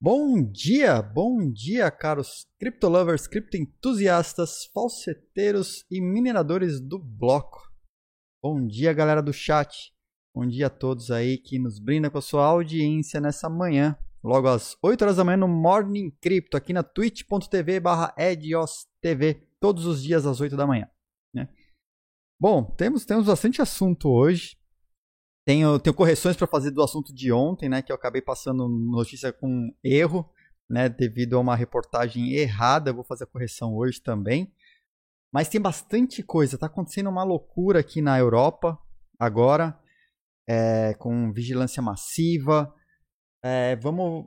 [0.00, 7.68] Bom dia, bom dia, caros criptolovers, criptoentusiastas, falseteiros e mineradores do bloco.
[8.40, 9.92] Bom dia, galera do chat.
[10.32, 14.46] Bom dia a todos aí que nos brindam com a sua audiência nessa manhã, logo
[14.46, 20.00] às 8 horas da manhã no Morning Crypto, aqui na twitch.tv barra ediostv, todos os
[20.00, 20.88] dias às 8 da manhã.
[21.34, 21.48] Né?
[22.40, 24.56] Bom, temos, temos bastante assunto hoje.
[25.48, 27.80] Tenho, tenho correções para fazer do assunto de ontem, né?
[27.80, 30.30] Que eu acabei passando notícia com erro,
[30.68, 30.90] né?
[30.90, 32.90] Devido a uma reportagem errada.
[32.90, 34.52] Eu vou fazer a correção hoje também.
[35.32, 36.56] Mas tem bastante coisa.
[36.56, 38.78] Está acontecendo uma loucura aqui na Europa
[39.18, 39.74] agora,
[40.46, 42.70] é, com vigilância massiva.
[43.42, 44.26] É, vamos,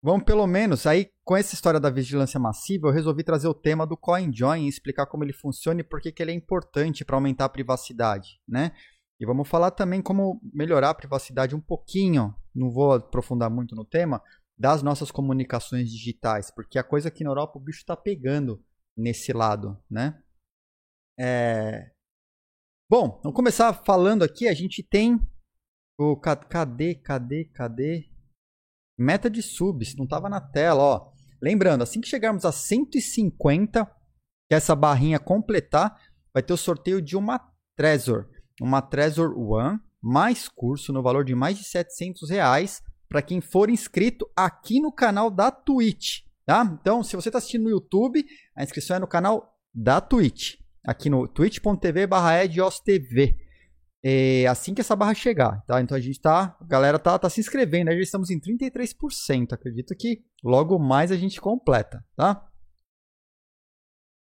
[0.00, 3.84] vamos pelo menos aí com essa história da vigilância massiva, eu resolvi trazer o tema
[3.84, 7.16] do CoinJoin e explicar como ele funciona e por que, que ele é importante para
[7.16, 8.70] aumentar a privacidade, né?
[9.20, 13.84] E vamos falar também como melhorar a privacidade um pouquinho, não vou aprofundar muito no
[13.84, 14.22] tema,
[14.58, 18.64] das nossas comunicações digitais, porque a coisa aqui na Europa o bicho está pegando
[18.96, 20.22] nesse lado, né?
[21.18, 21.92] É...
[22.90, 25.18] Bom, vamos começar falando aqui, a gente tem
[25.98, 28.10] o cadê, cadê, cadê?
[28.98, 31.12] Meta de subs, não estava na tela, ó.
[31.40, 33.84] Lembrando, assim que chegarmos a 150,
[34.48, 36.00] que essa barrinha completar,
[36.32, 41.34] vai ter o sorteio de uma Trezor uma Trezor One mais curso no valor de
[41.34, 46.76] mais de 700 reais para quem for inscrito aqui no canal da Twitch, tá?
[46.80, 51.08] Então, se você está assistindo no YouTube, a inscrição é no canal da Twitch, aqui
[51.08, 52.32] no twitch.tv barra
[54.04, 55.80] É assim que essa barra chegar, tá?
[55.80, 57.96] Então a gente tá, a galera tá, tá se inscrevendo, né?
[57.96, 62.46] já estamos em 33%, acredito que logo mais a gente completa, tá?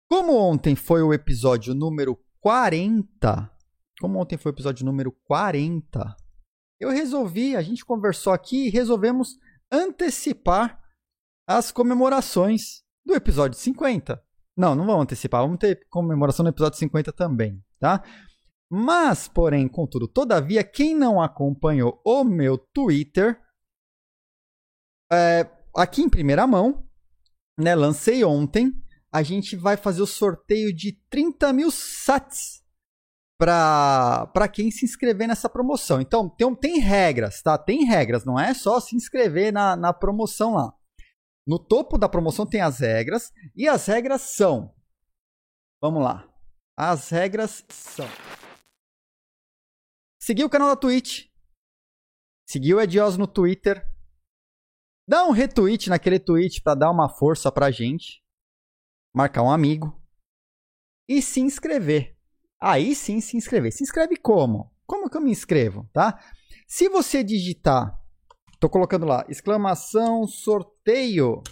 [0.08, 3.53] Como ontem foi o episódio número 40
[4.04, 6.14] como ontem foi o episódio número 40,
[6.78, 9.38] eu resolvi, a gente conversou aqui e resolvemos
[9.72, 10.78] antecipar
[11.48, 14.22] as comemorações do episódio 50.
[14.58, 18.04] Não, não vamos antecipar, vamos ter comemoração no episódio 50 também, tá?
[18.70, 23.42] Mas, porém, contudo, todavia, quem não acompanhou o meu Twitter,
[25.10, 26.86] é, aqui em primeira mão,
[27.58, 28.74] né, lancei ontem,
[29.10, 32.63] a gente vai fazer o sorteio de 30 mil sats
[33.38, 36.00] para quem se inscrever nessa promoção.
[36.00, 37.58] Então, tem, tem regras, tá?
[37.58, 40.74] Tem regras, não é só se inscrever na, na promoção lá.
[41.46, 44.74] No topo da promoção tem as regras, e as regras são.
[45.82, 46.30] Vamos lá.
[46.78, 48.08] As regras são.
[50.22, 51.30] Seguir o canal da Twitch.
[52.48, 53.86] Seguir o Edios no Twitter.
[55.08, 58.24] Dá um retweet naquele tweet para dar uma força pra gente.
[59.14, 60.02] Marcar um amigo.
[61.10, 62.13] E se inscrever.
[62.66, 63.74] Aí sim se inscrever.
[63.74, 64.72] Se inscreve como?
[64.86, 66.18] Como que eu me inscrevo, tá?
[66.66, 67.94] Se você digitar,
[68.58, 71.44] tô colocando lá, exclamação sorteio,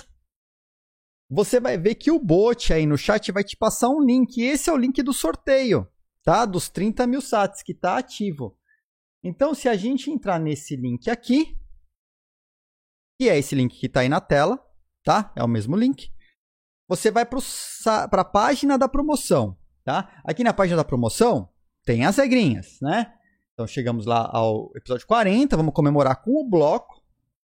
[1.29, 4.41] você vai ver que o bot aí no chat vai te passar um link.
[4.41, 5.85] Esse é o link do sorteio,
[6.23, 6.45] tá?
[6.45, 8.57] Dos 30 mil sats que está ativo.
[9.21, 11.57] Então, se a gente entrar nesse link aqui,
[13.19, 14.57] que é esse link que está aí na tela,
[15.03, 15.33] tá?
[15.35, 16.09] É o mesmo link.
[16.87, 19.59] Você vai para a página da promoção.
[19.83, 20.09] Tá?
[20.23, 21.49] Aqui na página da promoção
[21.83, 23.13] tem as regrinhas, né?
[23.53, 27.01] Então chegamos lá ao episódio 40, vamos comemorar com o bloco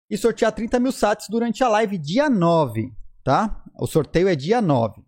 [0.09, 2.91] e sortear 30 mil sats durante a live dia 9,
[3.23, 3.63] tá?
[3.79, 5.03] O sorteio é dia 9.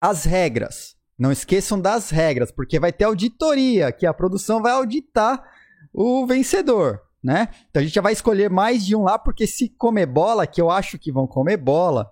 [0.00, 0.96] As regras.
[1.18, 5.42] Não esqueçam das regras, porque vai ter auditoria, que a produção vai auditar
[5.92, 7.48] o vencedor, né?
[7.70, 10.60] Então a gente já vai escolher mais de um lá, porque se comer bola, que
[10.60, 12.10] eu acho que vão comer bola,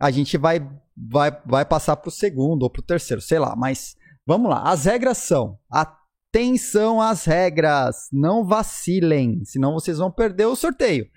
[0.00, 0.60] a gente vai
[0.96, 3.54] vai, vai passar para o segundo ou para o terceiro, sei lá.
[3.54, 3.96] Mas
[4.26, 4.62] vamos lá.
[4.62, 11.08] As regras são: atenção às regras, não vacilem, senão vocês vão perder o sorteio.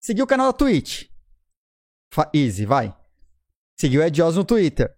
[0.00, 1.08] Seguir o canal da Twitch.
[2.12, 2.96] Fa easy, vai.
[3.78, 4.94] Seguir o Edios no Twitter.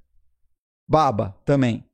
[0.86, 1.84] Baba também.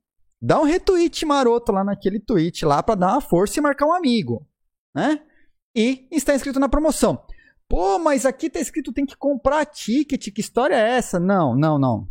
[0.41, 3.93] Dá um retweet maroto lá naquele tweet lá para dar uma força e marcar um
[3.93, 4.47] amigo,
[4.93, 5.25] né?
[5.73, 7.25] E está inscrito na promoção.
[7.69, 10.31] Pô, mas aqui tá escrito tem que comprar ticket.
[10.31, 11.19] Que história é essa?
[11.19, 12.09] Não, não, não.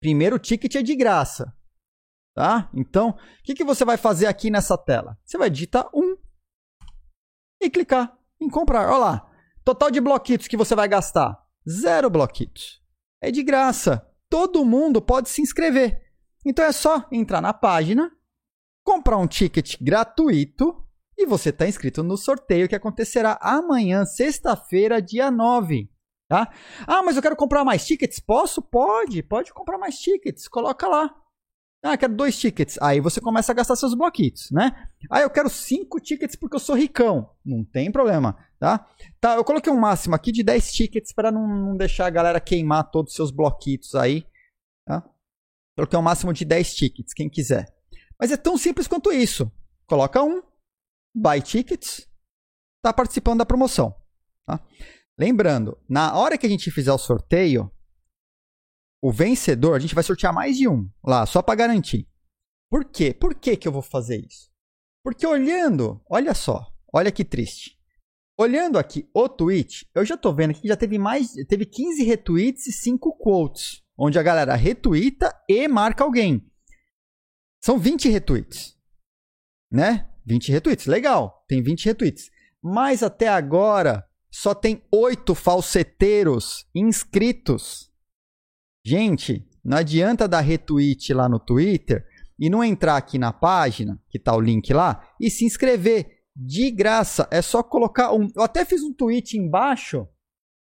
[0.00, 1.54] Primeiro o ticket é de graça.
[2.34, 2.70] Tá?
[2.74, 5.18] Então, o que, que você vai fazer aqui nessa tela?
[5.24, 6.16] Você vai digitar um
[7.60, 8.88] e clicar em comprar.
[8.88, 9.30] Olha lá.
[9.62, 11.38] Total de bloquitos que você vai gastar.
[11.68, 12.82] Zero bloquitos.
[13.20, 14.06] É de graça.
[14.30, 16.00] Todo mundo pode se inscrever.
[16.44, 18.10] Então é só entrar na página,
[18.82, 20.82] comprar um ticket gratuito
[21.22, 25.90] e você está inscrito no sorteio que acontecerá amanhã, sexta-feira, dia 9.
[26.28, 26.48] Tá?
[26.86, 28.20] Ah, mas eu quero comprar mais tickets.
[28.20, 28.62] Posso?
[28.62, 30.46] Pode, pode comprar mais tickets.
[30.46, 31.14] Coloca lá.
[31.82, 32.78] Ah, quero dois tickets.
[32.80, 34.70] Aí você começa a gastar seus bloquitos, né?
[35.10, 37.30] Ah, eu quero cinco tickets porque eu sou ricão.
[37.44, 38.86] Não tem problema, tá?
[39.20, 42.38] Tá, eu coloquei um máximo aqui de 10 tickets para não, não, deixar a galera
[42.38, 44.24] queimar todos os seus bloquitos aí,
[44.86, 45.02] tá?
[45.74, 47.66] Coloquei um máximo de 10 tickets, quem quiser.
[48.20, 49.50] Mas é tão simples quanto isso.
[49.86, 50.42] Coloca um,
[51.14, 52.08] buy tickets,
[52.82, 53.94] tá participando da promoção,
[54.46, 54.64] tá?
[55.18, 57.70] Lembrando, na hora que a gente fizer o sorteio,
[59.02, 62.08] o vencedor, a gente vai sortear mais de um lá, só para garantir.
[62.70, 63.12] Por quê?
[63.12, 64.50] Por que, que eu vou fazer isso?
[65.02, 67.78] Porque olhando, olha só, olha que triste.
[68.38, 72.66] Olhando aqui o tweet, eu já tô vendo que já teve mais, teve 15 retweets
[72.66, 76.50] e 5 quotes, onde a galera retweeta e marca alguém.
[77.62, 78.78] São 20 retweets,
[79.70, 80.10] né?
[80.26, 82.30] 20 retweets, legal, tem 20 retweets.
[82.62, 87.90] Mas até agora só tem 8 falseteiros inscritos.
[88.84, 92.06] Gente, não adianta dar retweet lá no Twitter
[92.38, 96.70] e não entrar aqui na página, que tá o link lá, e se inscrever de
[96.70, 97.28] graça.
[97.30, 98.28] É só colocar um.
[98.34, 100.08] Eu até fiz um tweet embaixo.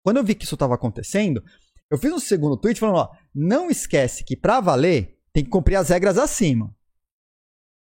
[0.04, 1.42] Quando eu vi que isso estava acontecendo,
[1.90, 5.76] eu fiz um segundo tweet falando: ó, não esquece que para valer tem que cumprir
[5.76, 6.74] as regras acima.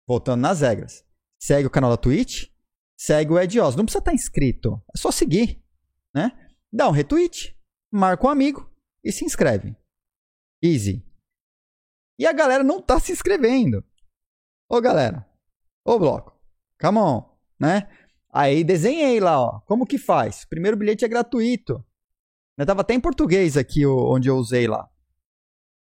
[0.08, 1.04] Voltando nas regras.
[1.44, 2.46] Segue o canal da Twitch,
[2.98, 3.76] segue o Ed Oz.
[3.76, 5.62] Não precisa estar tá inscrito, é só seguir,
[6.16, 6.32] né?
[6.72, 7.54] Dá um retweet,
[7.92, 8.74] marca um amigo
[9.04, 9.76] e se inscreve.
[10.64, 11.06] Easy.
[12.18, 13.84] E a galera não tá se inscrevendo.
[14.70, 15.30] Ô galera,
[15.84, 16.34] ô bloco,
[16.80, 17.30] come on,
[17.60, 17.92] né?
[18.32, 20.46] Aí desenhei lá, ó, como que faz?
[20.46, 21.86] Primeiro bilhete é gratuito.
[22.58, 24.90] Eu tava até em português aqui onde eu usei lá.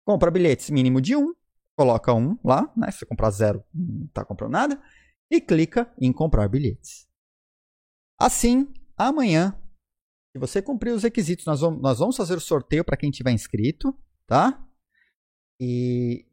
[0.07, 1.35] Compra bilhetes mínimo de um,
[1.77, 2.91] coloca um lá, né?
[2.91, 4.83] Se você comprar zero, não tá comprando nada.
[5.31, 7.09] E clica em comprar bilhetes.
[8.19, 9.61] Assim, amanhã,
[10.33, 13.33] se você cumprir os requisitos, nós vamos, nós vamos fazer o sorteio para quem tiver
[13.33, 14.67] inscrito tá?
[15.61, 16.27] E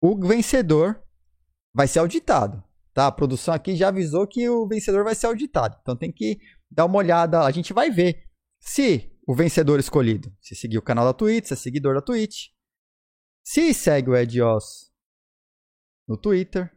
[0.00, 1.02] o vencedor
[1.74, 2.62] vai ser auditado,
[2.92, 3.06] tá?
[3.06, 5.76] A produção aqui já avisou que o vencedor vai ser auditado.
[5.80, 6.40] Então tem que
[6.70, 8.24] dar uma olhada, a gente vai ver
[8.60, 12.48] se o vencedor escolhido, se seguir o canal da Twitch, se é seguidor da Twitch,
[13.44, 14.92] se segue o Ed Oz
[16.06, 16.74] no Twitter.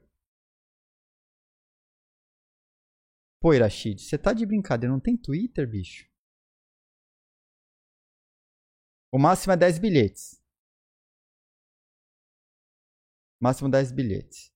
[3.42, 6.08] Pô, Irashid, você tá de brincadeira, não tem Twitter, bicho?
[9.12, 10.40] O máximo é 10 bilhetes.
[13.42, 14.52] Máximo 10 bilhetes.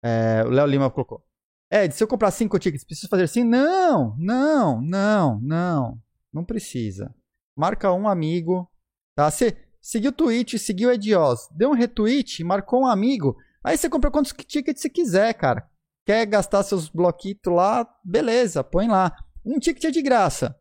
[0.00, 1.26] É, o Léo Lima colocou.
[1.72, 3.42] Ed, se eu comprar 5 tickets, preciso fazer assim?
[3.42, 6.02] Não, não, não, não.
[6.32, 7.12] Não precisa.
[7.56, 8.70] Marca um amigo.
[9.16, 9.28] Tá?
[9.28, 13.36] Você seguiu o tweet, seguiu o Edios, deu um retweet, marcou um amigo.
[13.64, 15.68] Aí você compra quantos tickets você quiser, cara.
[16.06, 17.86] Quer gastar seus bloquitos lá?
[18.04, 19.14] Beleza, põe lá.
[19.44, 20.58] Um ticket é de graça.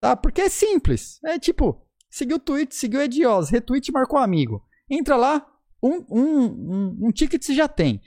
[0.00, 0.16] Tá?
[0.16, 1.18] Porque é simples.
[1.24, 4.64] É tipo, seguiu o tweet, seguiu o Edios, retweet, marcou amigo.
[4.88, 5.46] Entra lá,
[5.82, 8.00] um, um, um, um ticket você já tem.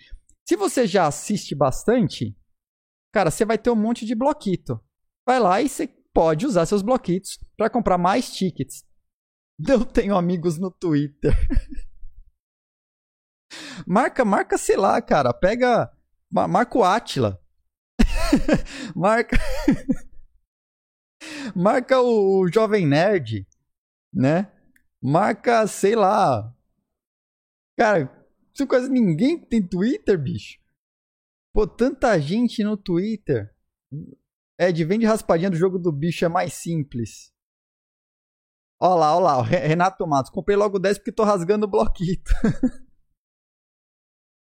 [0.48, 2.36] Se você já assiste bastante,
[3.14, 4.80] cara, você vai ter um monte de bloquito.
[5.28, 8.84] Vai lá e você pode usar seus bloquitos para comprar mais tickets.
[9.68, 11.34] Eu tenho amigos no Twitter.
[13.86, 15.34] marca, marca, sei lá, cara.
[15.34, 15.92] Pega.
[16.48, 17.42] Marca o Atila.
[18.96, 19.38] marca.
[21.56, 23.48] marca o Jovem Nerd,
[24.14, 24.52] né?
[25.02, 26.54] Marca, sei lá,
[27.80, 28.12] Cara,
[28.54, 30.60] isso quase ninguém tem Twitter, bicho.
[31.54, 33.56] Pô, tanta gente no Twitter.
[34.60, 37.32] Ed, vem de raspadinha do jogo do bicho, é mais simples.
[38.82, 40.30] Ó lá, ó lá, Renato Matos.
[40.30, 42.30] Comprei logo 10 porque tô rasgando o bloquito.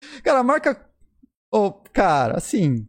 [0.25, 0.88] cara, marca.
[1.51, 2.87] Oh, cara, assim.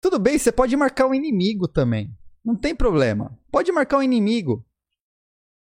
[0.00, 2.14] Tudo bem, você pode marcar um inimigo também.
[2.44, 3.38] Não tem problema.
[3.50, 4.66] Pode marcar um inimigo.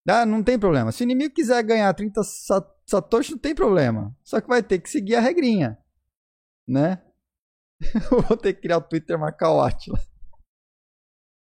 [0.07, 0.91] Ah, não tem problema.
[0.91, 2.21] Se o inimigo quiser ganhar 30
[2.85, 4.15] Satoshi não tem problema.
[4.21, 5.77] Só que vai ter que seguir a regrinha.
[6.67, 7.01] Né?
[8.27, 9.99] Vou ter que criar o Twitter e marcar o Atila.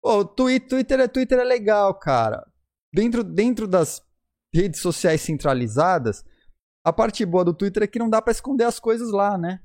[0.03, 2.47] Pô, Twitter, Twitter, é, Twitter é legal, cara.
[2.93, 4.03] Dentro, dentro das
[4.53, 6.25] redes sociais centralizadas,
[6.85, 9.63] a parte boa do Twitter é que não dá para esconder as coisas lá, né?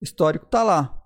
[0.00, 0.96] Histórico tá lá.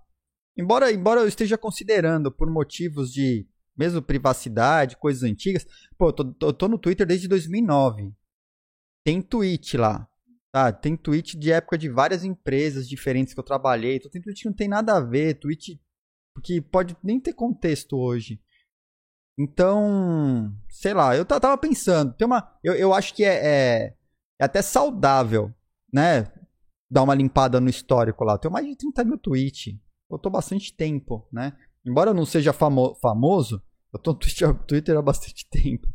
[0.56, 3.46] Embora, embora eu esteja considerando por motivos de
[3.76, 5.66] mesmo privacidade, coisas antigas.
[5.98, 8.14] Pô, eu tô, eu tô no Twitter desde 2009
[9.04, 10.08] tem tweet lá.
[10.50, 10.72] Tá?
[10.72, 13.96] Tem tweet de época de várias empresas diferentes que eu trabalhei.
[13.96, 15.80] Então tem tweet que não tem nada a ver, tweet
[16.42, 18.40] que pode nem ter contexto hoje.
[19.38, 23.94] Então, sei lá, eu tava pensando, tem uma, eu, eu acho que é, é,
[24.40, 25.52] é até saudável,
[25.92, 26.32] né?
[26.94, 28.34] Dar uma limpada no histórico lá.
[28.34, 29.74] Eu tenho mais de 30 mil tweets.
[30.10, 31.56] Eu tô bastante tempo, né?
[31.84, 34.18] Embora eu não seja famo famoso, eu tô no
[34.66, 35.88] Twitter há bastante tempo.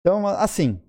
[0.00, 0.80] Então, assim,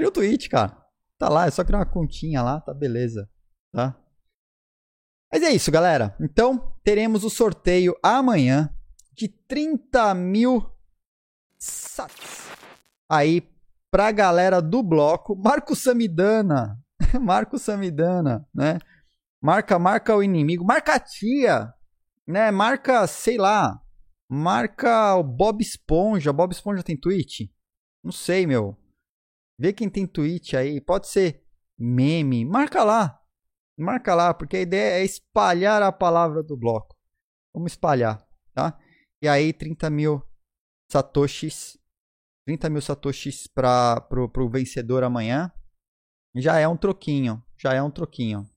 [0.00, 0.82] Cria o tweet, cara.
[1.18, 3.30] Tá lá, é só criar uma continha lá, tá beleza.
[3.70, 3.94] Tá?
[5.30, 6.16] Mas é isso, galera.
[6.18, 8.74] Então, teremos o sorteio amanhã
[9.12, 10.74] de 30 mil
[11.58, 12.48] sats
[13.10, 13.46] aí
[13.90, 15.36] pra galera do bloco.
[15.36, 16.82] Marco Samidana.
[17.20, 18.78] Marco Samidana, né?
[19.42, 20.64] Marca, marca o inimigo.
[20.64, 21.72] Marca a tia,
[22.26, 22.50] né?
[22.50, 23.80] Marca, sei lá.
[24.28, 26.32] Marca o Bob Esponja.
[26.32, 27.52] Bob Esponja tem tweet?
[28.04, 28.76] Não sei, meu.
[29.58, 30.80] Vê quem tem tweet aí.
[30.80, 31.42] Pode ser
[31.78, 32.44] meme.
[32.44, 33.18] Marca lá.
[33.78, 36.94] Marca lá, porque a ideia é espalhar a palavra do bloco.
[37.54, 38.78] Vamos espalhar, tá?
[39.22, 40.22] E aí, 30 mil
[40.90, 41.78] satoshis.
[42.46, 45.50] 30 mil satoshis para pro, pro vencedor amanhã.
[46.36, 47.42] Já é um troquinho.
[47.58, 48.48] Já é um troquinho.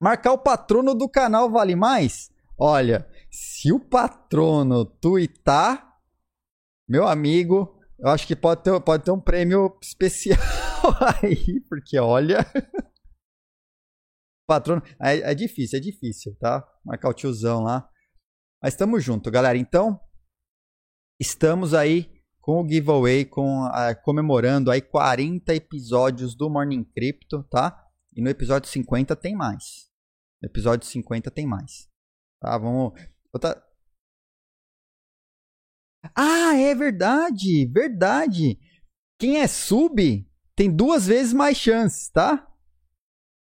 [0.00, 2.30] Marcar o patrono do canal vale mais?
[2.58, 5.98] Olha, se o patrono tuitar,
[6.88, 10.38] meu amigo, eu acho que pode ter, pode ter um prêmio especial
[11.22, 12.38] aí, porque olha.
[14.46, 14.82] patrono.
[15.00, 16.66] É, é, difícil, é difícil, tá?
[16.84, 17.88] Marcar o tiozão lá.
[18.62, 19.56] Mas estamos junto, galera.
[19.56, 20.00] Então,
[21.20, 23.68] estamos aí com o giveaway, com,
[24.02, 27.86] comemorando aí 40 episódios do Morning Crypto, tá?
[28.14, 29.90] E no episódio 50 tem mais.
[30.42, 31.88] No episódio 50 tem mais.
[32.40, 32.92] Tá, vamos.
[33.32, 33.62] Botar...
[36.14, 37.66] Ah, é verdade!
[37.66, 38.58] Verdade!
[39.18, 42.46] Quem é sub tem duas vezes mais chances, tá?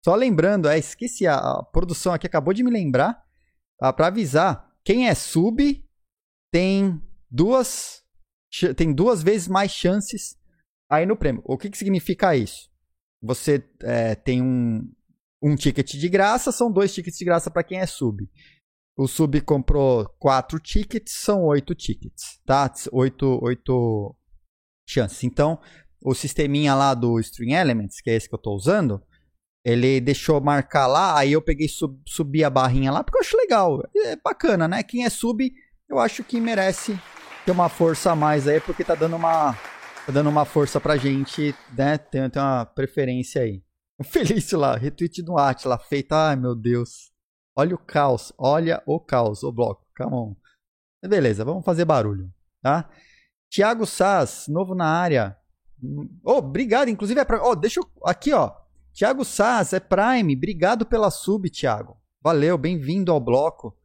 [0.05, 3.23] Só lembrando, é, esqueci, a, a produção aqui acabou de me lembrar.
[3.79, 5.83] Tá, para avisar, quem é sub
[6.51, 8.02] tem duas,
[8.75, 10.37] tem duas vezes mais chances
[10.89, 11.41] aí no prêmio.
[11.45, 12.69] O que, que significa isso?
[13.21, 14.91] Você é, tem um,
[15.41, 18.29] um ticket de graça, são dois tickets de graça para quem é sub.
[18.95, 22.71] O sub comprou quatro tickets, são oito tickets, tá?
[22.91, 24.15] Oito, oito
[24.87, 25.23] chances.
[25.23, 25.59] Então,
[26.03, 29.01] o sisteminha lá do String Elements, que é esse que eu estou usando,
[29.65, 33.37] ele deixou marcar lá, aí eu peguei sub, subi a barrinha lá, porque eu acho
[33.37, 33.81] legal.
[33.95, 34.83] É bacana, né?
[34.83, 35.51] Quem é sub,
[35.89, 36.99] eu acho que merece
[37.45, 40.97] ter uma força a mais aí, porque tá dando uma, tá dando uma força pra
[40.97, 41.97] gente, né?
[41.97, 43.61] Tem, tem uma preferência aí.
[43.99, 47.11] O Felício lá, retweet do Atila, feita, ai meu Deus.
[47.55, 50.35] Olha o caos, olha o caos, o bloco, come on.
[51.05, 52.89] Beleza, vamos fazer barulho, tá?
[53.49, 55.37] Tiago Sass, novo na área.
[56.23, 57.43] Oh, obrigado, inclusive é pra...
[57.43, 57.85] Oh, deixa eu...
[58.05, 58.51] Aqui, ó.
[58.93, 62.01] Tiago Sass, é Prime, obrigado pela sub, Tiago.
[62.21, 63.77] Valeu, bem-vindo ao bloco.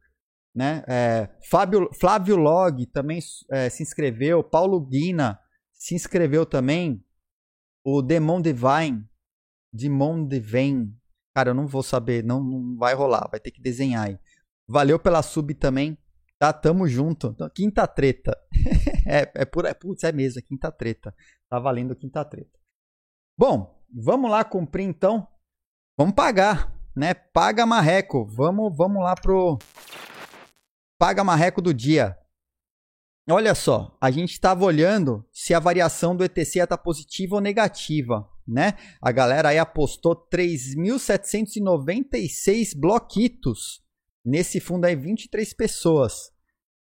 [0.55, 0.83] Né?
[0.87, 3.19] É, Fábio, Flávio Log também
[3.51, 4.43] é, se inscreveu.
[4.43, 5.39] Paulo Guina
[5.73, 7.03] se inscreveu também.
[7.83, 9.09] O Demon Divine
[9.73, 10.95] Dimon Devane.
[11.33, 14.19] Cara, eu não vou saber, não, não vai rolar, vai ter que desenhar aí.
[14.67, 15.97] Valeu pela sub também.
[16.37, 17.35] Tá, tamo junto.
[17.53, 18.37] Quinta treta.
[19.05, 21.13] é, é por, é, putz, é mesmo, é quinta treta.
[21.49, 22.57] Tá valendo quinta treta.
[23.37, 25.27] Bom, vamos lá cumprir então.
[25.97, 27.13] Vamos pagar, né?
[27.13, 28.25] Paga marreco.
[28.25, 29.57] Vamos, vamos lá pro
[30.99, 32.15] paga marreco do dia.
[33.27, 38.29] Olha só, a gente estava olhando se a variação do ETC está positiva ou negativa
[38.49, 38.73] né?
[38.99, 43.83] A galera aí apostou 3.796 bloquitos.
[44.25, 46.31] Nesse fundo aí, 23 pessoas.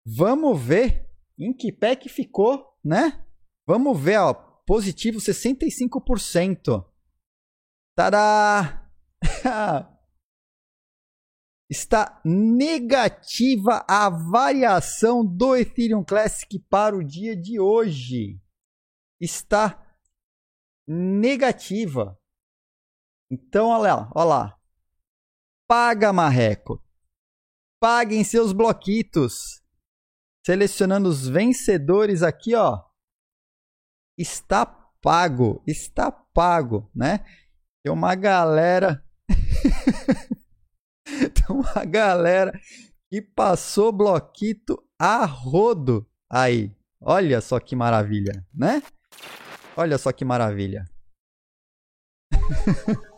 [0.07, 3.23] Vamos ver em que pé que ficou, né?
[3.67, 4.33] Vamos ver, ó.
[4.33, 6.87] Positivo 65%.
[7.95, 8.89] Tadá!
[11.71, 18.41] Está negativa a variação do Ethereum Classic para o dia de hoje.
[19.21, 19.85] Está
[20.87, 22.19] negativa.
[23.31, 24.59] Então, olha lá, olha lá.
[25.69, 26.83] Paga, marreco.
[27.79, 29.63] Paguem seus bloquitos.
[30.47, 32.83] Selecionando os vencedores aqui, ó.
[34.17, 34.65] Está
[35.03, 37.19] pago, está pago, né?
[37.83, 39.05] Tem uma galera
[41.53, 42.53] uma galera
[43.11, 46.77] que passou bloquito a rodo aí.
[47.01, 48.83] Olha só que maravilha, né?
[49.77, 50.85] Olha só que maravilha.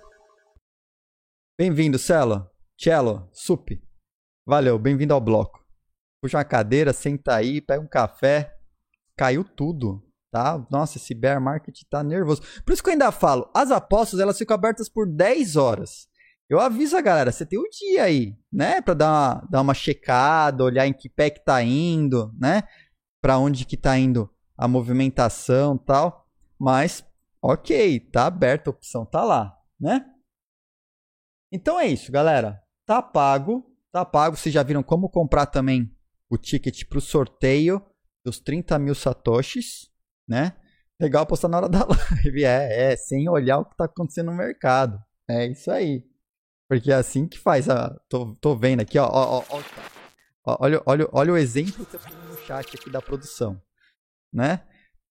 [1.58, 2.48] bem-vindo, Celo.
[2.78, 3.70] Cello, Sup.
[4.46, 5.64] Valeu, bem-vindo ao bloco.
[6.22, 8.56] Puxa uma cadeira, senta aí, pega um café.
[9.16, 10.64] Caiu tudo, tá?
[10.70, 12.42] Nossa, esse bear market tá nervoso.
[12.64, 16.09] Por isso que eu ainda falo, as apostas elas ficam abertas por 10 horas.
[16.50, 18.80] Eu aviso a galera, você tem o um dia aí, né?
[18.80, 22.64] Pra dar uma, dar uma checada, olhar em que pé que tá indo, né?
[23.22, 24.28] Pra onde que tá indo
[24.58, 26.26] a movimentação tal.
[26.58, 27.06] Mas,
[27.40, 30.04] ok, tá aberta a opção, tá lá, né?
[31.52, 32.60] Então é isso, galera.
[32.84, 34.36] Tá pago, tá pago.
[34.36, 35.88] Vocês já viram como comprar também
[36.28, 37.80] o ticket para o sorteio
[38.24, 39.88] dos 30 mil satoshis,
[40.26, 40.56] né?
[41.00, 41.86] Legal postar na hora da
[42.24, 42.44] live.
[42.44, 45.00] É, é, sem olhar o que tá acontecendo no mercado.
[45.28, 46.09] É isso aí.
[46.70, 47.90] Porque é assim que faz a.
[48.08, 49.04] Tô, tô vendo aqui, ó.
[49.04, 49.62] ó, ó,
[50.46, 53.60] ó olha, olha, olha o exemplo que eu fiz no chat aqui da produção.
[54.32, 54.64] Né?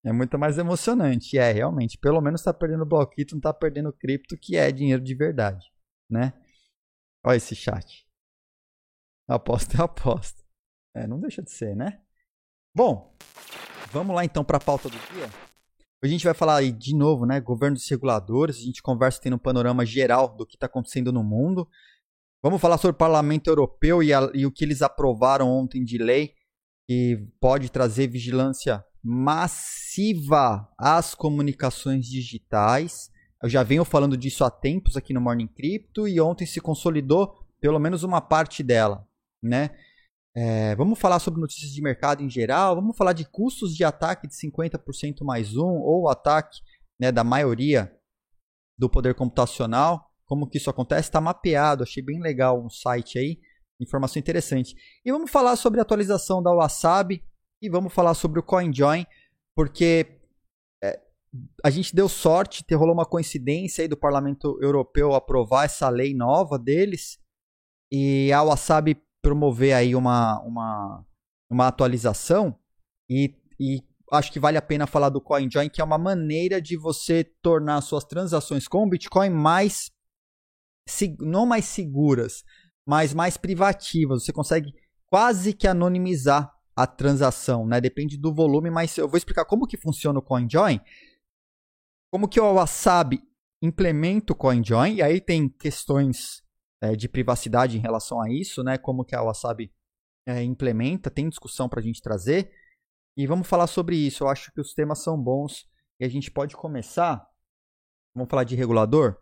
[0.05, 1.37] É muito mais emocionante.
[1.37, 1.97] É, realmente.
[1.97, 5.69] Pelo menos tá perdendo bloquito, não tá perdendo cripto, que é dinheiro de verdade.
[6.09, 6.31] Né?
[7.25, 8.07] Olha esse chat.
[9.27, 10.41] Aposta é aposta.
[10.95, 12.01] É, não deixa de ser, né?
[12.73, 13.13] Bom,
[13.91, 15.29] vamos lá então para a pauta do dia.
[16.01, 17.41] Hoje a gente vai falar aí de novo, né?
[17.41, 18.55] Governo dos reguladores.
[18.55, 21.67] A gente conversa tendo um panorama geral do que está acontecendo no mundo.
[22.41, 25.97] Vamos falar sobre o Parlamento Europeu e, a, e o que eles aprovaram ontem de
[25.97, 26.35] lei,
[26.87, 33.11] que pode trazer vigilância massiva às comunicações digitais.
[33.43, 37.45] Eu já venho falando disso há tempos aqui no Morning Crypto e ontem se consolidou
[37.59, 39.05] pelo menos uma parte dela,
[39.43, 39.71] né?
[40.41, 44.25] É, vamos falar sobre notícias de mercado em geral, vamos falar de custos de ataque
[44.25, 46.61] de 50% mais um, ou ataque
[46.97, 47.93] né, da maioria
[48.77, 53.37] do poder computacional, como que isso acontece, está mapeado, achei bem legal um site aí,
[53.81, 54.75] informação interessante.
[55.03, 57.21] E vamos falar sobre a atualização da Wasabi
[57.61, 59.05] e vamos falar sobre o CoinJoin,
[59.53, 60.21] porque
[60.81, 61.01] é,
[61.61, 66.57] a gente deu sorte, rolou uma coincidência aí do Parlamento Europeu aprovar essa lei nova
[66.57, 67.19] deles,
[67.91, 71.05] e a Wasabi promover aí uma, uma,
[71.49, 72.57] uma atualização
[73.09, 76.77] e, e acho que vale a pena falar do CoinJoin, que é uma maneira de
[76.77, 79.91] você tornar suas transações com o Bitcoin mais
[81.19, 82.43] não mais seguras,
[82.85, 84.23] mas mais privativas.
[84.25, 84.73] Você consegue
[85.05, 87.79] quase que anonimizar a transação, né?
[87.79, 90.79] Depende do volume, mas eu vou explicar como que funciona o CoinJoin.
[92.11, 93.21] Como que o Wasabi
[93.61, 96.41] implementa o CoinJoin, e aí tem questões
[96.81, 98.77] é, de privacidade em relação a isso, né?
[98.77, 99.73] Como que a Wasabi
[100.25, 102.51] é, implementa, tem discussão para a gente trazer.
[103.17, 104.23] E vamos falar sobre isso.
[104.23, 105.67] Eu acho que os temas são bons
[105.99, 107.27] e a gente pode começar.
[108.15, 109.17] Vamos falar de regulador?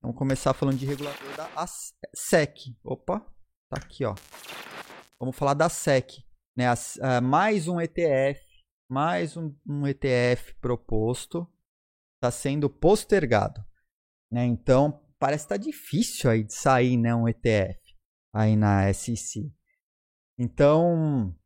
[0.00, 1.66] Vamos começar falando de regulador da
[2.14, 2.76] SEC.
[2.84, 3.20] Opa,
[3.68, 4.14] tá aqui, ó.
[5.18, 6.24] Vamos falar da SEC.
[6.56, 6.72] Né?
[6.72, 8.40] uh, mais um ETF,
[8.88, 11.46] mais um, um ETF proposto
[12.16, 13.64] está sendo postergado.
[14.30, 14.44] Né?
[14.44, 17.78] Então, parece estar tá difícil aí de sair, né, um ETF
[18.34, 19.52] aí na SEC.
[20.38, 21.36] Então,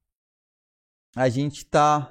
[1.17, 2.11] a gente está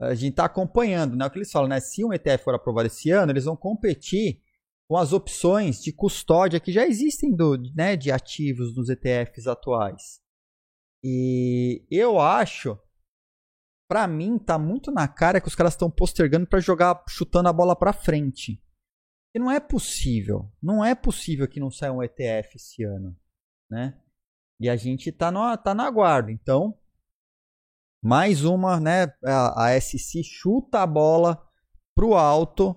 [0.00, 1.24] a gente está acompanhando, né?
[1.24, 1.78] O que eles falam, né?
[1.80, 4.42] Se um ETF for aprovado esse ano, eles vão competir
[4.88, 10.20] com as opções de custódia que já existem do, né, de ativos nos ETFs atuais.
[11.02, 12.78] E eu acho,
[13.88, 17.52] para mim, tá muito na cara que os caras estão postergando para jogar chutando a
[17.52, 18.60] bola para frente.
[19.34, 23.18] E não é possível, não é possível que não saia um ETF esse ano,
[23.68, 24.00] né?
[24.60, 26.30] E a gente tá no, tá na aguardo.
[26.30, 26.78] Então,
[28.00, 29.12] mais uma, né?
[29.24, 31.44] A, a SC chuta a bola
[31.96, 32.76] pro alto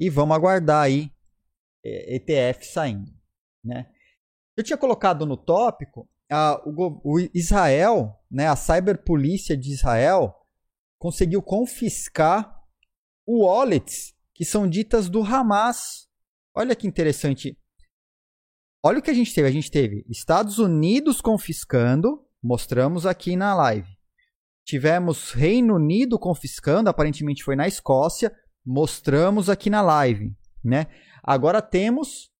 [0.00, 1.12] e vamos aguardar aí
[1.84, 3.12] é, ETF saindo,
[3.62, 3.92] né?
[4.56, 8.48] Eu tinha colocado no tópico a, o, o Israel, né?
[8.48, 10.34] A cyberpolícia de Israel
[10.98, 12.64] conseguiu confiscar
[13.28, 16.06] wallets que são ditas do Hamas.
[16.54, 17.58] Olha que interessante.
[18.80, 19.48] Olha o que a gente teve.
[19.48, 23.88] A gente teve Estados Unidos confiscando, mostramos aqui na live.
[24.64, 28.32] Tivemos Reino Unido confiscando, aparentemente foi na Escócia,
[28.64, 30.86] mostramos aqui na live, né?
[31.20, 32.30] Agora temos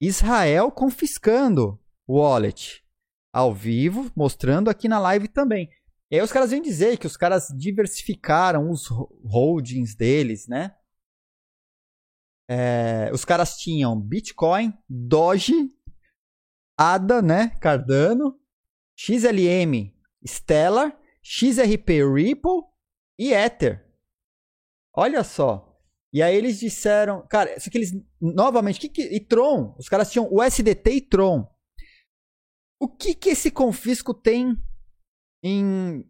[0.00, 2.82] Israel confiscando o wallet
[3.30, 5.68] ao vivo, mostrando aqui na live também.
[6.10, 8.88] E aí os caras vêm dizer que os caras diversificaram os
[9.22, 10.74] holdings deles, né?
[12.48, 15.70] É, os caras tinham Bitcoin, Doge,
[16.76, 17.50] ADA, né?
[17.60, 18.38] Cardano,
[18.96, 19.94] XLM,
[20.26, 22.62] Stellar, XRP Ripple
[23.18, 23.84] e Ether.
[24.94, 25.74] Olha só.
[26.12, 30.12] E aí eles disseram, cara, só que eles novamente, que que, e Tron, os caras
[30.12, 31.44] tinham o SDT e Tron.
[32.80, 34.56] O que que esse confisco tem
[35.42, 36.08] em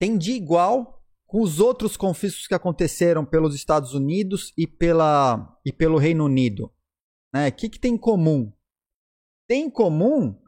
[0.00, 5.72] tem de igual com os outros confiscos que aconteceram pelos Estados Unidos e, pela, e
[5.72, 6.72] pelo Reino Unido?
[7.34, 7.48] Né?
[7.48, 8.52] O que, que tem em comum?
[9.48, 10.40] Tem em comum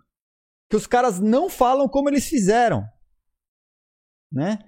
[0.70, 2.86] que os caras não falam como eles fizeram.
[4.32, 4.58] Né?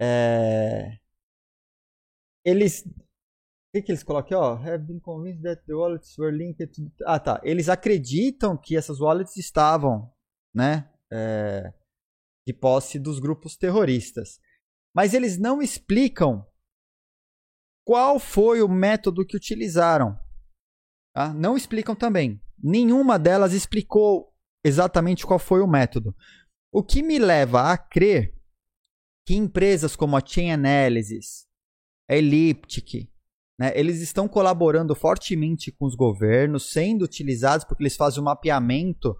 [0.00, 0.98] É...
[2.44, 2.84] Eles.
[2.84, 4.68] O que, que eles colocam aqui?
[4.68, 6.82] Have been convinced that the wallets were linked to.
[7.06, 7.40] Ah, tá.
[7.42, 10.12] Eles acreditam que essas wallets estavam,
[10.54, 10.90] né?
[11.10, 11.72] É...
[12.46, 14.40] De posse dos grupos terroristas
[14.94, 16.46] mas eles não explicam
[17.86, 20.18] qual foi o método que utilizaram.
[21.14, 21.32] Tá?
[21.32, 22.40] Não explicam também.
[22.62, 24.32] Nenhuma delas explicou
[24.64, 26.14] exatamente qual foi o método.
[26.72, 28.34] O que me leva a crer
[29.26, 31.46] que empresas como a Chain Analysis,
[32.08, 33.12] Elliptic,
[33.58, 33.72] né?
[33.78, 39.16] Eles estão colaborando fortemente com os governos, sendo utilizados porque eles fazem o um mapeamento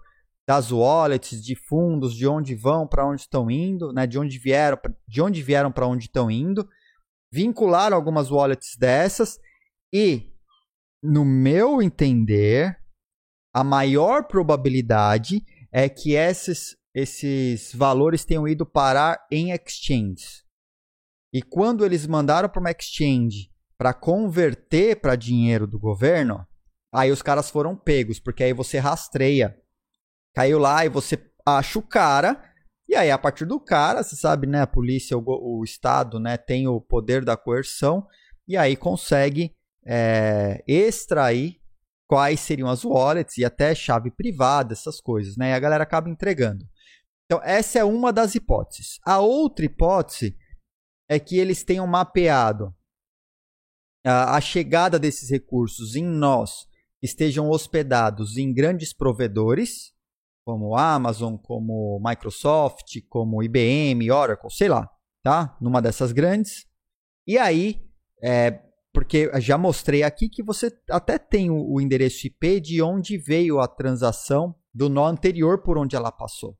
[0.47, 4.05] das wallets, de fundos, de onde vão, para onde estão indo, né?
[4.05, 4.77] De onde vieram,
[5.07, 6.67] de onde vieram para onde estão indo.
[7.31, 9.39] Vincularam algumas wallets dessas
[9.91, 10.31] e,
[11.01, 12.77] no meu entender,
[13.53, 20.43] a maior probabilidade é que esses, esses valores tenham ido parar em exchanges.
[21.33, 26.45] E quando eles mandaram para uma exchange para converter para dinheiro do governo,
[26.93, 29.59] aí os caras foram pegos, porque aí você rastreia.
[30.33, 32.41] Caiu lá e você acha o cara,
[32.87, 36.37] e aí a partir do cara, você sabe, né, a polícia, o, o Estado, né,
[36.37, 38.07] tem o poder da coerção,
[38.47, 41.61] e aí consegue é, extrair
[42.07, 45.49] quais seriam as wallets e até chave privada, essas coisas, né?
[45.49, 46.65] E a galera acaba entregando.
[47.25, 48.99] Então, essa é uma das hipóteses.
[49.05, 50.37] A outra hipótese
[51.09, 52.75] é que eles tenham mapeado
[54.05, 56.67] a, a chegada desses recursos em nós
[57.01, 59.92] estejam hospedados em grandes provedores,
[60.45, 64.89] como Amazon, como Microsoft, como IBM, Oracle, sei lá,
[65.23, 65.57] tá?
[65.61, 66.65] Numa dessas grandes.
[67.25, 67.81] E aí,
[68.21, 68.61] é,
[68.93, 73.59] porque já mostrei aqui que você até tem o, o endereço IP de onde veio
[73.59, 76.57] a transação do nó anterior por onde ela passou.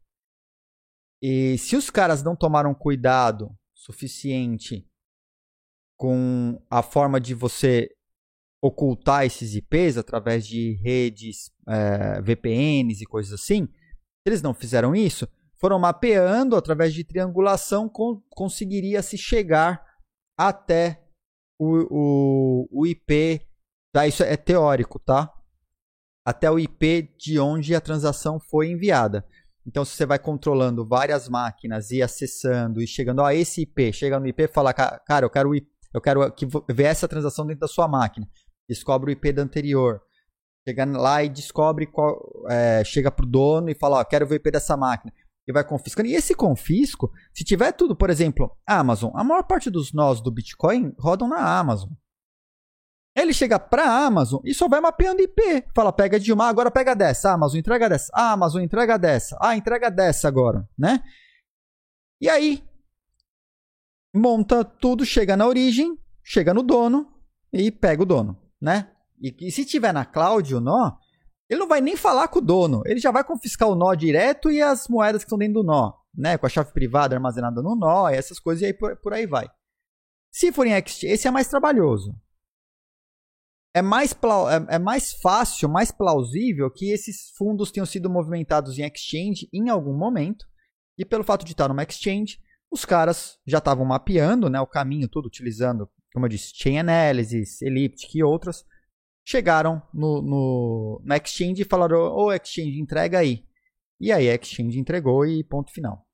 [1.21, 4.87] E se os caras não tomaram cuidado suficiente
[5.97, 7.89] com a forma de você
[8.63, 13.67] ocultar esses IPs através de redes é, VPNs e coisas assim,
[14.25, 15.27] eles não fizeram isso,
[15.59, 19.85] foram mapeando através de triangulação, com, conseguiria se chegar
[20.39, 21.03] até
[21.59, 23.45] o, o, o IP,
[23.93, 24.07] tá?
[24.07, 25.29] isso é teórico, tá?
[26.25, 29.27] Até o IP de onde a transação foi enviada.
[29.67, 34.19] Então, se você vai controlando várias máquinas e acessando e chegando a esse IP, chega
[34.21, 35.53] no IP e fala, cara, eu quero,
[35.93, 38.25] eu quero que ver essa transação dentro da sua máquina.
[38.67, 40.01] Descobre o IP da anterior.
[40.67, 42.19] Chega lá e descobre qual.
[42.49, 45.13] É, chega pro dono e fala, ó, quero ver o IP dessa máquina
[45.47, 46.07] e vai confiscando.
[46.07, 50.31] E esse confisco, se tiver tudo, por exemplo, Amazon, a maior parte dos nós do
[50.31, 51.91] Bitcoin rodam na Amazon.
[53.15, 55.67] Ele chega para a Amazon e só vai mapeando IP.
[55.75, 57.31] Fala, pega de uma, agora pega dessa.
[57.31, 58.11] Amazon entrega dessa.
[58.13, 59.37] Amazon entrega dessa.
[59.39, 61.03] Ah, entrega dessa agora, né?
[62.19, 62.63] E aí
[64.15, 67.11] monta tudo, chega na origem, chega no dono
[67.51, 68.89] e pega o dono, né?
[69.21, 70.93] E, e se tiver na cloud o nó,
[71.49, 74.49] ele não vai nem falar com o dono, ele já vai confiscar o nó direto
[74.49, 76.37] e as moedas que estão dentro do nó, né?
[76.37, 79.47] Com a chave privada armazenada no nó, essas coisas, e aí por, por aí vai.
[80.31, 82.15] Se for em exchange, esse é mais trabalhoso.
[83.75, 88.83] É mais, é, é mais fácil, mais plausível que esses fundos tenham sido movimentados em
[88.83, 90.45] exchange em algum momento,
[90.97, 92.39] e pelo fato de estar numa exchange,
[92.73, 97.61] os caras já estavam mapeando né, o caminho, tudo utilizando, como eu disse, Chain Analysis,
[97.61, 98.65] Elliptic e outras,
[99.23, 103.47] chegaram no, no, na Exchange e falaram: Ô oh, Exchange, entrega aí.
[103.99, 106.07] E aí a Exchange entregou e ponto final.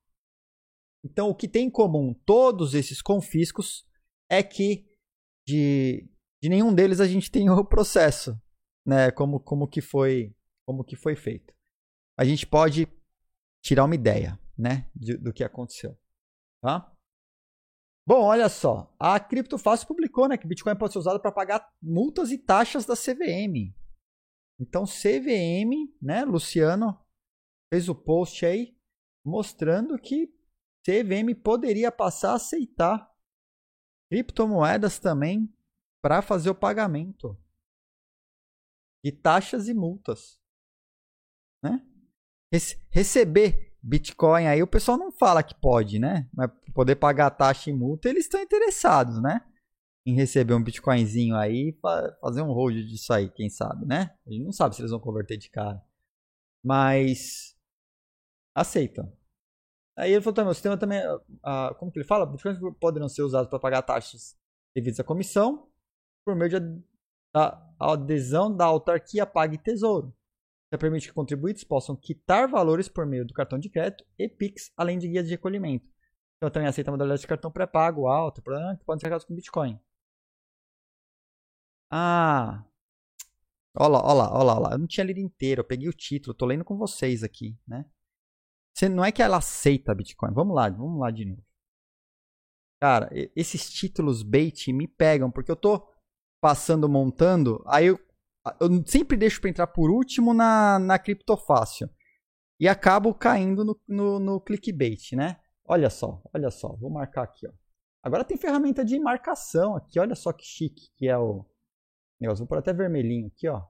[1.02, 3.86] Então, o que tem em comum todos esses confiscos
[4.28, 4.86] é que
[5.46, 6.06] de,
[6.42, 8.38] de nenhum deles a gente tem o processo,
[8.84, 9.10] né?
[9.10, 10.34] Como, como, que foi,
[10.66, 11.54] como que foi feito.
[12.18, 12.86] A gente pode
[13.62, 14.90] tirar uma ideia, né?
[14.94, 15.98] De, do que aconteceu.
[16.62, 16.94] Tá?
[18.06, 18.94] Bom, olha só.
[18.98, 22.94] A Criptofácil publicou né, que Bitcoin pode ser usado para pagar multas e taxas da
[22.94, 23.74] CVM.
[24.58, 26.98] Então, CVM, né, Luciano
[27.72, 28.76] fez o post aí
[29.24, 30.26] mostrando que
[30.84, 33.10] CVM poderia passar a aceitar
[34.10, 35.54] criptomoedas também
[36.02, 37.38] para fazer o pagamento
[39.04, 40.40] de taxas e multas.
[41.62, 41.86] Né?
[42.90, 46.28] Receber Bitcoin aí o pessoal não fala que pode, né?
[46.34, 49.40] Mas poder pagar taxa e multa, eles estão interessados, né?
[50.04, 51.78] Em receber um Bitcoinzinho aí
[52.20, 54.14] fazer um hold disso aí, quem sabe, né?
[54.26, 55.82] A gente não sabe se eles vão converter de cara.
[56.64, 57.56] Mas
[58.54, 59.10] aceitam.
[59.96, 61.02] Aí ele falou também, o sistema também,
[61.78, 62.26] como que ele fala?
[62.26, 64.36] Bitcoins poderão ser usados para pagar taxas
[64.74, 65.68] devidas à comissão
[66.24, 66.82] por meio de
[67.78, 70.14] adesão da autarquia Pague Tesouro
[70.72, 74.72] já permite que contribuintes possam quitar valores por meio do cartão de crédito e Pix,
[74.76, 75.88] além de guias de recolhimento.
[76.36, 79.78] Então também aceita modalidade de cartão pré-pago alto, que podem ser carregados com Bitcoin.
[81.90, 82.64] Ah.
[83.76, 84.72] Olha lá, olha lá, olha lá.
[84.72, 87.84] Eu não tinha lido inteiro, eu peguei o título, tô lendo com vocês aqui, né?
[88.74, 90.32] Você, não é que ela aceita Bitcoin.
[90.32, 91.44] Vamos lá, vamos lá de novo.
[92.80, 95.86] Cara, esses títulos bait me pegam, porque eu tô
[96.40, 97.98] passando, montando, aí eu
[98.60, 101.88] eu sempre deixo para entrar por último na, na criptofácil.
[102.58, 105.40] E acabo caindo no, no, no clickbait, né?
[105.64, 106.74] Olha só, olha só.
[106.76, 107.52] Vou marcar aqui, ó.
[108.02, 109.98] Agora tem ferramenta de marcação aqui.
[109.98, 111.46] Olha só que chique que é o
[112.20, 112.40] negócio.
[112.44, 113.66] Vou pôr até vermelhinho aqui, ó.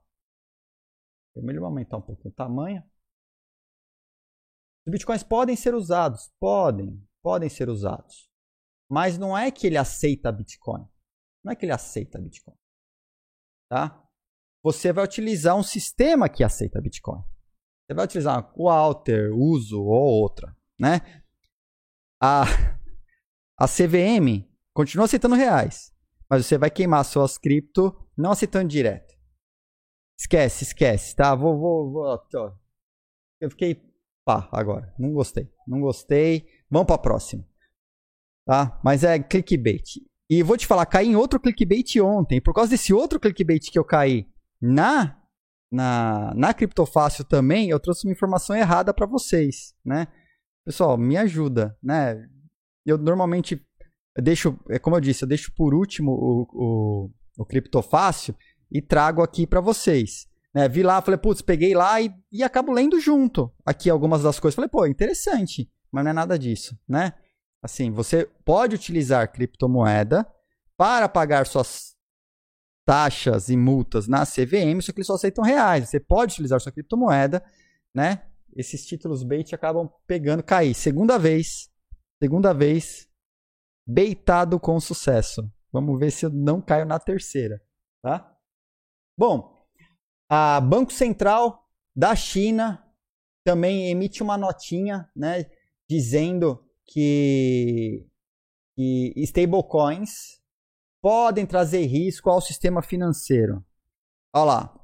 [1.34, 2.82] Vermelho vai aumentar um pouquinho o tamanho.
[4.86, 6.32] Os bitcoins podem ser usados.
[6.40, 7.06] Podem.
[7.22, 8.30] Podem ser usados.
[8.88, 10.84] Mas não é que ele aceita Bitcoin.
[11.44, 12.56] Não é que ele aceita Bitcoin.
[13.68, 14.09] Tá?
[14.62, 17.22] Você vai utilizar um sistema que aceita Bitcoin.
[17.86, 20.54] Você vai utilizar o Alter, Uso ou outra.
[20.78, 21.00] Né?
[22.22, 22.44] A,
[23.58, 25.92] a CVM continua aceitando reais.
[26.28, 29.14] Mas você vai queimar suas cripto não aceitando direto.
[30.18, 31.34] Esquece, esquece, tá?
[31.34, 32.22] Vou, vou, vou.
[33.40, 33.82] Eu fiquei
[34.24, 34.94] pá agora.
[34.98, 35.50] Não gostei.
[35.66, 36.46] Não gostei.
[36.70, 37.44] Vamos para próxima.
[38.46, 38.78] Tá?
[38.84, 40.02] Mas é clickbait.
[40.28, 42.40] E vou te falar, caí em outro clickbait ontem.
[42.40, 45.20] Por causa desse outro clickbait que eu caí na
[45.70, 50.08] na, na Criptofácil também, eu trouxe uma informação errada para vocês, né?
[50.64, 52.26] Pessoal, me ajuda, né?
[52.84, 53.64] Eu normalmente
[54.18, 58.34] deixo, é como eu disse, eu deixo por último o, o, o Criptofácil
[58.70, 60.26] e trago aqui para vocês.
[60.52, 60.68] Né?
[60.68, 64.56] Vi lá, falei, putz, peguei lá e, e acabo lendo junto aqui algumas das coisas.
[64.56, 67.14] Falei, pô, interessante, mas não é nada disso, né?
[67.62, 70.26] Assim, você pode utilizar criptomoeda
[70.76, 71.94] para pagar suas
[72.84, 75.88] taxas e multas na CVM, só que eles só aceitam reais.
[75.88, 77.44] Você pode utilizar sua criptomoeda,
[77.94, 78.26] né?
[78.56, 80.74] Esses títulos bait acabam pegando, cair.
[80.74, 81.70] Segunda vez,
[82.20, 83.08] segunda vez,
[83.86, 85.48] beitado com sucesso.
[85.72, 87.62] Vamos ver se eu não caio na terceira,
[88.02, 88.36] tá?
[89.16, 89.56] Bom,
[90.28, 92.84] a Banco Central da China
[93.44, 95.46] também emite uma notinha, né,
[95.88, 98.06] dizendo que,
[98.74, 100.39] que stablecoins
[101.00, 103.64] podem trazer risco ao sistema financeiro.
[104.34, 104.76] Olha lá.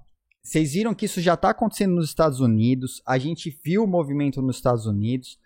[0.43, 3.03] Vocês viram que isso já está acontecendo nos Estados Unidos.
[3.05, 5.41] A gente viu o movimento nos Estados Unidos.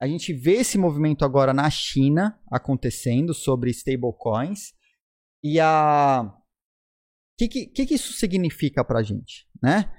[0.00, 4.72] A gente vê esse movimento agora na China acontecendo sobre stablecoins.
[5.42, 6.22] E a.
[6.24, 9.46] O que, que, que, isso significa para a gente?
[9.62, 9.94] Né?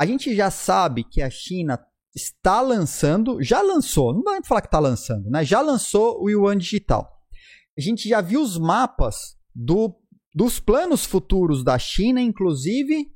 [0.00, 1.78] A gente já sabe que a China
[2.14, 5.44] está lançando, já lançou, não dá para falar que está lançando, né?
[5.44, 7.15] Já lançou o Yuan Digital.
[7.76, 9.94] A gente já viu os mapas do,
[10.34, 13.10] dos planos futuros da China, inclusive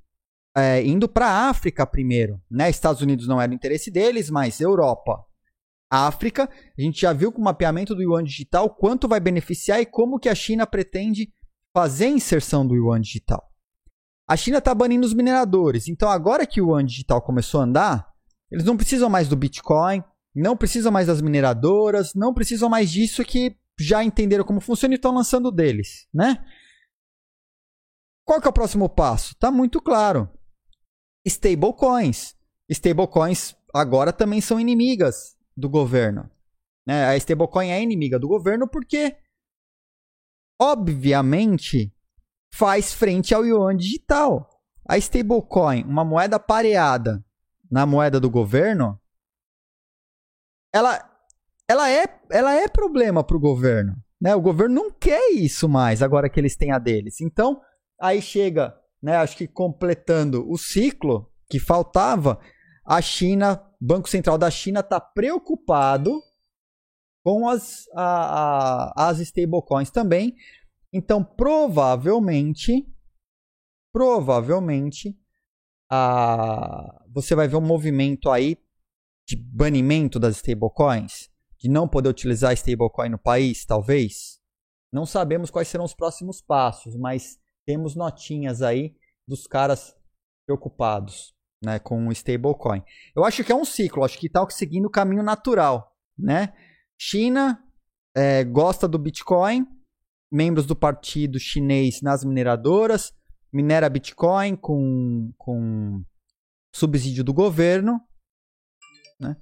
[0.56, 2.40] é, indo para a África primeiro.
[2.50, 2.68] Né?
[2.68, 5.24] Estados Unidos não era o interesse deles, mas Europa.
[5.90, 9.86] África, a gente já viu com o mapeamento do Yuan Digital quanto vai beneficiar e
[9.86, 11.32] como que a China pretende
[11.74, 13.42] fazer a inserção do Yuan Digital.
[14.28, 18.06] A China está banindo os mineradores, então agora que o Yuan Digital começou a andar,
[18.50, 23.24] eles não precisam mais do Bitcoin, não precisam mais das mineradoras, não precisam mais disso
[23.24, 26.44] que já entenderam como funciona e estão lançando deles, né?
[28.24, 29.34] Qual que é o próximo passo?
[29.36, 30.28] Tá muito claro.
[31.26, 32.36] Stablecoins.
[32.68, 36.30] Stablecoins agora também são inimigas do governo.
[36.86, 37.06] Né?
[37.06, 39.16] A stablecoin é inimiga do governo porque,
[40.60, 41.92] obviamente,
[42.54, 44.48] faz frente ao yuan digital.
[44.88, 47.24] A stablecoin, uma moeda pareada
[47.70, 49.00] na moeda do governo,
[50.72, 51.09] ela
[51.70, 53.96] ela é, ela é problema para o governo.
[54.20, 54.34] Né?
[54.34, 57.20] O governo não quer isso mais, agora que eles têm a deles.
[57.20, 57.60] Então,
[58.00, 62.40] aí chega, né, acho que completando o ciclo que faltava,
[62.84, 66.20] a China, Banco Central da China está preocupado
[67.24, 70.34] com as, a, a, as stablecoins também.
[70.92, 72.84] Então, provavelmente,
[73.92, 75.16] provavelmente,
[75.88, 78.58] a, você vai ver um movimento aí
[79.28, 81.29] de banimento das stablecoins
[81.60, 84.40] de não poder utilizar stablecoin no país, talvez?
[84.92, 88.96] Não sabemos quais serão os próximos passos, mas temos notinhas aí
[89.28, 89.94] dos caras
[90.46, 92.82] preocupados né, com o stablecoin.
[93.14, 95.94] Eu acho que é um ciclo, acho que está seguindo o caminho natural.
[96.18, 96.52] Né?
[96.98, 97.62] China
[98.16, 99.66] é, gosta do Bitcoin,
[100.32, 103.12] membros do partido chinês nas mineradoras,
[103.52, 106.02] minera Bitcoin com, com
[106.74, 108.00] subsídio do governo.
[109.20, 109.36] Né?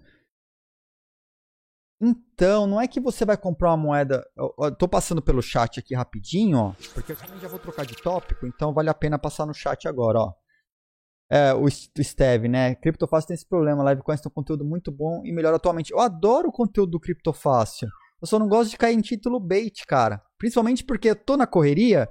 [2.00, 4.24] Então, não é que você vai comprar uma moeda.
[4.36, 6.74] Eu, eu tô passando pelo chat aqui rapidinho, ó.
[6.94, 10.20] Porque eu já vou trocar de tópico, então vale a pena passar no chat agora,
[10.20, 10.32] ó.
[11.30, 11.70] É, o, o
[12.04, 12.74] Steve, né?
[12.76, 13.88] Criptofácil tem esse problema.
[13.90, 15.92] Livecoins tem um conteúdo muito bom e melhor atualmente.
[15.92, 17.88] Eu adoro o conteúdo do Criptofácil.
[18.20, 20.22] Eu só não gosto de cair em título bait, cara.
[20.38, 22.08] Principalmente porque eu tô na correria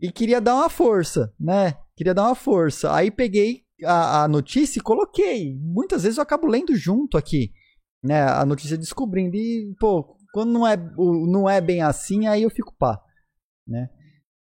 [0.00, 1.76] e queria dar uma força, né?
[1.96, 2.94] Queria dar uma força.
[2.94, 5.56] Aí peguei a, a notícia e coloquei.
[5.60, 7.52] Muitas vezes eu acabo lendo junto aqui
[8.04, 9.34] né, a notícia descobrindo.
[9.34, 13.02] E, pô, quando não é, não é bem assim, aí eu fico pá.
[13.66, 13.88] Né?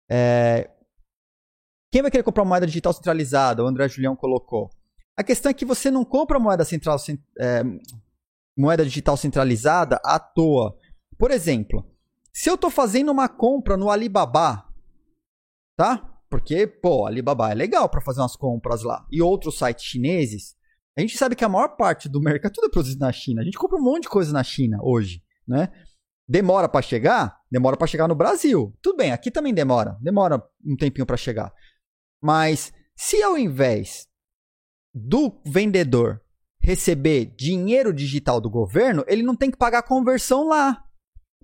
[0.10, 0.72] É...
[1.92, 3.64] Quem vai querer comprar moeda digital centralizada?
[3.64, 4.70] O André Julião colocou.
[5.18, 6.98] A questão é que você não compra moeda, central,
[7.40, 7.62] é,
[8.58, 10.78] moeda digital centralizada à toa.
[11.18, 11.90] Por exemplo,
[12.34, 14.68] Se eu tô fazendo uma compra no Alibaba,
[15.78, 16.20] tá?
[16.30, 19.08] Porque, pô, Alibaba é legal para fazer umas compras lá.
[19.10, 20.55] E outros sites chineses,
[20.98, 23.42] a gente sabe que a maior parte do mercado tudo é produzido na China.
[23.42, 25.70] A gente compra um monte de coisa na China hoje, né?
[26.28, 27.38] Demora para chegar?
[27.52, 28.74] Demora para chegar no Brasil.
[28.82, 29.98] Tudo bem, aqui também demora.
[30.02, 31.54] Demora um tempinho para chegar.
[32.22, 34.08] Mas se ao invés
[34.94, 36.22] do vendedor
[36.62, 40.82] receber dinheiro digital do governo, ele não tem que pagar conversão lá.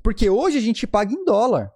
[0.02, 1.72] Porque hoje a gente paga em dólar,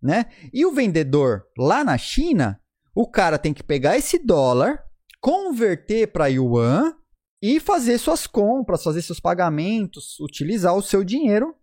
[0.00, 0.26] né?
[0.52, 2.58] E o vendedor lá na China,
[2.94, 4.82] o cara tem que pegar esse dólar,
[5.20, 6.96] converter para yuan
[7.42, 11.54] e fazer suas compras, fazer seus pagamentos, utilizar o seu dinheiro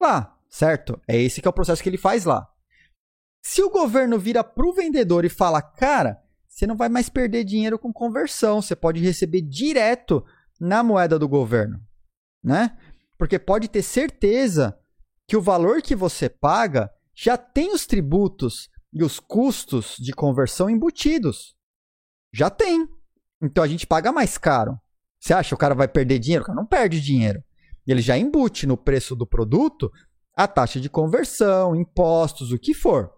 [0.00, 1.00] lá, certo?
[1.08, 2.48] É esse que é o processo que ele faz lá.
[3.42, 7.44] Se o governo vira para o vendedor e fala, cara, você não vai mais perder
[7.44, 10.24] dinheiro com conversão, você pode receber direto
[10.60, 11.80] na moeda do governo,
[12.42, 12.76] né?
[13.18, 14.78] Porque pode ter certeza
[15.28, 20.68] que o valor que você paga já tem os tributos e os custos de conversão
[20.68, 21.54] embutidos.
[22.32, 22.88] Já tem.
[23.42, 24.78] Então a gente paga mais caro.
[25.26, 26.44] Você acha que o cara vai perder dinheiro?
[26.44, 27.42] O cara não perde dinheiro.
[27.84, 29.90] Ele já embute no preço do produto
[30.36, 33.10] a taxa de conversão, impostos, o que for.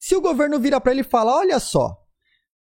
[0.00, 1.94] Se o governo vira para ele e fala: olha só,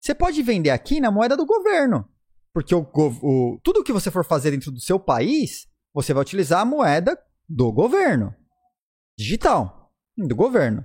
[0.02, 2.10] você pode vender aqui na moeda do governo.
[2.54, 6.60] Porque o, o, tudo que você for fazer dentro do seu país, você vai utilizar
[6.60, 7.17] a moeda
[7.48, 8.36] do governo.
[9.17, 9.93] Digital.
[10.17, 10.84] Do governo.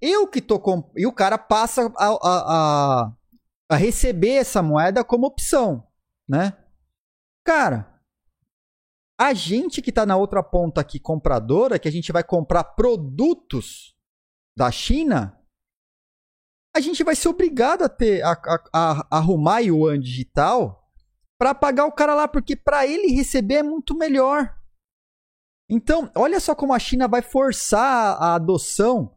[0.00, 0.90] Eu que tô com.
[0.96, 3.12] E o cara passa a, a, a,
[3.68, 5.86] a receber essa moeda como opção.
[6.26, 6.56] Né?
[7.44, 8.00] Cara,
[9.18, 13.96] a gente que está na outra ponta aqui, compradora, que a gente vai comprar produtos
[14.56, 15.38] da China,
[16.74, 20.90] a gente vai ser obrigado a ter a, a, a arrumar yuan digital
[21.38, 24.56] para pagar o cara lá, porque para ele receber é muito melhor.
[25.68, 29.16] Então, olha só como a China vai forçar a adoção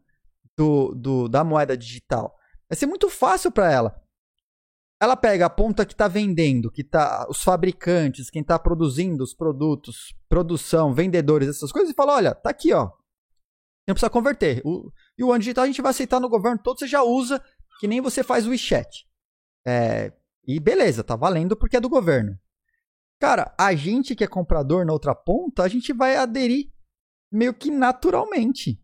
[0.58, 2.36] do, do da moeda digital.
[2.70, 4.05] Vai ser muito fácil para ela.
[5.06, 9.36] Ela pega a ponta que está vendendo, que tá os fabricantes, quem está produzindo os
[9.36, 12.90] produtos, produção, vendedores, essas coisas, e fala: olha, tá aqui, ó.
[13.88, 14.64] Não precisa converter.
[14.66, 17.40] O, e o ano digital a gente vai aceitar no governo todo, você já usa,
[17.80, 19.06] que nem você faz o WeChat.
[19.64, 20.12] É,
[20.44, 22.36] e beleza, tá valendo porque é do governo.
[23.22, 26.72] Cara, a gente que é comprador na outra ponta, a gente vai aderir
[27.32, 28.82] meio que naturalmente,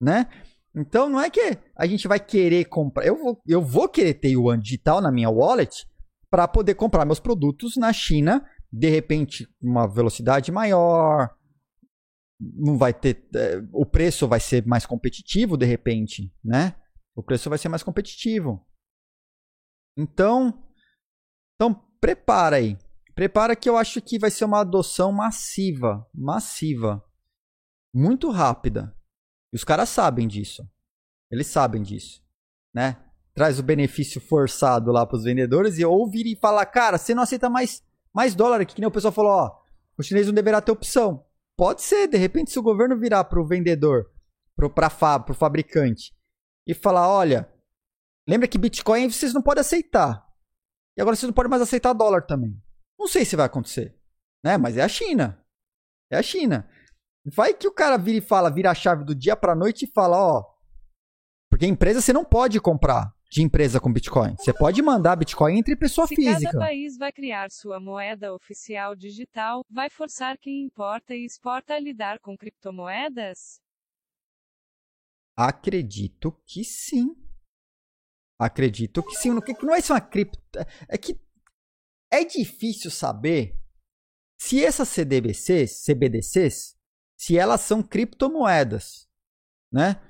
[0.00, 0.26] né?
[0.74, 3.06] Então não é que a gente vai querer comprar.
[3.06, 5.86] Eu vou, eu vou querer ter yuan digital na minha wallet
[6.30, 11.34] para poder comprar meus produtos na China, de repente, uma velocidade maior.
[12.40, 13.28] Não vai ter.
[13.34, 16.76] É, o preço vai ser mais competitivo, de repente, né?
[17.14, 18.64] O preço vai ser mais competitivo.
[19.98, 20.64] Então,
[21.56, 22.78] então, prepara aí.
[23.14, 27.04] Prepara que eu acho que vai ser uma adoção massiva, massiva,
[27.92, 28.96] muito rápida.
[29.52, 30.68] E os caras sabem disso.
[31.30, 32.22] Eles sabem disso,
[32.74, 32.96] né?
[33.34, 37.22] Traz o benefício forçado lá para os vendedores e ouvir e falar, cara, você não
[37.22, 37.82] aceita mais
[38.12, 39.60] mais dólar aqui, que nem o pessoal falou, ó,
[39.96, 41.24] o chinês não deverá ter opção.
[41.56, 44.10] Pode ser, de repente, se o governo virar para o vendedor,
[44.56, 46.12] para o fabricante,
[46.66, 47.48] e falar, olha,
[48.26, 50.26] lembra que Bitcoin vocês não podem aceitar.
[50.96, 52.60] E agora você não pode mais aceitar dólar também.
[52.98, 53.96] Não sei se vai acontecer,
[54.42, 54.56] né?
[54.56, 55.42] Mas é a China.
[56.10, 56.68] É a China.
[57.34, 59.92] Vai que o cara vira e fala, vira a chave do dia para noite e
[59.92, 60.44] fala, ó,
[61.50, 64.34] porque empresa você não pode comprar de empresa com Bitcoin.
[64.36, 66.52] Você pode mandar Bitcoin entre pessoa Se física.
[66.52, 71.78] cada país vai criar sua moeda oficial digital, vai forçar quem importa e exporta a
[71.78, 73.60] lidar com criptomoedas?
[75.36, 77.14] Acredito que sim.
[78.38, 79.38] Acredito que sim.
[79.40, 80.40] Que não é isso uma cripto.
[80.88, 81.20] É que
[82.10, 83.56] é difícil saber
[84.38, 86.79] se essas CDBCs, CBDCs,
[87.20, 89.06] se elas são criptomoedas,
[89.70, 90.00] né?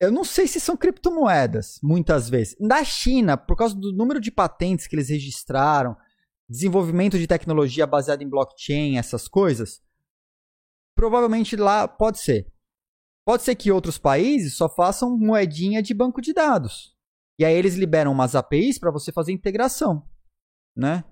[0.00, 2.56] Eu não sei se são criptomoedas, muitas vezes.
[2.58, 5.94] Na China, por causa do número de patentes que eles registraram,
[6.48, 9.82] desenvolvimento de tecnologia baseada em blockchain, essas coisas,
[10.96, 12.50] provavelmente lá pode ser.
[13.22, 16.96] Pode ser que outros países só façam moedinha de banco de dados.
[17.38, 20.08] E aí eles liberam umas APIs para você fazer integração,
[20.74, 21.04] né?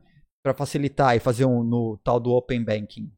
[0.43, 3.13] Para facilitar e fazer um no tal do Open Banking.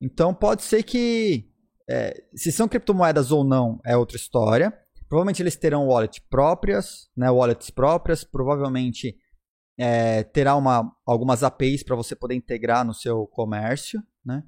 [0.00, 1.50] Então pode ser que
[1.88, 4.72] é, se são criptomoedas ou não é outra história.
[5.08, 7.30] Provavelmente eles terão wallet próprias, né?
[7.30, 8.24] Wallets próprias.
[8.24, 9.16] Provavelmente
[9.78, 14.42] é, terá uma, algumas APIs para você poder integrar no seu comércio, né?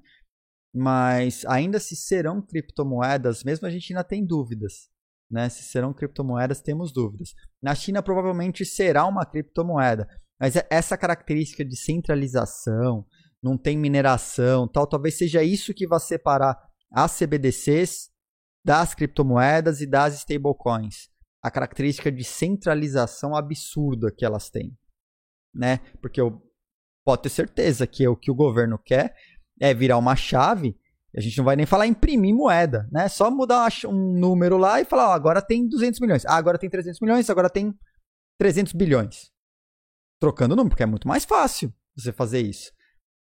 [0.75, 4.91] Mas ainda se serão criptomoedas, mesmo a gente ainda tem dúvidas.
[5.31, 5.49] Né?
[5.49, 7.35] Se serão criptomoedas, temos dúvidas.
[7.63, 10.07] Na China, provavelmente será uma criptomoeda.
[10.39, 13.07] Mas é essa característica de centralização,
[13.43, 16.59] não tem mineração, tal, talvez seja isso que vai separar
[16.91, 18.11] as CBDCs
[18.65, 21.09] das criptomoedas e das stablecoins.
[21.43, 24.77] A característica de centralização absurda que elas têm,
[25.55, 25.79] né?
[26.01, 26.43] Porque eu
[27.05, 29.15] pode ter certeza que o que o governo quer
[29.61, 30.77] é virar uma chave.
[31.17, 33.09] A gente não vai nem falar imprimir moeda, né?
[33.09, 36.27] Só mudar um número lá e falar, ó, agora tem 200 milhões.
[36.27, 37.73] Ah, agora tem 300 milhões, agora tem
[38.39, 39.31] 300 bilhões.
[40.21, 42.73] Trocando o número, porque é muito mais fácil você fazer isso.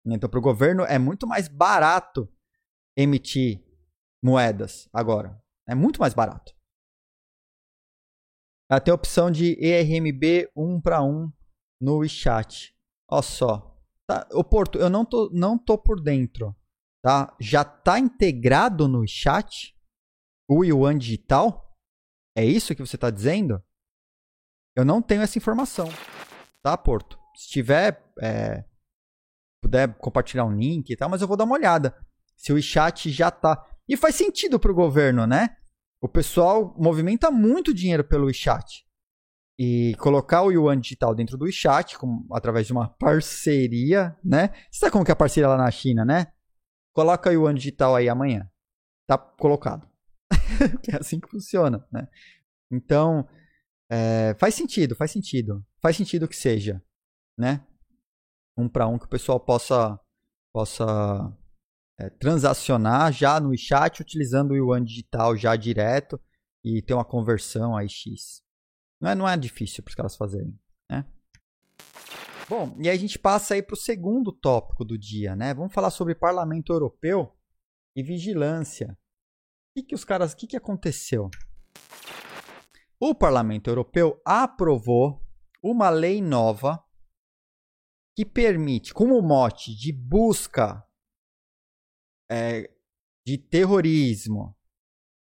[0.06, 2.28] Então, para o governo é muito mais barato
[2.96, 3.64] emitir
[4.22, 5.42] moedas agora.
[5.66, 6.54] É muito mais barato.
[8.84, 11.32] Tem a opção de ERMB 1 para 1
[11.80, 12.74] no WeChat.
[13.08, 13.80] Olha só.
[14.06, 16.54] Tá, o Porto, eu não tô, não tô por dentro.
[17.02, 17.34] Tá?
[17.40, 19.74] Já está integrado no WeChat
[20.48, 21.72] o Yuan Digital?
[22.36, 23.62] É isso que você está dizendo?
[24.76, 25.88] Eu não tenho essa informação.
[26.62, 27.18] Tá, Porto?
[27.36, 28.64] Se tiver, é,
[29.64, 31.96] puder compartilhar um link e tal, mas eu vou dar uma olhada.
[32.36, 33.64] Se o WeChat já tá.
[33.88, 35.56] E faz sentido para o governo, né?
[36.00, 38.84] O pessoal movimenta muito dinheiro pelo WeChat.
[39.58, 41.46] E colocar o Yuan Digital dentro do
[41.98, 44.48] com, através de uma parceria, né?
[44.70, 46.26] Você sabe como que é a parceria lá na China, né?
[46.92, 48.48] Coloca o Yuan Digital aí amanhã.
[49.06, 49.88] Tá colocado.
[50.92, 52.08] é assim que funciona, né?
[52.70, 53.26] Então,
[53.90, 55.64] é, faz sentido, faz sentido.
[55.80, 56.82] Faz sentido que seja,
[57.38, 57.64] né?
[58.56, 59.98] Um para um que o pessoal possa,
[60.52, 61.36] possa
[61.98, 66.20] é, transacionar já no chat utilizando o Yuan digital já direto
[66.64, 68.42] e ter uma conversão a X.
[69.00, 70.58] Não é, não é difícil para os caras fazerem,
[70.90, 71.04] né?
[72.48, 75.54] Bom, e aí a gente passa aí para o segundo tópico do dia, né?
[75.54, 77.32] Vamos falar sobre Parlamento Europeu
[77.96, 78.96] e vigilância.
[79.70, 81.30] O que, que os caras, o que, que aconteceu?
[83.00, 85.22] O Parlamento Europeu aprovou
[85.62, 86.83] uma lei nova
[88.16, 90.86] que permite, como mote de busca
[92.30, 92.70] é,
[93.26, 94.56] de terrorismo,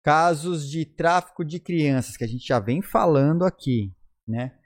[0.04, 3.96] casos de tráfico de crianças, que a gente já vem falando aqui,
[4.28, 4.58] né?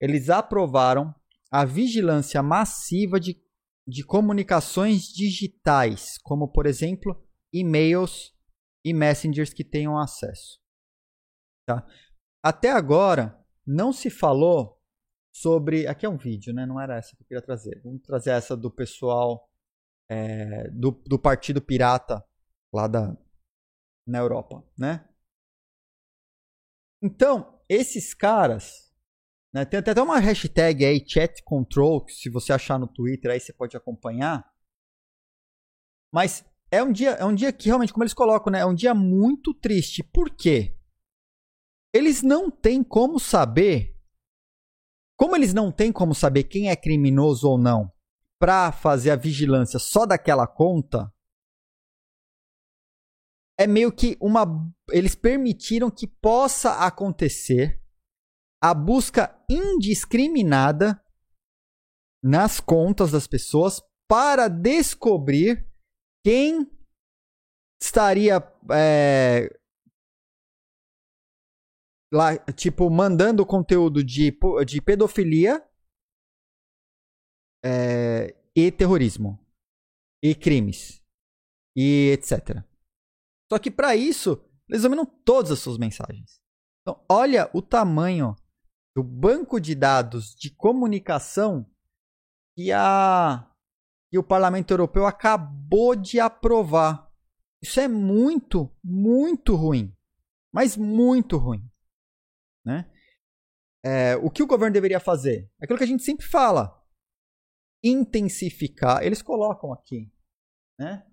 [0.00, 1.14] Eles aprovaram
[1.50, 3.40] a vigilância massiva de,
[3.86, 7.22] de comunicações digitais, como, por exemplo,
[7.52, 8.32] e-mails
[8.84, 10.58] e messengers que tenham acesso.
[11.66, 11.86] Tá?
[12.42, 14.78] Até agora, não se falou
[15.34, 15.86] sobre.
[15.86, 16.64] Aqui é um vídeo, né?
[16.64, 17.80] Não era essa que eu queria trazer.
[17.82, 19.50] Vamos trazer essa do pessoal
[20.08, 22.24] é, do, do Partido Pirata
[22.72, 23.16] lá da,
[24.06, 25.08] na Europa, né?
[27.02, 28.92] Então, esses caras.
[29.52, 33.38] Né, tem, até uma hashtag aí, chat control, que se você achar no Twitter aí
[33.38, 34.52] você pode acompanhar.
[36.12, 38.74] Mas é um dia, é um dia que realmente, como eles colocam, né, é um
[38.74, 40.02] dia muito triste.
[40.02, 40.76] Por quê?
[41.92, 43.93] Eles não têm como saber.
[45.24, 47.90] Como eles não têm como saber quem é criminoso ou não
[48.38, 51.10] para fazer a vigilância só daquela conta,
[53.58, 54.44] é meio que uma.
[54.90, 57.82] Eles permitiram que possa acontecer
[58.62, 61.02] a busca indiscriminada
[62.22, 65.66] nas contas das pessoas para descobrir
[66.22, 66.70] quem
[67.80, 69.48] estaria é,
[72.14, 74.32] lá, tipo, mandando conteúdo de,
[74.64, 75.66] de pedofilia
[77.64, 79.38] é, e terrorismo,
[80.22, 81.02] e crimes,
[81.76, 82.62] e etc.
[83.52, 86.40] Só que para isso, eles examinam todas as suas mensagens.
[86.82, 88.36] Então, olha o tamanho
[88.96, 91.68] do banco de dados de comunicação
[92.56, 93.50] que, a,
[94.12, 97.10] que o Parlamento Europeu acabou de aprovar.
[97.60, 99.92] Isso é muito, muito ruim.
[100.52, 101.68] Mas muito ruim.
[102.64, 102.90] Né?
[103.84, 105.50] É, o que o governo deveria fazer?
[105.60, 106.82] Aquilo que a gente sempre fala.
[107.82, 109.02] Intensificar.
[109.02, 110.10] Eles colocam aqui.
[110.78, 111.06] Né?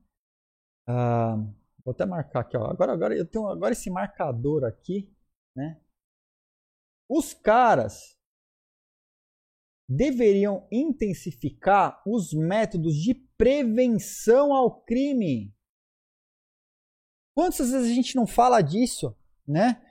[0.87, 1.35] Ah,
[1.83, 2.55] vou até marcar aqui.
[2.55, 2.65] Ó.
[2.65, 5.13] Agora, agora eu tenho agora esse marcador aqui.
[5.55, 5.81] Né?
[7.09, 8.17] Os caras
[9.89, 15.53] deveriam intensificar os métodos de prevenção ao crime.
[17.35, 19.85] Quantas vezes a gente não fala disso, né?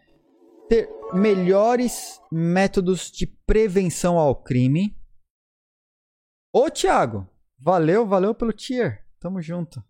[0.71, 4.97] ter melhores métodos de prevenção ao crime.
[6.53, 9.07] Ô, Thiago, valeu, valeu pelo tier.
[9.19, 9.85] Tamo junto.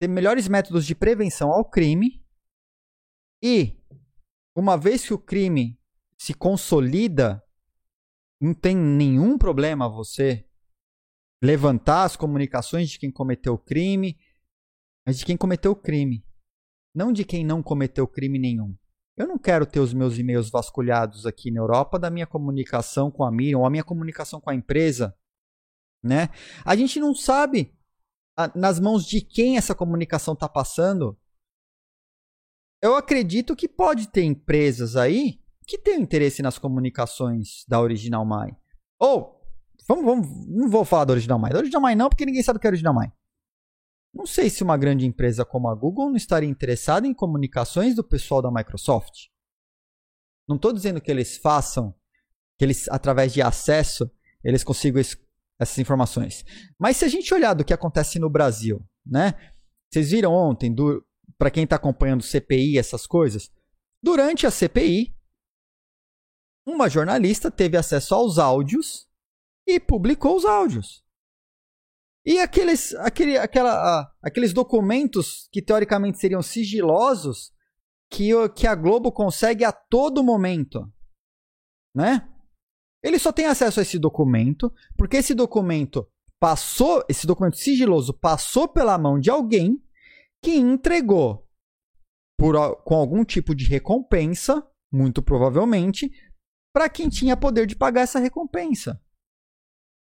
[0.00, 2.24] Ter melhores métodos de prevenção ao crime.
[3.42, 3.80] E,
[4.56, 5.80] uma vez que o crime
[6.18, 7.42] se consolida,
[8.40, 10.48] não tem nenhum problema você
[11.42, 14.18] levantar as comunicações de quem cometeu o crime,
[15.06, 16.24] mas de quem cometeu o crime.
[16.94, 18.76] Não de quem não cometeu crime nenhum.
[19.18, 23.24] Eu não quero ter os meus e-mails vasculhados aqui na Europa da minha comunicação com
[23.24, 25.14] a Miriam ou a minha comunicação com a empresa
[26.02, 26.28] né?
[26.64, 27.74] A gente não sabe
[28.36, 31.18] a, nas mãos de quem essa comunicação está passando.
[32.80, 38.56] Eu acredito que pode ter empresas aí que tenham interesse nas comunicações da Original My.
[38.98, 39.40] Ou,
[39.86, 41.50] vamos, vamos, não vou falar da Original My.
[41.50, 43.12] Da Original My não, porque ninguém sabe o que é Original My.
[44.12, 48.02] Não sei se uma grande empresa como a Google não estaria interessada em comunicações do
[48.02, 49.26] pessoal da Microsoft.
[50.48, 51.94] Não estou dizendo que eles façam,
[52.58, 54.10] que eles, através de acesso,
[54.42, 55.00] eles consigam
[55.58, 56.44] essas informações.
[56.78, 59.34] Mas se a gente olhar do que acontece no Brasil, né?
[59.90, 60.74] Vocês viram ontem,
[61.36, 63.50] para quem está acompanhando CPI, essas coisas,
[64.02, 65.16] durante a CPI,
[66.66, 69.08] uma jornalista teve acesso aos áudios
[69.66, 71.02] e publicou os áudios.
[72.28, 77.54] E aqueles, aquele, aquela, aqueles documentos que teoricamente seriam sigilosos
[78.10, 80.92] que, que a Globo consegue a todo momento,
[81.96, 82.28] né?
[83.02, 86.06] Ele só tem acesso a esse documento porque esse documento
[86.38, 89.82] passou, esse documento sigiloso passou pela mão de alguém
[90.44, 91.48] que entregou
[92.38, 96.10] por, com algum tipo de recompensa, muito provavelmente,
[96.74, 99.02] para quem tinha poder de pagar essa recompensa,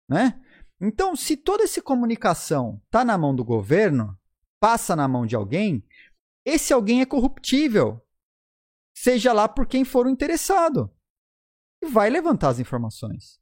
[0.08, 0.40] né?
[0.80, 4.18] Então, se toda essa comunicação está na mão do governo,
[4.60, 5.86] passa na mão de alguém,
[6.44, 8.00] esse alguém é corruptível,
[8.96, 10.94] seja lá por quem for o interessado,
[11.82, 13.40] e vai levantar as informações.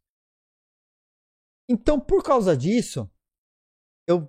[1.69, 3.11] Então, por causa disso,
[4.07, 4.29] eu,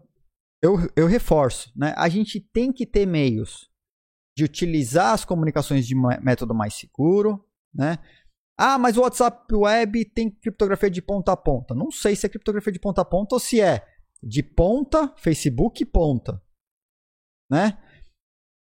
[0.62, 1.94] eu, eu reforço, né?
[1.98, 3.72] a gente tem que ter meios
[4.36, 7.98] de utilizar as comunicações de método mais seguro, né?
[8.58, 11.74] Ah, mas o WhatsApp Web tem criptografia de ponta a ponta.
[11.74, 13.86] Não sei se é criptografia de ponta a ponta ou se é
[14.22, 16.42] de ponta, Facebook ponta.
[17.50, 17.78] Né?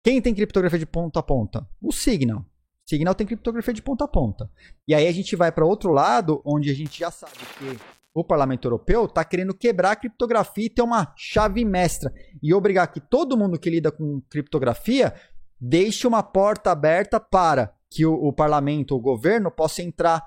[0.04, 1.68] Quem tem criptografia de ponta a ponta?
[1.82, 2.46] O Signal.
[2.88, 4.50] Signal tem criptografia de ponta a ponta.
[4.88, 7.80] E aí a gente vai para outro lado, onde a gente já sabe que
[8.14, 12.92] o Parlamento Europeu está querendo quebrar a criptografia e ter uma chave mestra e obrigar
[12.92, 15.14] que todo mundo que lida com criptografia
[15.60, 20.26] deixe uma porta aberta para que o, o parlamento, o governo, possa entrar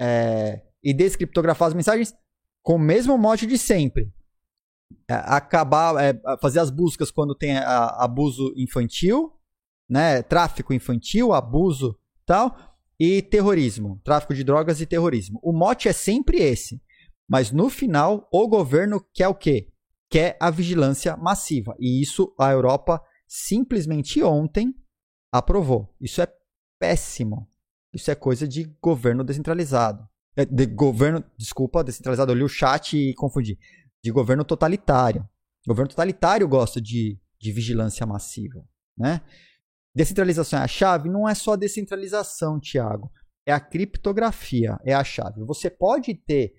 [0.00, 2.14] é, e descriptografar as mensagens
[2.62, 4.10] com o mesmo mote de sempre.
[5.08, 9.32] É, acabar, é, fazer as buscas quando tem a, abuso infantil,
[9.90, 12.56] né, tráfico infantil, abuso tal,
[12.98, 15.40] e terrorismo, tráfico de drogas e terrorismo.
[15.42, 16.80] O mote é sempre esse.
[17.28, 19.68] Mas no final, o governo quer o quê?
[20.08, 21.74] Quer a vigilância massiva.
[21.80, 24.72] E isso a Europa simplesmente ontem
[25.32, 25.92] aprovou.
[26.00, 26.28] Isso é
[26.82, 27.48] péssimo.
[27.94, 30.04] Isso é coisa de governo descentralizado.
[30.34, 33.56] É, de governo, desculpa, descentralizado, eu li o chat e confundi.
[34.02, 35.28] De governo totalitário.
[35.64, 38.66] Governo totalitário gosta de, de vigilância massiva,
[38.98, 39.20] né?
[39.94, 41.08] Descentralização é a chave?
[41.08, 43.12] Não é só a descentralização, Tiago.
[43.46, 45.44] É a criptografia, é a chave.
[45.44, 46.52] Você pode ter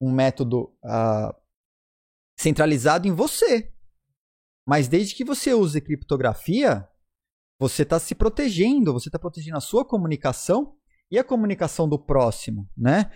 [0.00, 1.34] um método uh,
[2.38, 3.70] centralizado em você,
[4.66, 6.88] mas desde que você use criptografia,
[7.58, 10.76] você está se protegendo, você está protegendo a sua comunicação
[11.10, 13.10] e a comunicação do próximo, né?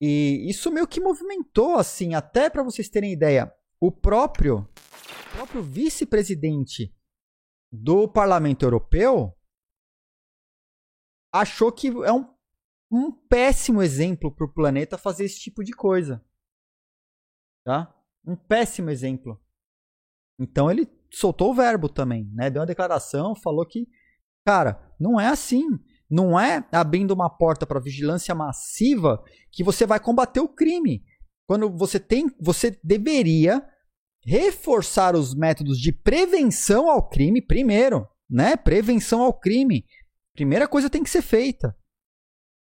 [0.00, 5.62] E isso meio que movimentou, assim, até para vocês terem ideia, o próprio, o próprio
[5.62, 6.94] vice-presidente
[7.70, 9.36] do Parlamento Europeu
[11.32, 12.32] achou que é um,
[12.90, 16.24] um péssimo exemplo para o planeta fazer esse tipo de coisa.
[17.64, 17.96] Tá?
[18.24, 19.40] Um péssimo exemplo.
[20.38, 22.50] Então ele soltou o verbo também, né?
[22.50, 23.86] Deu uma declaração, falou que,
[24.46, 25.66] cara, não é assim.
[26.10, 31.02] Não é abrindo uma porta para vigilância massiva que você vai combater o crime.
[31.46, 33.66] Quando você tem, você deveria
[34.24, 38.56] reforçar os métodos de prevenção ao crime primeiro, né?
[38.56, 39.84] Prevenção ao crime.
[40.34, 41.76] Primeira coisa tem que ser feita.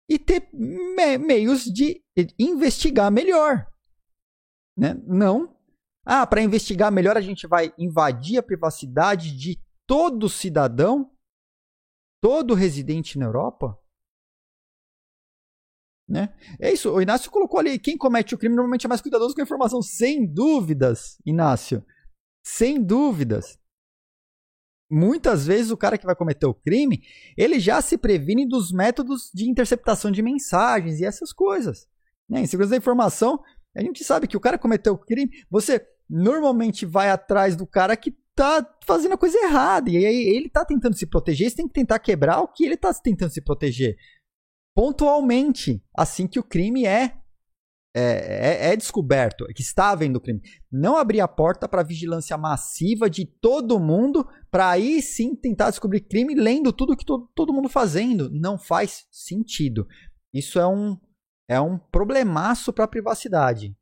[0.08, 2.02] E ter me meios de
[2.38, 3.66] investigar melhor.
[4.76, 4.94] Né?
[5.06, 5.54] Não
[6.04, 11.10] ah, para investigar melhor a gente vai invadir a privacidade de todo cidadão,
[12.20, 13.78] todo residente na Europa?
[16.08, 16.34] Né?
[16.60, 19.40] É isso, o Inácio colocou ali, quem comete o crime normalmente é mais cuidadoso com
[19.40, 21.84] a informação, sem dúvidas, Inácio.
[22.44, 23.58] Sem dúvidas.
[24.90, 27.02] Muitas vezes o cara que vai cometer o crime,
[27.36, 31.88] ele já se previne dos métodos de interceptação de mensagens e essas coisas.
[32.28, 32.40] Né?
[32.40, 33.42] Em segurança da informação,
[33.74, 35.80] a gente sabe que o cara cometeu o crime, você
[36.12, 39.90] normalmente vai atrás do cara que tá fazendo a coisa errada.
[39.90, 42.76] E aí ele tá tentando se proteger, você tem que tentar quebrar o que ele
[42.76, 43.96] tá tentando se proteger.
[44.74, 47.18] Pontualmente, assim que o crime é
[47.94, 50.40] é, é, é descoberto, que está havendo crime.
[50.70, 56.00] Não abrir a porta para vigilância massiva de todo mundo, para aí sim tentar descobrir
[56.00, 58.30] crime lendo tudo que to, todo mundo fazendo.
[58.30, 59.86] Não faz sentido.
[60.32, 60.98] Isso é um,
[61.48, 63.76] é um problemaço para a privacidade.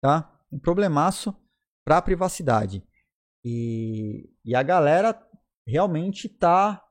[0.00, 0.35] tá?
[0.52, 1.34] Um problemaço
[1.84, 2.82] para a privacidade.
[3.44, 5.16] E, e a galera
[5.66, 6.82] realmente tá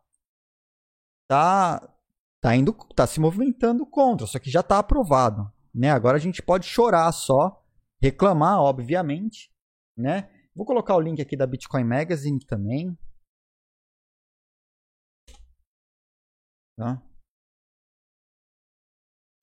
[1.27, 1.93] tá
[2.41, 5.89] tá indo tá se movimentando contra, só que já tá aprovado, né?
[5.91, 7.63] Agora a gente pode chorar só,
[8.01, 9.51] reclamar, obviamente,
[9.97, 10.29] né?
[10.55, 12.97] Vou colocar o link aqui da Bitcoin Magazine também.
[16.77, 17.01] Tá?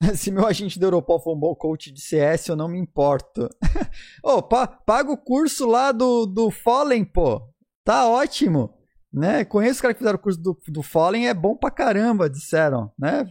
[0.16, 3.48] Se meu agente da Europol for um bom coach de CS, eu não me importo.
[4.22, 7.40] oh, pa paga o curso lá do, do Fallen, pô.
[7.84, 8.74] Tá ótimo.
[9.12, 9.44] Né?
[9.44, 12.90] Conheço os caras que fizeram o curso do, do Fallen, é bom pra caramba, disseram.
[12.98, 13.26] Né?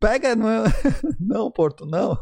[0.00, 0.34] Pega.
[0.34, 0.64] Não,
[1.20, 2.18] não Porto, não.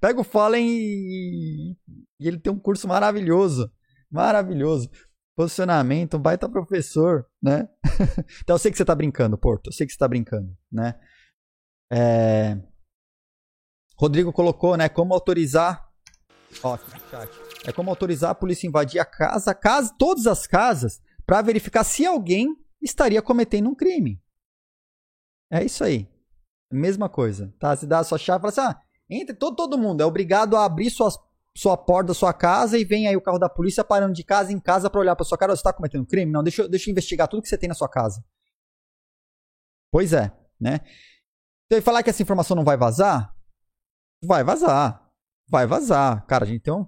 [0.00, 1.76] Pega o Fallen e,
[2.20, 3.70] e ele tem um curso maravilhoso.
[4.10, 4.88] Maravilhoso.
[5.36, 7.68] Posicionamento, um baita professor, né?
[8.42, 9.68] então eu sei que você tá brincando, Porto.
[9.68, 10.98] Eu sei que você tá brincando, né?
[11.92, 12.58] É...
[13.98, 14.88] Rodrigo colocou, né?
[14.88, 15.88] Como autorizar.
[16.62, 16.78] Ó,
[17.10, 17.30] chat.
[17.66, 21.84] É como autorizar a polícia a invadir a casa, casa todas as casas, para verificar
[21.84, 24.22] se alguém estaria cometendo um crime.
[25.50, 26.08] É isso aí.
[26.70, 27.52] Mesma coisa.
[27.58, 27.74] Tá?
[27.74, 28.80] Você dá a sua chave fala assim: ah,
[29.10, 31.18] entre todo, todo mundo, é obrigado a abrir suas,
[31.56, 34.52] sua porta da sua casa e vem aí o carro da polícia parando de casa
[34.52, 35.56] em casa para olhar para sua cara.
[35.56, 36.30] Você está cometendo crime?
[36.30, 38.24] Não, deixa, deixa eu investigar tudo que você tem na sua casa.
[39.90, 40.30] Pois é,
[40.60, 40.80] né?
[41.66, 43.34] Então, falar que essa informação não vai vazar,
[44.22, 45.08] vai vazar.
[45.48, 46.26] Vai vazar.
[46.26, 46.86] Cara, a gente tem um.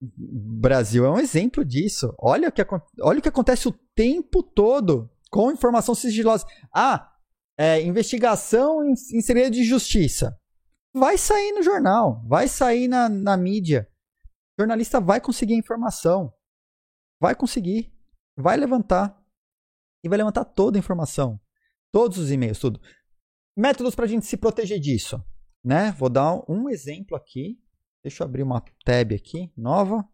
[0.00, 2.12] Brasil é um exemplo disso.
[2.18, 2.62] Olha o que,
[3.00, 6.46] olha o que acontece o tempo todo com informação sigilosa.
[6.74, 7.12] Ah,
[7.56, 10.36] é, investigação em, em segredo de justiça.
[10.94, 13.88] Vai sair no jornal, vai sair na, na mídia.
[14.58, 16.34] O jornalista vai conseguir informação.
[17.20, 17.94] Vai conseguir.
[18.36, 19.18] Vai levantar.
[20.04, 21.40] E vai levantar toda a informação.
[21.92, 22.80] Todos os e-mails, tudo.
[23.56, 25.22] Métodos para a gente se proteger disso
[25.64, 25.92] né?
[25.92, 27.60] Vou dar um exemplo aqui.
[28.02, 30.06] Deixa eu abrir uma tab aqui, nova.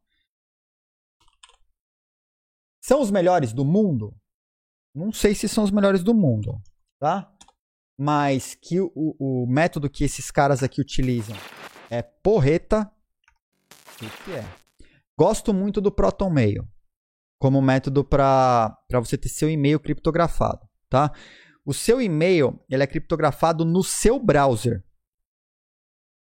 [2.81, 4.15] São os melhores do mundo?
[4.95, 6.61] Não sei se são os melhores do mundo,
[6.99, 7.33] tá?
[7.97, 11.37] Mas que o, o método que esses caras aqui utilizam
[11.91, 12.91] é porreta.
[13.97, 14.45] O que é?
[15.17, 16.69] Gosto muito do Proton Mail
[17.39, 21.13] como método para você ter seu e-mail criptografado, tá?
[21.65, 24.85] O seu e-mail ele é criptografado no seu browser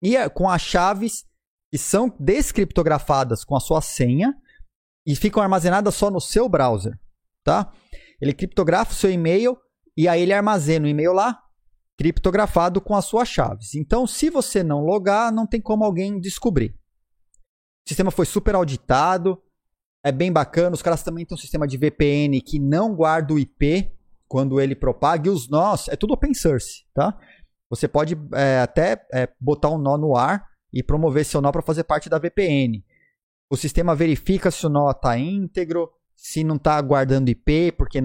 [0.01, 1.25] e é com as chaves
[1.71, 4.35] que são descriptografadas com a sua senha
[5.05, 6.97] e ficam armazenadas só no seu browser,
[7.43, 7.71] tá?
[8.21, 9.57] Ele criptografa o seu e-mail
[9.95, 11.41] e aí ele armazena o e-mail lá
[11.97, 13.73] criptografado com as suas chaves.
[13.73, 16.75] Então, se você não logar, não tem como alguém descobrir.
[17.85, 19.41] O sistema foi super auditado,
[20.03, 20.75] é bem bacana.
[20.75, 23.91] Os caras também têm um sistema de VPN que não guarda o IP
[24.27, 25.27] quando ele propaga.
[25.27, 27.17] E os nós, é tudo open source, tá?
[27.69, 31.61] Você pode é, até é, botar um nó no ar e promover seu nó para
[31.61, 32.83] fazer parte da VPN.
[33.49, 37.99] O sistema verifica se o nó está íntegro, se não está guardando IP, porque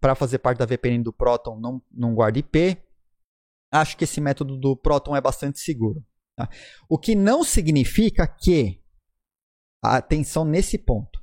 [0.00, 2.78] para fazer parte da VPN do Proton não, não guarda IP.
[3.70, 6.04] Acho que esse método do Proton é bastante seguro.
[6.34, 6.48] Tá?
[6.88, 8.82] O que não significa que,
[9.82, 11.22] atenção nesse ponto,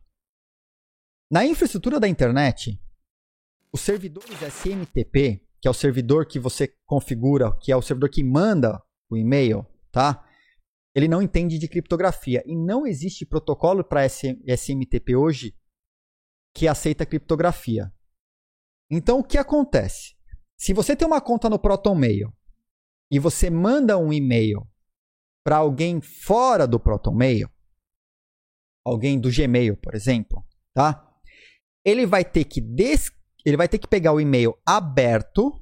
[1.32, 2.80] na infraestrutura da internet,
[3.74, 8.24] os servidores SMTP, que é o servidor que você configura, que é o servidor que
[8.24, 10.24] manda o e-mail, tá?
[10.94, 15.58] Ele não entende de criptografia e não existe protocolo para SMTP hoje
[16.54, 17.92] que aceita criptografia.
[18.92, 20.16] Então o que acontece?
[20.56, 22.32] Se você tem uma conta no ProtonMail
[23.10, 24.70] e você manda um e-mail
[25.44, 27.50] para alguém fora do ProtonMail,
[28.86, 30.46] alguém do Gmail, por exemplo,
[30.76, 31.12] tá?
[31.84, 33.10] Ele vai ter que des
[33.46, 35.54] ele vai ter que pegar o e-mail aberto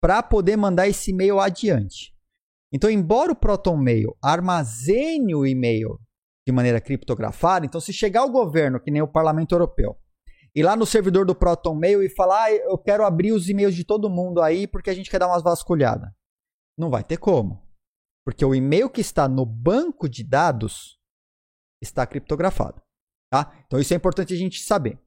[0.00, 2.14] para poder mandar esse e-mail adiante.
[2.72, 5.98] Então, embora o ProtonMail armazene o e-mail
[6.46, 9.96] de maneira criptografada, então se chegar o governo, que nem o Parlamento Europeu,
[10.54, 13.84] ir lá no servidor do ProtonMail e falar, ah, eu quero abrir os e-mails de
[13.84, 16.10] todo mundo aí porque a gente quer dar umas vasculhadas.
[16.78, 17.66] Não vai ter como.
[18.24, 20.98] Porque o e-mail que está no banco de dados
[21.82, 22.82] está criptografado.
[23.30, 23.52] Tá?
[23.66, 24.98] Então isso é importante a gente saber.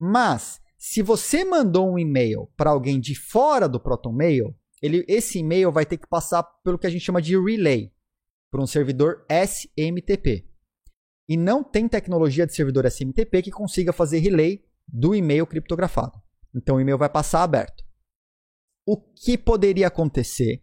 [0.00, 5.70] Mas se você mandou um e-mail para alguém de fora do ProtonMail, ele, esse e-mail
[5.70, 7.92] vai ter que passar pelo que a gente chama de relay,
[8.50, 10.48] por um servidor SMTP.
[11.28, 16.18] E não tem tecnologia de servidor SMTP que consiga fazer relay do e-mail criptografado.
[16.54, 17.84] Então o e-mail vai passar aberto.
[18.86, 20.62] O que poderia acontecer?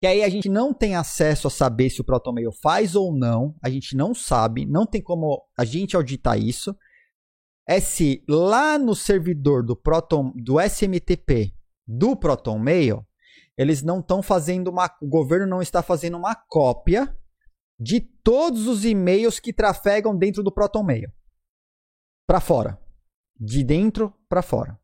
[0.00, 3.54] Que aí a gente não tem acesso a saber se o ProtonMail faz ou não,
[3.62, 6.74] a gente não sabe, não tem como a gente auditar isso
[7.68, 11.52] é se lá no servidor do Proton, do SMTP
[11.86, 13.06] do Proton Mail,
[13.58, 17.14] eles não estão fazendo uma, o governo não está fazendo uma cópia
[17.78, 21.12] de todos os e-mails que trafegam dentro do Proton Mail.
[22.26, 22.80] Para fora.
[23.38, 24.80] De dentro para fora.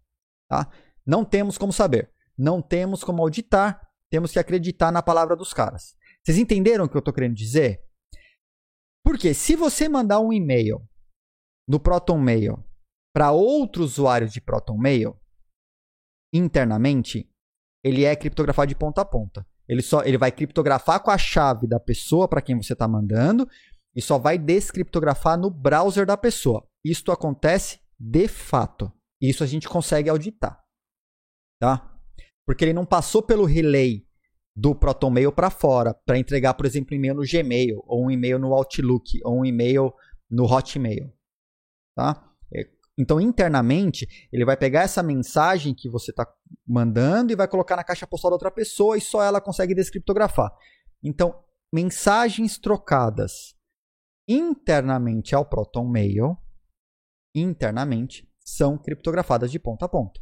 [0.49, 0.71] Tá?
[1.07, 2.13] Não temos como saber.
[2.37, 3.81] Não temos como auditar.
[4.11, 5.97] Temos que acreditar na palavra dos caras.
[6.23, 7.83] Vocês entenderam o que eu estou querendo dizer?
[9.03, 10.87] Porque se você mandar um e-mail
[11.67, 12.63] no Proton Mail
[13.15, 15.17] para outro usuário de Proton Mail,
[16.33, 17.31] internamente,
[17.83, 19.47] ele é criptografado de ponta a ponta.
[19.69, 23.49] Ele só ele vai criptografar com a chave da pessoa para quem você está mandando
[23.95, 26.67] e só vai descriptografar no browser da pessoa.
[26.85, 28.93] Isto acontece de fato.
[29.21, 30.61] Isso a gente consegue auditar.
[31.61, 31.97] Tá?
[32.45, 34.05] Porque ele não passou pelo relay
[34.57, 38.39] do ProtonMail para fora para entregar, por exemplo, um e-mail no Gmail, ou um e-mail
[38.39, 39.95] no Outlook, ou um e-mail
[40.29, 41.13] no Hotmail.
[41.97, 42.34] Tá?
[42.97, 46.27] Então, internamente, ele vai pegar essa mensagem que você está
[46.67, 50.53] mandando e vai colocar na caixa postal da outra pessoa e só ela consegue descriptografar.
[51.03, 51.43] Então,
[51.73, 53.57] mensagens trocadas
[54.29, 56.39] internamente ao ProtonMail,
[57.35, 60.21] internamente, são criptografadas de ponta a ponta.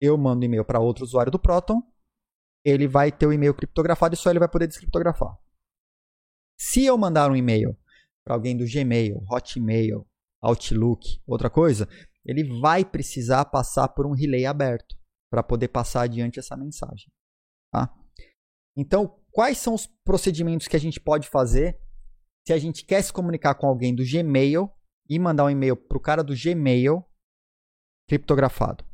[0.00, 1.80] Eu mando e-mail para outro usuário do Proton,
[2.64, 5.36] ele vai ter o e-mail criptografado e só ele vai poder descriptografar.
[6.58, 7.76] Se eu mandar um e-mail
[8.24, 10.06] para alguém do Gmail, Hotmail,
[10.46, 11.88] Outlook, outra coisa,
[12.24, 14.96] ele vai precisar passar por um relay aberto
[15.30, 17.10] para poder passar adiante essa mensagem.
[17.72, 17.92] Tá?
[18.76, 21.78] Então, quais são os procedimentos que a gente pode fazer
[22.46, 24.70] se a gente quer se comunicar com alguém do Gmail
[25.08, 27.04] e mandar um e-mail para o cara do Gmail
[28.08, 28.84] criptografado?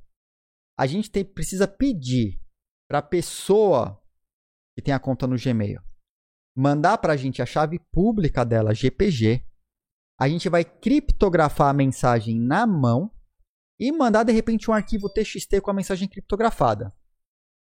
[0.79, 2.41] A gente tem, precisa pedir
[2.89, 4.03] para a pessoa
[4.75, 5.83] que tem a conta no Gmail
[6.57, 9.45] mandar para a gente a chave pública dela, GPG.
[10.21, 13.11] A gente vai criptografar a mensagem na mão
[13.79, 16.93] e mandar de repente um arquivo TXT com a mensagem criptografada.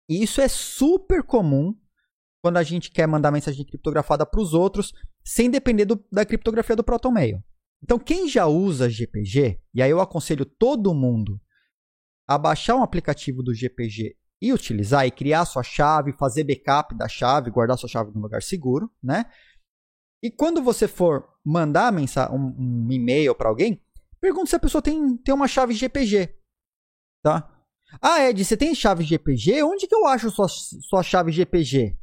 [0.08, 1.76] E isso é super comum
[2.40, 4.92] quando a gente quer mandar mensagem criptografada para os outros,
[5.24, 7.42] sem depender do, da criptografia do ProtonMail.
[7.82, 11.40] Então, quem já usa GPG, e aí eu aconselho todo mundo
[12.28, 17.08] a baixar um aplicativo do GPG e utilizar e criar sua chave, fazer backup da
[17.08, 19.24] chave, guardar sua chave num lugar seguro, né?
[20.22, 23.80] E quando você for mandar um, um e-mail para alguém,
[24.20, 26.36] pergunte se a pessoa tem, tem uma chave GPG,
[27.22, 27.52] tá?
[28.02, 29.62] Ah, Ed, você tem chave GPG?
[29.62, 31.96] Onde que eu acho sua, sua chave GPG?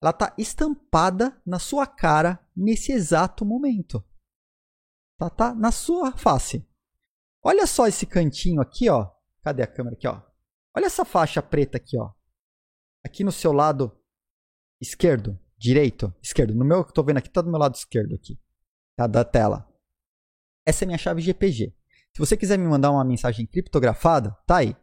[0.00, 4.02] Ela está estampada na sua cara nesse exato momento.
[5.18, 6.66] Tá, tá na sua face.
[7.44, 9.10] Olha só esse cantinho aqui, ó.
[9.42, 10.22] Cadê a câmera aqui, ó?
[10.74, 12.10] Olha essa faixa preta aqui, ó.
[13.04, 13.92] Aqui no seu lado
[14.80, 16.54] esquerdo, direito, esquerdo.
[16.54, 18.38] No meu que eu tô vendo aqui, tá do meu lado esquerdo aqui,
[18.98, 19.64] tá da tela.
[20.66, 21.72] Essa é minha chave GPG.
[22.12, 24.76] Se você quiser me mandar uma mensagem criptografada, tá aí.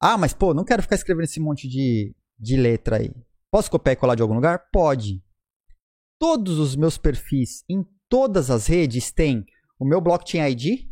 [0.00, 3.14] Ah, mas pô, não quero ficar escrevendo esse monte de, de letra aí.
[3.50, 4.70] Posso copiar e colar de algum lugar?
[4.72, 5.22] Pode.
[6.18, 9.44] Todos os meus perfis em todas as redes têm
[9.78, 10.88] o meu blockchain ID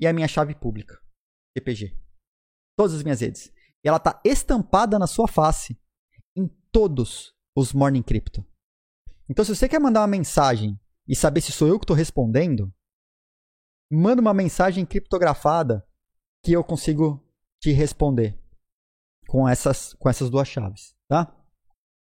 [0.00, 0.98] e a minha chave pública,
[1.56, 1.94] GPG.
[2.74, 3.52] Todas as minhas redes.
[3.84, 5.78] E ela está estampada na sua face
[6.34, 8.44] em todos os Morning Crypto.
[9.28, 12.72] Então, se você quer mandar uma mensagem e saber se sou eu que estou respondendo,
[13.90, 15.86] manda uma mensagem criptografada
[16.44, 17.22] que eu consigo
[17.60, 18.38] te responder
[19.28, 21.34] com essas, com essas duas chaves, tá?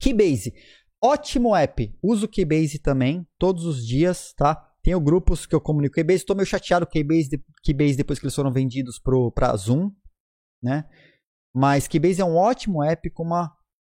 [0.01, 0.55] Keybase,
[1.03, 1.96] ótimo app.
[2.03, 4.55] Uso Keybase também todos os dias, tá?
[4.82, 6.20] Tenho grupos que eu comunico Keybase.
[6.20, 9.90] Estou meio chateado com Keybase, Keybase depois que eles foram vendidos para Zoom,
[10.62, 10.88] né?
[11.55, 13.55] Mas Keybase é um ótimo app com uma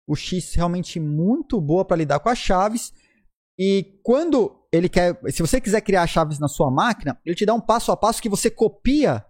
[0.07, 2.91] UX realmente muito boa para lidar com as chaves.
[3.57, 7.53] E quando ele quer, se você quiser criar chaves na sua máquina, ele te dá
[7.53, 9.25] um passo a passo que você copia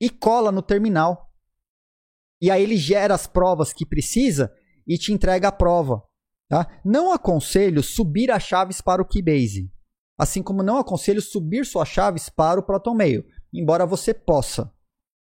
[0.00, 1.30] e cola no terminal.
[2.40, 4.52] E aí ele gera as provas que precisa
[4.86, 6.02] e te entrega a prova.
[6.48, 6.80] Tá?
[6.84, 9.70] Não aconselho subir as chaves para o Keybase,
[10.16, 14.72] assim como não aconselho subir suas chaves para o ProtonMail, embora você possa.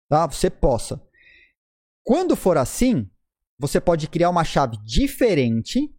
[0.09, 0.27] Tá?
[0.27, 1.01] Você possa.
[2.03, 3.09] Quando for assim,
[3.57, 5.91] você pode criar uma chave diferente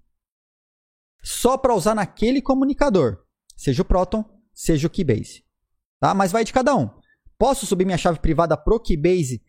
[1.23, 3.26] só para usar naquele comunicador,
[3.57, 5.44] seja o Proton, seja o Keybase.
[6.00, 6.14] Tá?
[6.14, 6.90] Mas vai de cada um.
[7.38, 9.42] Posso subir minha chave privada pro Keybase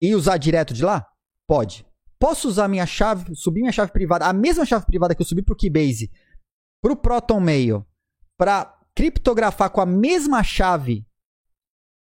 [0.00, 1.06] e usar direto de lá?
[1.46, 1.86] Pode.
[2.18, 5.42] Posso usar minha chave, subir minha chave privada, a mesma chave privada que eu subi
[5.42, 6.10] pro Keybase,
[6.80, 7.86] pro Proton Mail,
[8.36, 11.06] para criptografar com a mesma chave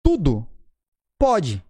[0.08, 0.48] tudo?
[1.20, 1.62] Pode.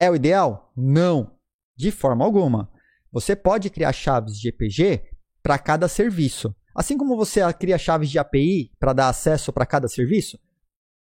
[0.00, 0.72] É o ideal?
[0.76, 1.38] Não,
[1.76, 2.68] de forma alguma.
[3.12, 6.52] Você pode criar chaves de EPG para cada serviço.
[6.74, 10.38] Assim como você cria chaves de API para dar acesso para cada serviço,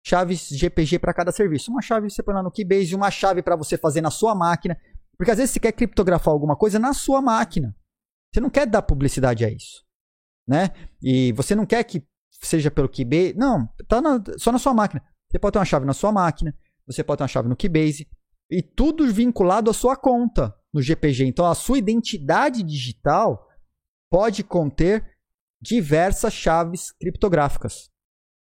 [0.05, 1.71] chaves GPG para cada serviço.
[1.71, 4.79] Uma chave você põe lá no Keybase, uma chave para você fazer na sua máquina.
[5.17, 7.75] Porque às vezes você quer criptografar alguma coisa na sua máquina.
[8.33, 9.83] Você não quer dar publicidade a isso.
[10.47, 10.69] Né?
[11.01, 12.05] E você não quer que
[12.41, 13.33] seja pelo Keybase.
[13.35, 15.03] Não, tá na, só na sua máquina.
[15.29, 16.55] Você pode ter uma chave na sua máquina,
[16.85, 18.07] você pode ter uma chave no Keybase,
[18.49, 21.25] e tudo vinculado à sua conta no GPG.
[21.25, 23.45] Então, a sua identidade digital
[24.09, 25.05] pode conter
[25.61, 27.89] diversas chaves criptográficas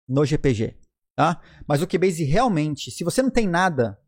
[0.07, 0.77] no GPG.
[1.15, 1.41] Tá?
[1.67, 3.99] Mas o Keybase realmente, se você não tem nada,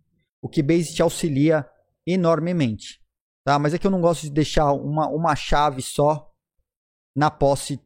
[0.41, 1.69] o Keybase te auxilia
[2.05, 3.01] enormemente.
[3.43, 3.59] Tá?
[3.59, 6.31] Mas é que eu não gosto de deixar uma, uma chave só
[7.15, 7.79] na posse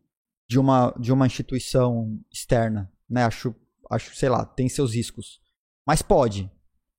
[0.47, 2.91] de uma, de uma instituição externa.
[3.10, 3.24] Né?
[3.24, 3.56] Acho,
[3.89, 5.39] acho, sei lá, tem seus riscos.
[5.86, 6.51] Mas pode.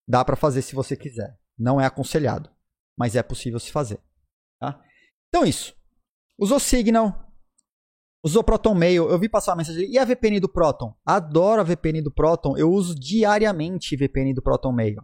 [0.08, 1.38] Dá para fazer se você quiser.
[1.58, 2.50] Não é aconselhado,
[2.96, 4.00] mas é possível se fazer.
[4.60, 4.80] Tá?
[5.28, 5.74] Então isso.
[6.38, 7.25] Usou Signal,
[8.26, 9.08] usou Proton Mail.
[9.08, 9.92] Eu vi passar uma mensagem ali.
[9.92, 10.92] E a VPN do Proton?
[11.06, 12.56] Adoro a VPN do Proton.
[12.56, 15.02] Eu uso diariamente VPN do Proton Mail.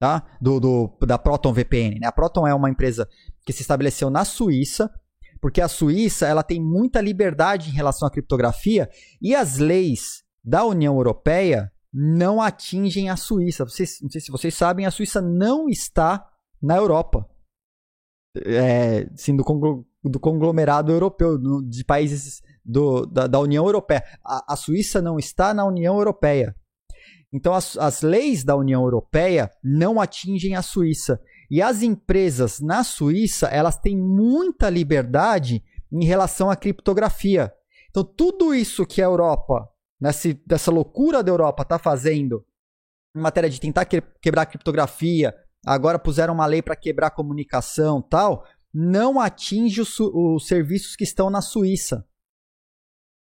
[0.00, 0.36] Tá?
[0.40, 2.00] Do, do, da Proton VPN.
[2.00, 2.06] Né?
[2.06, 3.08] A Proton é uma empresa
[3.46, 4.90] que se estabeleceu na Suíça,
[5.40, 8.90] porque a Suíça ela tem muita liberdade em relação à criptografia
[9.22, 13.64] e as leis da União Europeia não atingem a Suíça.
[13.64, 16.26] Vocês, não sei se vocês sabem, a Suíça não está
[16.60, 17.28] na Europa.
[18.36, 19.36] É, sim,
[20.02, 24.02] do, do conglomerado europeu, de países do, da, da, União Europeia.
[24.24, 26.54] A, a, Suíça não está na União Europeia.
[27.32, 31.20] Então, as, as leis da União Europeia não atingem a Suíça.
[31.50, 37.52] E as empresas na Suíça, elas têm muita liberdade em relação à criptografia.
[37.90, 39.68] Então, tudo isso que a Europa
[40.00, 42.44] nessa, dessa loucura da Europa tá fazendo
[43.14, 45.34] em matéria de tentar que, quebrar criptografia,
[45.66, 51.30] agora puseram uma lei para quebrar comunicação tal, não atinge os, os, serviços que estão
[51.30, 52.06] na Suíça.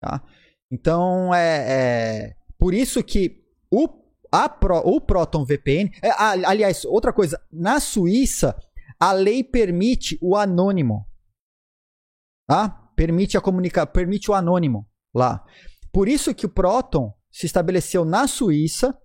[0.01, 0.23] Tá?
[0.71, 3.87] Então, é, é por isso que o,
[4.31, 5.91] a Pro, o Proton VPN.
[6.01, 8.57] É, aliás, outra coisa, na Suíça,
[8.99, 11.05] a lei permite o anônimo.
[12.47, 12.69] Tá?
[12.95, 15.43] Permite, a comunica, permite o anônimo lá.
[15.91, 18.97] Por isso que o Proton se estabeleceu na Suíça,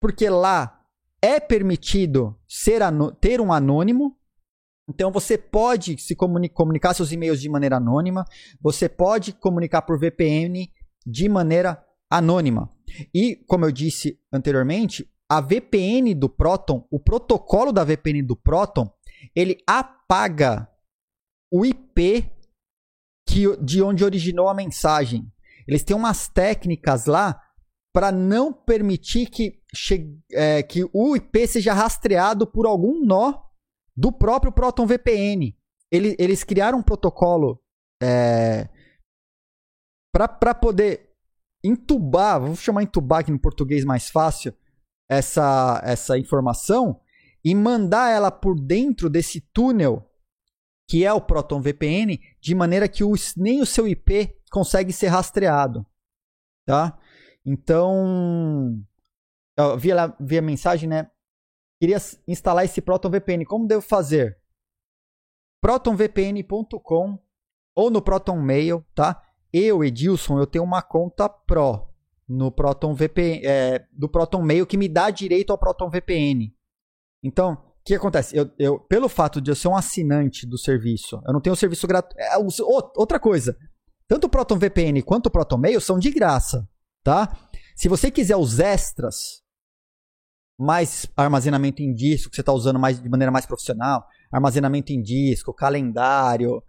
[0.00, 0.80] porque lá
[1.20, 2.80] é permitido ser
[3.20, 4.18] ter um anônimo.
[4.88, 8.24] Então você pode se comuni comunicar seus e-mails de maneira anônima,
[8.60, 10.70] você pode comunicar por VPN
[11.06, 12.70] de maneira anônima.
[13.14, 18.92] E como eu disse anteriormente, a VPN do Proton, o protocolo da VPN do Proton,
[19.34, 20.68] ele apaga
[21.50, 22.30] o IP
[23.26, 25.30] que, de onde originou a mensagem.
[25.66, 27.40] Eles têm umas técnicas lá
[27.94, 29.60] para não permitir que,
[30.32, 33.51] é, que o IP seja rastreado por algum nó
[33.96, 35.56] do próprio Proton VPN.
[35.90, 37.62] Ele, eles criaram um protocolo
[38.02, 38.68] é,
[40.12, 41.10] para poder
[41.64, 44.54] entubar, vou chamar entubar aqui no português mais fácil,
[45.08, 47.00] essa, essa informação
[47.44, 50.08] e mandar ela por dentro desse túnel
[50.88, 53.02] que é o Proton VPN, de maneira que
[53.36, 55.86] nem o seu IP consegue ser rastreado,
[56.66, 56.98] tá?
[57.46, 58.78] Então,
[59.56, 61.10] eu vi, lá, vi a mensagem, né?
[61.82, 61.96] Queria
[62.28, 63.44] instalar esse Proton VPN.
[63.44, 64.38] Como devo fazer?
[65.60, 67.18] protonvpn.com
[67.74, 69.20] ou no Proton Mail, tá?
[69.52, 71.88] Eu, Edilson, eu tenho uma conta Pro
[72.28, 76.54] no Proton VPN, é, do Proton Mail que me dá direito ao Proton VPN.
[77.20, 78.36] Então, o que acontece?
[78.36, 81.56] Eu, eu, pelo fato de eu ser um assinante do serviço, eu não tenho um
[81.56, 82.16] serviço gratuito.
[82.16, 83.58] É, outra coisa,
[84.06, 86.64] tanto o Proton VPN quanto o Proton Mail são de graça,
[87.02, 87.36] tá?
[87.74, 89.41] Se você quiser os extras,
[90.62, 95.02] mais armazenamento em disco, que você está usando mais de maneira mais profissional, armazenamento em
[95.02, 96.62] disco, calendário,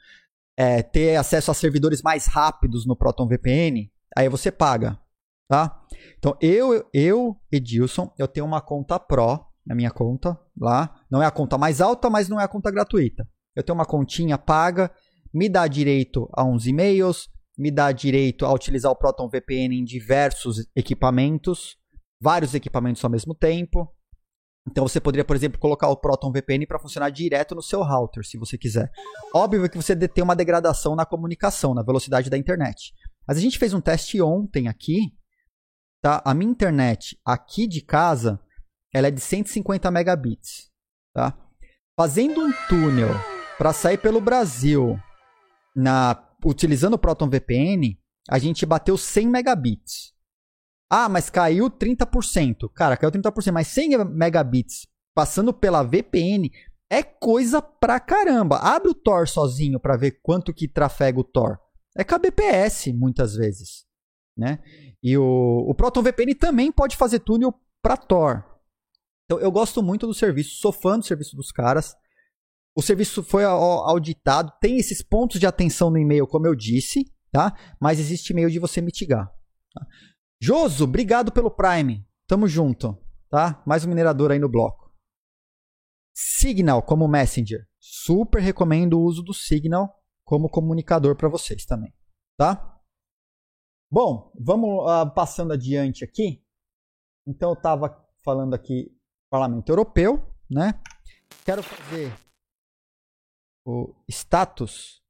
[0.58, 5.00] é, ter acesso a servidores mais rápidos no Proton VPN, aí você paga,
[5.48, 5.82] tá?
[6.18, 11.26] Então eu, eu Edilson, eu tenho uma conta Pro na minha conta lá, não é
[11.26, 13.28] a conta mais alta, mas não é a conta gratuita.
[13.56, 14.92] Eu tenho uma continha paga,
[15.34, 19.84] me dá direito a uns e-mails, me dá direito a utilizar o Proton VPN em
[19.84, 21.78] diversos equipamentos,
[22.24, 23.94] vários equipamentos ao mesmo tempo.
[24.66, 28.24] Então você poderia, por exemplo, colocar o Proton VPN para funcionar direto no seu router,
[28.26, 28.90] se você quiser.
[29.36, 32.94] Óbvio que você tem uma degradação na comunicação, na velocidade da internet.
[33.28, 35.14] Mas a gente fez um teste ontem aqui,
[36.02, 36.22] tá?
[36.24, 38.40] A minha internet aqui de casa,
[38.94, 40.72] ela é de 150 megabits,
[41.14, 41.38] tá?
[42.00, 43.10] Fazendo um túnel
[43.58, 44.98] para sair pelo Brasil
[45.76, 47.98] na utilizando o Proton VPN,
[48.30, 50.13] a gente bateu 100 megabits.
[50.96, 52.70] Ah, mas caiu 30%.
[52.72, 54.86] Cara, caiu 30%, mas 100 megabits
[55.16, 56.52] passando pela VPN
[56.88, 58.58] é coisa pra caramba.
[58.58, 61.60] Abre o Tor sozinho para ver quanto que trafega o Tor.
[61.98, 63.88] É kbps muitas vezes,
[64.38, 64.60] né?
[65.02, 68.46] E o, o Proton VPN também pode fazer túnel para Tor.
[69.26, 71.96] Então eu gosto muito do serviço, sou fã do serviço dos caras.
[72.76, 77.52] O serviço foi auditado, tem esses pontos de atenção no e-mail, como eu disse, tá?
[77.82, 79.28] Mas existe meio de você mitigar.
[79.74, 79.88] Tá?
[80.46, 82.06] Joso, obrigado pelo Prime.
[82.28, 83.64] Tamo junto, tá?
[83.66, 84.94] Mais um minerador aí no bloco.
[86.14, 87.66] Signal como Messenger.
[87.80, 91.94] Super recomendo o uso do Signal como comunicador para vocês também,
[92.38, 92.78] tá?
[93.90, 96.46] Bom, vamos uh, passando adiante aqui.
[97.26, 98.94] Então eu estava falando aqui
[99.32, 100.78] Parlamento Europeu, né?
[101.46, 102.12] Quero fazer
[103.66, 105.02] o status.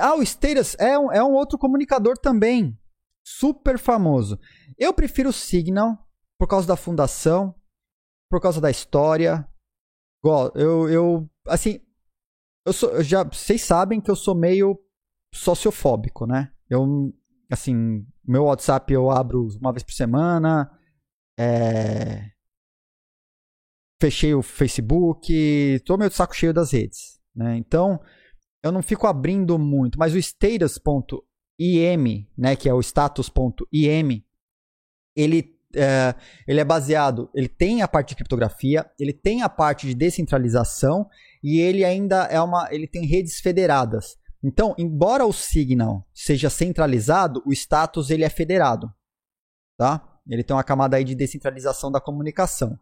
[0.00, 2.80] Ah, o status é um, é um outro comunicador também,
[3.24, 4.38] super famoso.
[4.78, 5.98] Eu prefiro o Signal
[6.38, 7.54] por causa da fundação,
[8.30, 9.48] por causa da história.
[10.54, 11.80] Eu, eu assim,
[12.64, 14.78] eu sou, eu já, vocês sabem que eu sou meio
[15.32, 16.52] sociofóbico, né?
[16.68, 17.12] Eu,
[17.50, 20.70] assim, meu WhatsApp eu abro uma vez por semana.
[21.38, 22.30] É...
[24.00, 27.56] Fechei o Facebook, tô meio de saco cheio das redes, né?
[27.56, 28.00] Então,
[28.62, 30.18] eu não fico abrindo muito, mas o
[31.58, 34.24] status.im, né, que é o status.im,
[35.16, 36.14] ele é,
[36.46, 41.08] ele é baseado, ele tem a parte de criptografia, ele tem a parte de descentralização
[41.42, 44.16] e ele ainda é uma, ele tem redes federadas.
[44.42, 48.92] Então, embora o Signal seja centralizado, o status ele é federado,
[49.76, 50.20] tá?
[50.28, 52.78] Ele tem uma camada aí de descentralização da comunicação.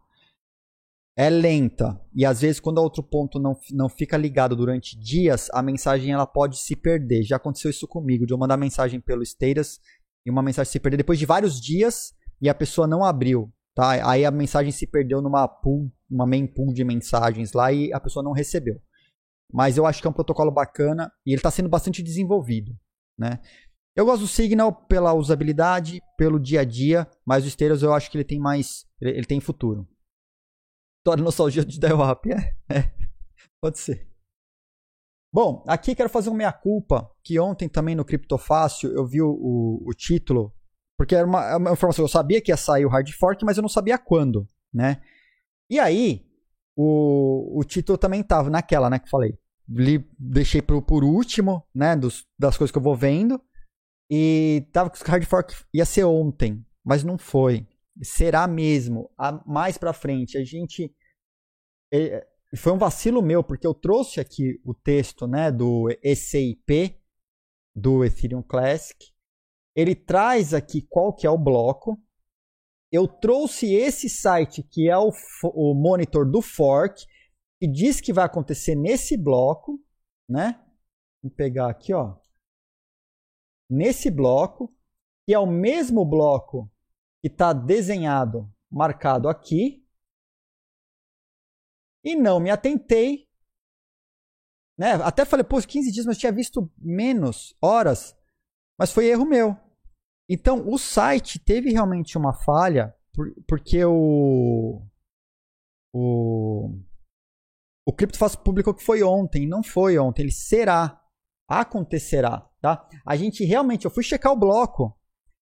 [1.15, 5.61] É lenta e às vezes quando outro ponto não, não fica ligado durante dias, a
[5.61, 7.21] mensagem ela pode se perder.
[7.23, 9.79] Já aconteceu isso comigo, de eu mandar mensagem pelo status
[10.25, 14.09] e uma mensagem se perder depois de vários dias e a pessoa não abriu, tá?
[14.09, 17.99] Aí a mensagem se perdeu numa pool, uma main pool de mensagens lá e a
[17.99, 18.81] pessoa não recebeu.
[19.51, 22.75] Mas eu acho que é um protocolo bacana e ele está sendo bastante desenvolvido,
[23.17, 23.39] né?
[23.95, 28.09] Eu gosto do Signal pela usabilidade, pelo dia a dia, mas o Stairs eu acho
[28.09, 29.87] que ele tem mais, ele tem futuro.
[31.03, 32.93] Toda nostalgia de dial-up, é, é,
[33.61, 34.09] pode ser.
[35.33, 39.89] Bom, aqui quero fazer uma meia-culpa, que ontem também no Criptofácil eu vi o, o,
[39.89, 40.53] o título
[40.97, 43.61] porque era uma, uma informação, eu sabia que ia sair o hard fork, mas eu
[43.61, 45.01] não sabia quando, né?
[45.69, 46.25] E aí,
[46.75, 49.37] o, o título também tava naquela, né, que eu falei.
[49.67, 53.41] Li, deixei pro, por último, né, dos, das coisas que eu vou vendo.
[54.09, 57.67] E tava que o hard fork ia ser ontem, mas não foi.
[58.01, 60.37] Será mesmo, a, mais pra frente.
[60.37, 60.93] A gente...
[61.93, 66.99] É, foi um vacilo meu, porque eu trouxe aqui o texto, né, do ECIP,
[67.75, 69.13] do Ethereum Classic,
[69.75, 71.99] ele traz aqui qual que é o bloco.
[72.91, 75.11] Eu trouxe esse site que é o,
[75.43, 77.05] o monitor do fork,
[77.59, 79.83] que diz que vai acontecer nesse bloco,
[80.29, 80.63] né?
[81.23, 82.15] Vou pegar aqui, ó.
[83.67, 84.71] Nesse bloco,
[85.25, 86.69] que é o mesmo bloco
[87.23, 89.81] que está desenhado, marcado aqui.
[92.03, 93.29] E não me atentei.
[94.77, 94.95] Né?
[94.95, 98.13] Até falei, pô, 15 dias, mas tinha visto menos horas.
[98.77, 99.57] Mas foi erro meu.
[100.29, 102.93] Então, o site teve realmente uma falha,
[103.47, 104.85] porque o.
[105.93, 106.77] O.
[107.85, 111.01] O CryptoFast publicou que foi ontem, não foi ontem, ele será.
[111.47, 112.89] Acontecerá, tá?
[113.05, 114.97] A gente realmente, eu fui checar o bloco.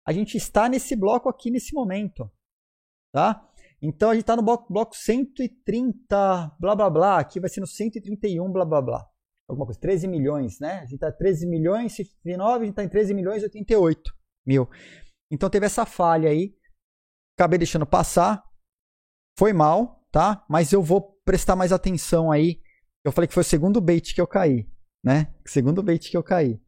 [0.08, 2.32] A gente está nesse bloco aqui nesse momento,
[3.14, 3.46] tá?
[3.82, 7.20] Então a gente está no bloco, bloco 130, blá blá blá.
[7.20, 9.06] Aqui vai ser no 131, blá blá blá.
[9.50, 10.80] Alguma coisa, 13 milhões, né?
[10.80, 14.14] A gente está 13 milhões, 139, a gente está em 13 milhões e 88
[14.46, 14.70] mil.
[15.30, 16.56] Então teve essa falha aí.
[17.38, 18.44] Acabei deixando passar.
[19.38, 20.46] Foi mal, tá?
[20.50, 22.62] Mas eu vou prestar mais atenção aí.
[23.04, 24.70] Eu falei que foi o segundo bait que eu caí,
[25.04, 25.34] né?
[25.46, 26.60] Segundo bait que eu caí.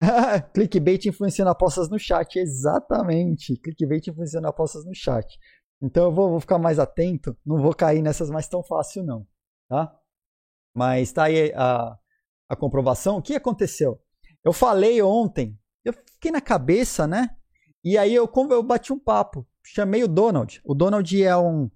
[0.54, 3.56] Clickbait influenciando apostas no chat, exatamente.
[3.56, 5.38] Clickbait influenciando apostas no chat.
[5.82, 9.26] Então eu vou, vou, ficar mais atento, não vou cair nessas mais tão fácil não,
[9.66, 9.94] tá?
[10.74, 11.96] Mas tá aí a,
[12.48, 13.16] a comprovação.
[13.16, 13.98] O que aconteceu?
[14.44, 17.36] Eu falei ontem eu fiquei na cabeça, né?
[17.82, 19.46] E aí eu, eu bati um papo.
[19.64, 20.60] Chamei o Donald.
[20.64, 21.70] O Donald é um.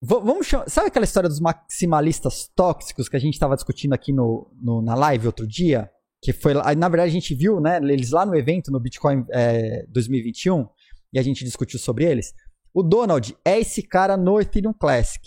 [0.00, 0.68] Vamos chamar.
[0.68, 4.94] Sabe aquela história dos maximalistas tóxicos que a gente estava discutindo aqui no, no, na
[4.94, 5.90] live outro dia?
[6.22, 6.74] Que foi lá.
[6.74, 7.78] Na verdade, a gente viu, né?
[7.78, 10.68] Eles lá no evento, no Bitcoin é, 2021,
[11.12, 12.32] e a gente discutiu sobre eles.
[12.72, 15.22] O Donald é esse cara no Ethereum Classic,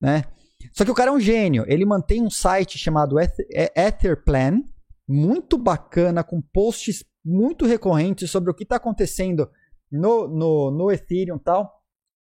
[0.00, 0.24] né?
[0.72, 1.64] Só que o cara é um gênio.
[1.66, 4.62] Ele mantém um site chamado Etherplan,
[5.08, 9.50] muito bacana, com posts muito recorrentes sobre o que está acontecendo
[9.90, 11.82] no, no, no Ethereum e tal.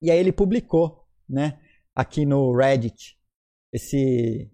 [0.01, 1.61] E aí ele publicou, né,
[1.95, 3.17] aqui no Reddit,
[3.73, 4.51] esse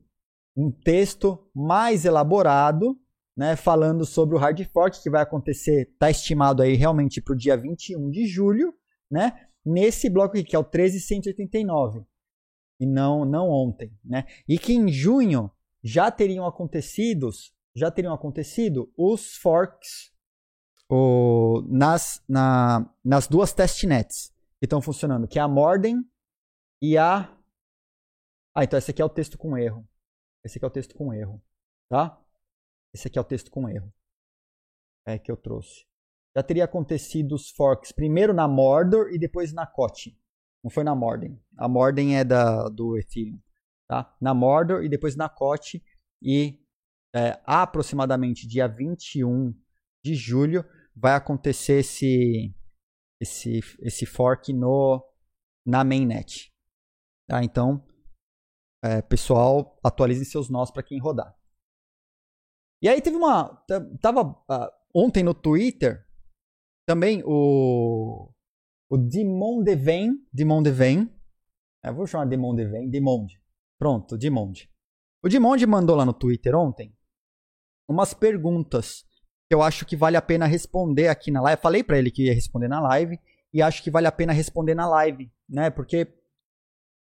[0.57, 2.99] um texto mais elaborado,
[3.39, 7.37] né, falando sobre o hard fork que vai acontecer, está estimado aí realmente para o
[7.37, 8.75] dia 21 de julho,
[9.09, 12.05] né, nesse bloco aqui, que é o 13189,
[12.81, 15.49] e não, não ontem, né, e que em junho
[15.85, 17.31] já teriam acontecido
[17.77, 20.13] já teriam acontecido os forks
[20.91, 26.03] o, nas, na, nas duas testnets que estão funcionando, que é a Morden
[26.83, 27.33] e a.
[28.53, 29.89] Ah, então esse aqui é o texto com erro.
[30.45, 31.41] Esse aqui é o texto com erro,
[31.89, 32.21] tá?
[32.95, 33.93] Esse aqui é o texto com erro.
[35.07, 35.87] É que eu trouxe.
[36.37, 40.17] Já teria acontecido os forks primeiro na Mordor e depois na Koch.
[40.63, 41.41] Não foi na Morden.
[41.57, 43.41] A Morden é da, do Ethereum.
[43.89, 44.17] Tá?
[44.21, 45.83] Na Mordor e depois na Koch.
[46.23, 46.61] E
[47.15, 49.55] é, aproximadamente dia 21
[50.05, 50.65] de julho
[50.95, 52.55] vai acontecer esse,
[53.21, 55.05] esse, esse fork no,
[55.67, 56.53] na mainnet.
[57.29, 57.43] Tá?
[57.43, 57.87] Então,
[58.83, 61.38] é, pessoal, atualizem seus nós para quem rodar.
[62.81, 63.65] E aí teve uma.
[64.01, 66.05] Tava uh, ontem no Twitter
[66.87, 68.31] também o.
[68.91, 70.27] O Dimon Deven.
[70.33, 70.63] Dimon.
[71.85, 72.89] Eu vou chamar Dimon Deven.
[72.89, 73.41] Dimonde.
[73.79, 74.71] Pronto, Dimonde.
[75.23, 76.95] O Dimonde mandou lá no Twitter ontem
[77.89, 79.05] umas perguntas
[79.49, 81.59] que eu acho que vale a pena responder aqui na live.
[81.59, 83.19] Eu falei para ele que ia responder na live
[83.53, 85.71] e acho que vale a pena responder na live, né?
[85.71, 86.07] Porque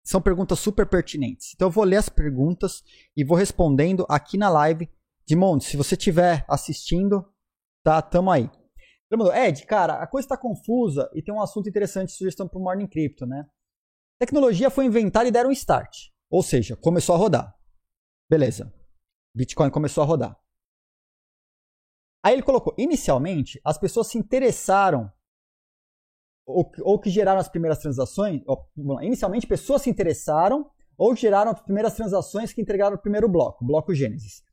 [0.05, 1.53] são perguntas super pertinentes.
[1.55, 2.83] Então eu vou ler as perguntas
[3.17, 4.89] e vou respondendo aqui na live.
[5.31, 7.24] Dimonde, se você estiver assistindo,
[7.85, 8.51] tá, tamo aí.
[9.33, 12.89] Ed, cara, a coisa está confusa e tem um assunto interessante sugestão para o Morning
[12.89, 13.49] Crypto, né?
[14.18, 16.09] Tecnologia foi inventada e deram um start.
[16.28, 17.57] Ou seja, começou a rodar.
[18.28, 18.74] Beleza.
[19.33, 20.37] Bitcoin começou a rodar.
[22.24, 25.12] Aí ele colocou, inicialmente, as pessoas se interessaram
[26.45, 28.43] ou, ou que geraram as primeiras transações.
[28.49, 28.68] Ou,
[29.01, 30.68] inicialmente, pessoas se interessaram
[30.99, 34.49] ou geraram as primeiras transações que entregaram o primeiro bloco, bloco Gênesis.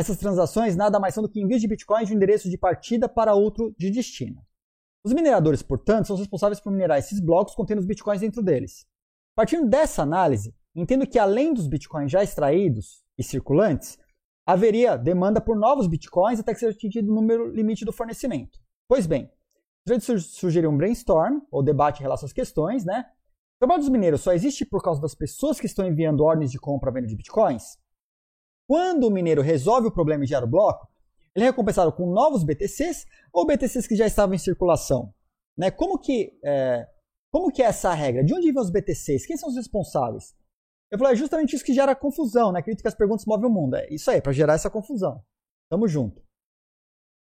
[0.00, 3.06] Essas transações nada mais são do que envios de bitcoins de um endereço de partida
[3.06, 4.42] para outro de destino.
[5.04, 8.86] Os mineradores, portanto, são responsáveis por minerar esses blocos contendo os bitcoins dentro deles.
[9.36, 13.98] Partindo dessa análise, entendo que além dos bitcoins já extraídos e circulantes,
[14.46, 18.58] haveria demanda por novos bitcoins até que seja atingido o número limite do fornecimento.
[18.88, 19.30] Pois bem,
[19.86, 23.04] gostaria de sugerir um brainstorm, ou debate em relação às questões, né?
[23.56, 26.58] O trabalho dos mineiros só existe por causa das pessoas que estão enviando ordens de
[26.58, 27.76] compra e venda de bitcoins?
[28.70, 30.88] Quando o mineiro resolve o problema e gera o bloco,
[31.34, 35.12] ele é recompensado com novos BTCs ou BTCs que já estavam em circulação?
[35.58, 35.72] Né?
[35.72, 36.86] Como, que, é,
[37.32, 38.22] como que é essa regra?
[38.22, 39.26] De onde vêm os BTCs?
[39.26, 40.36] Quem são os responsáveis?
[40.88, 42.60] Eu falei, é justamente isso que gera confusão, né?
[42.60, 43.74] Acredito que as perguntas movem o mundo.
[43.74, 45.20] É isso aí, para gerar essa confusão.
[45.68, 46.22] Tamo junto.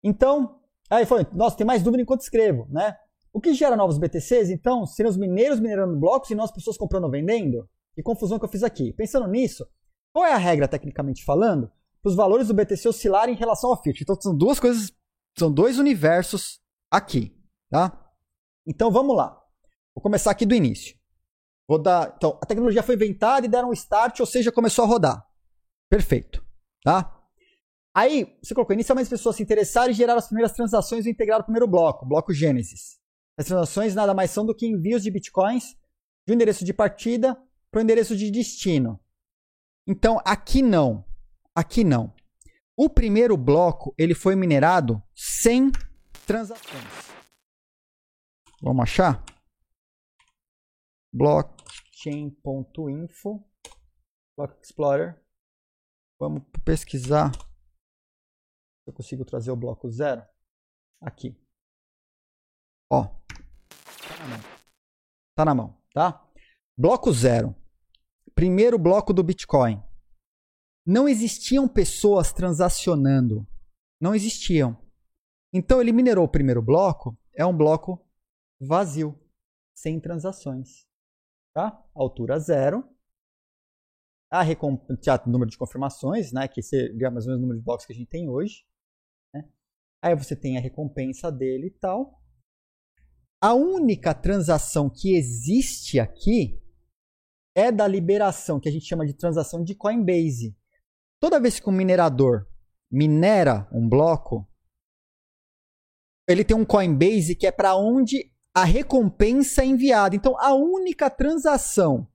[0.05, 2.95] Então, aí foi, nossa, tem mais dúvida enquanto escrevo, né?
[3.33, 7.05] O que gera novos BTCs, então, seriam os mineiros minerando blocos e as pessoas comprando
[7.05, 7.67] ou vendendo?
[7.95, 8.93] Que confusão que eu fiz aqui.
[8.93, 9.67] Pensando nisso,
[10.13, 11.71] qual é a regra, tecnicamente falando,
[12.03, 14.03] para os valores do BTC oscilarem em relação ao Fiat?
[14.03, 14.93] Então, são duas coisas,
[15.37, 17.37] são dois universos aqui,
[17.71, 18.13] tá?
[18.67, 19.41] Então, vamos lá.
[19.95, 20.97] Vou começar aqui do início.
[21.69, 22.15] Vou dar.
[22.17, 25.27] Então, a tecnologia foi inventada e deram um start, ou seja, começou a rodar.
[25.91, 26.45] Perfeito.
[26.83, 27.15] Tá?
[27.95, 31.43] Aí, você colocou, inicialmente as pessoas se interessaram e geraram as primeiras transações e integraram
[31.43, 32.99] o primeiro bloco, o bloco Gênesis.
[33.37, 35.77] As transações nada mais são do que envios de bitcoins
[36.27, 37.37] de um endereço de partida
[37.71, 39.01] para o endereço de destino.
[39.89, 41.05] Então, aqui não.
[41.55, 42.15] Aqui não.
[42.77, 45.73] O primeiro bloco, ele foi minerado sem
[46.27, 47.09] transações.
[48.63, 49.25] Vamos achar?
[51.11, 53.43] blockchain.info,
[54.37, 55.19] Block Explorer.
[56.21, 57.33] Vamos pesquisar
[58.89, 60.27] eu consigo trazer o bloco zero
[61.01, 61.39] aqui.
[62.91, 64.41] Ó, tá na mão,
[65.35, 66.31] tá na mão, tá?
[66.77, 67.55] Bloco zero,
[68.39, 69.83] primeiro bloco do Bitcoin.
[70.87, 73.45] Não existiam pessoas transacionando,
[74.01, 74.81] não existiam.
[75.53, 78.01] Então ele minerou o primeiro bloco, é um bloco
[78.61, 79.19] vazio,
[79.75, 80.89] sem transações
[81.59, 81.85] tá?
[81.93, 82.89] Altura zero.
[84.31, 86.47] A recompensa, número de confirmações, né?
[86.47, 88.65] Que seria mais ou menos o número de blocos que a gente tem hoje.
[89.35, 89.51] Né?
[90.01, 92.23] Aí você tem a recompensa dele e tal.
[93.43, 96.63] A única transação que existe aqui
[97.59, 100.57] é da liberação, que a gente chama de transação de Coinbase.
[101.21, 102.47] Toda vez que um minerador
[102.91, 104.49] minera um bloco,
[106.29, 110.15] ele tem um Coinbase que é para onde a recompensa é enviada.
[110.15, 112.07] Então, a única transação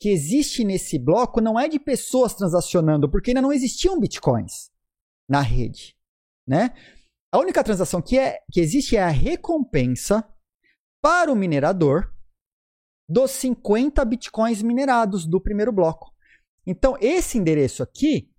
[0.00, 4.70] que existe nesse bloco não é de pessoas transacionando, porque ainda não existiam bitcoins
[5.28, 5.96] na rede,
[6.46, 6.74] né?
[7.32, 10.26] A única transação que, é, que existe é a recompensa
[11.00, 12.12] para o minerador
[13.08, 16.12] dos 50 bitcoins minerados do primeiro bloco.
[16.66, 18.30] Então, esse endereço aqui,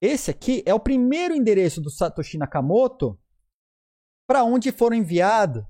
[0.00, 3.18] esse aqui é o primeiro endereço do Satoshi Nakamoto
[4.26, 5.64] para onde foram enviados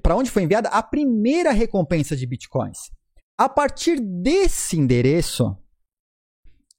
[0.00, 2.92] para onde foi enviada a primeira recompensa de bitcoins.
[3.36, 5.56] A partir desse endereço,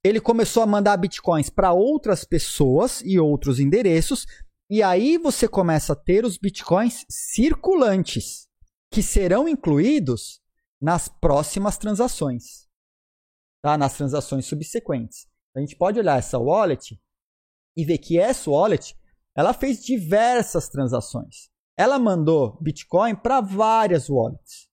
[0.04, 4.26] ele começou a mandar bitcoins para outras pessoas e outros endereços,
[4.70, 8.48] e aí você começa a ter os bitcoins circulantes,
[8.94, 10.40] que serão incluídos
[10.80, 12.70] nas próximas transações,
[13.60, 13.76] tá?
[13.76, 15.28] nas transações subsequentes.
[15.56, 17.02] A gente pode olhar essa wallet
[17.76, 18.95] e ver que essa wallet
[19.36, 21.49] ela fez diversas transações.
[21.76, 24.70] Ela mandou Bitcoin para várias wallets.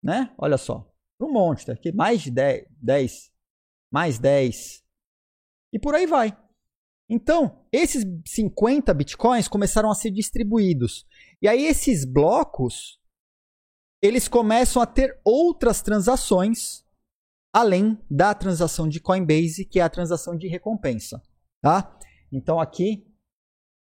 [0.00, 0.32] Né?
[0.38, 0.88] Olha só,
[1.20, 3.32] um monte, tá aqui mais de 10, 10,
[3.90, 4.84] mais 10
[5.72, 6.38] e por aí vai.
[7.08, 11.04] Então, esses 50 bitcoins começaram a ser distribuídos.
[11.42, 12.99] E aí esses blocos
[14.02, 16.84] eles começam a ter outras transações
[17.52, 21.20] além da transação de Coinbase, que é a transação de recompensa,
[21.60, 21.98] tá?
[22.30, 23.06] Então aqui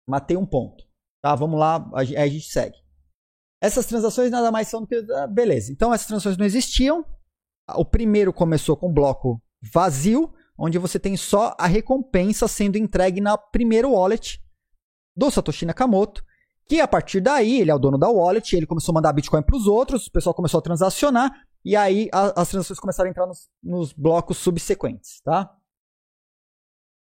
[0.08, 0.86] matei um ponto,
[1.22, 1.34] tá?
[1.36, 2.78] Vamos lá, a gente segue.
[3.62, 5.72] Essas transações nada mais são do que ah, beleza.
[5.72, 7.06] Então essas transações não existiam.
[7.76, 9.42] O primeiro começou com um bloco
[9.74, 14.40] vazio, onde você tem só a recompensa sendo entregue na primeira wallet
[15.16, 16.24] do Satoshi Nakamoto,
[16.68, 19.44] que a partir daí, ele é o dono da wallet, ele começou a mandar Bitcoin
[19.44, 21.32] para os outros, o pessoal começou a transacionar,
[21.64, 25.56] e aí a, as transações começaram a entrar nos, nos blocos subsequentes, tá?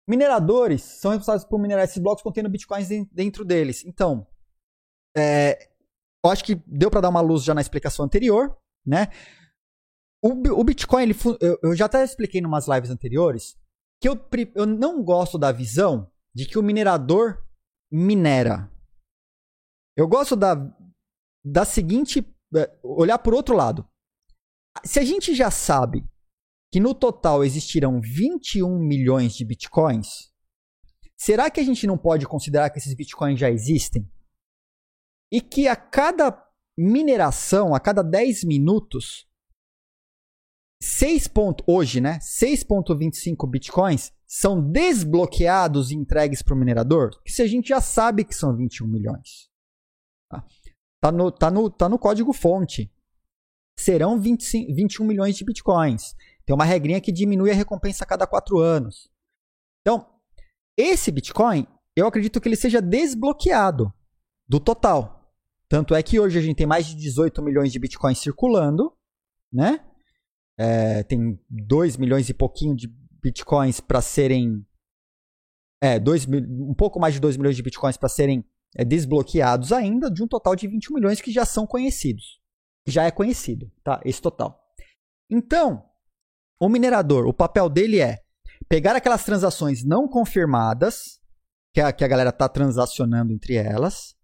[0.08, 3.84] Mineradores são responsáveis por minerar esses blocos contendo bitcoins dentro deles.
[3.86, 4.28] Então,
[5.18, 5.70] é,
[6.24, 8.56] eu acho que deu para dar uma luz já na explicação anterior,
[8.86, 9.08] né?
[10.22, 13.56] O, o Bitcoin, ele, eu, eu, já até expliquei em umas lives anteriores
[14.02, 14.20] que eu,
[14.56, 17.44] eu não gosto da visão de que o minerador
[17.92, 18.72] minera.
[19.96, 20.56] Eu gosto da,
[21.44, 22.26] da seguinte.
[22.56, 23.88] É, olhar por outro lado.
[24.84, 26.06] Se a gente já sabe
[26.72, 30.32] que no total existirão 21 milhões de bitcoins,
[31.18, 34.10] será que a gente não pode considerar que esses bitcoins já existem?
[35.32, 36.46] E que a cada
[36.78, 39.28] mineração, a cada 10 minutos,
[40.82, 42.20] 6 ponto, hoje, né?
[42.20, 48.36] 6.25 bitcoins são desbloqueados e entregues para o minerador, se a gente já sabe que
[48.36, 49.50] são 21 milhões.
[51.02, 52.92] Tá, no, tá no, tá no código fonte.
[53.78, 56.16] Serão 25, 21 milhões de bitcoins.
[56.46, 59.10] Tem uma regrinha que diminui a recompensa a cada 4 anos.
[59.82, 60.08] Então,
[60.78, 63.94] esse bitcoin, eu acredito que ele seja desbloqueado
[64.48, 65.32] do total.
[65.68, 68.96] Tanto é que hoje a gente tem mais de 18 milhões de bitcoins circulando,
[69.52, 69.84] né?
[70.58, 72.88] É, tem 2 milhões e pouquinho de
[73.22, 74.66] bitcoins para serem.
[75.82, 78.46] É, dois, um pouco mais de 2 milhões de bitcoins para serem
[78.84, 82.40] desbloqueados ainda, de um total de 21 milhões que já são conhecidos.
[82.88, 84.02] Já é conhecido, tá?
[84.04, 84.60] Esse total.
[85.30, 85.84] Então,
[86.60, 88.20] o minerador, o papel dele é
[88.68, 91.20] pegar aquelas transações não confirmadas,
[91.74, 94.16] que a, que a galera está transacionando entre elas,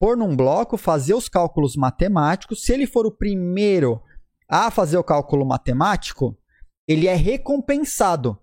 [0.00, 2.62] pôr num bloco, fazer os cálculos matemáticos.
[2.62, 4.02] Se ele for o primeiro
[4.48, 6.38] a fazer o cálculo matemático,
[6.86, 8.38] ele é recompensado.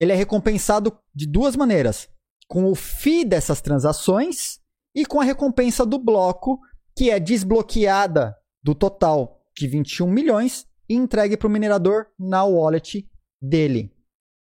[0.00, 2.08] Ele é recompensado de duas maneiras:
[2.48, 4.60] com o FII dessas transações
[4.94, 6.58] e com a recompensa do bloco,
[6.96, 13.08] que é desbloqueada do total de 21 milhões e entregue para o minerador na wallet
[13.40, 13.92] dele.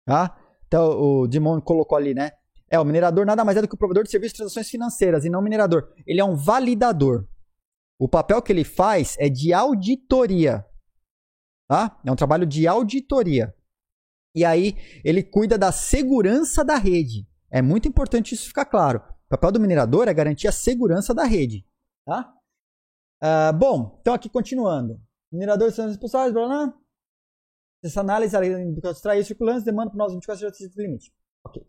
[0.06, 0.38] Tá?
[0.68, 2.32] Então, o Dimon colocou ali, né?
[2.70, 5.24] É, o minerador nada mais é do que o provedor de serviços de transações financeiras
[5.24, 5.94] e não minerador.
[6.08, 7.28] Ele é um validador.
[8.00, 10.66] O papel que ele faz é de auditoria.
[11.70, 12.00] Tá?
[12.04, 13.54] É um trabalho de auditoria.
[14.36, 14.76] E aí,
[15.06, 17.28] ele cuida da segurança da rede.
[17.54, 19.00] É muito importante isso ficar claro.
[19.28, 21.64] O papel do minerador é garantir a segurança da rede.
[22.04, 22.34] Tá?
[23.24, 25.00] Uh, bom, então aqui continuando.
[25.32, 26.74] Mineradores são responsáveis, blá blá.
[27.84, 31.14] Essa análise, além de extrair circulantes, demanda para nós 24 horas de limite.
[31.46, 31.62] Ok.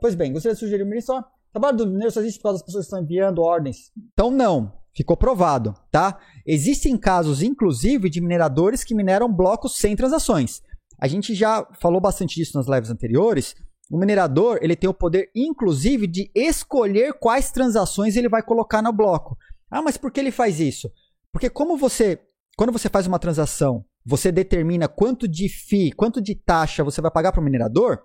[0.00, 1.24] Pois bem, gostaria de sugerir um só.
[1.50, 3.90] Trabalho do mineiro só existe por causa das pessoas que estão enviando ordens.
[4.12, 4.78] Então, não.
[4.94, 6.20] Ficou provado, tá?
[6.44, 10.60] Existem casos, inclusive, de mineradores que mineram blocos sem transações.
[10.98, 13.54] A gente já falou bastante disso nas lives anteriores.
[13.90, 18.92] O minerador ele tem o poder, inclusive, de escolher quais transações ele vai colocar no
[18.92, 19.36] bloco.
[19.70, 20.90] Ah, mas por que ele faz isso?
[21.32, 22.20] Porque como você
[22.60, 27.10] quando você faz uma transação, você determina quanto de FII, quanto de taxa você vai
[27.10, 28.00] pagar para o minerador.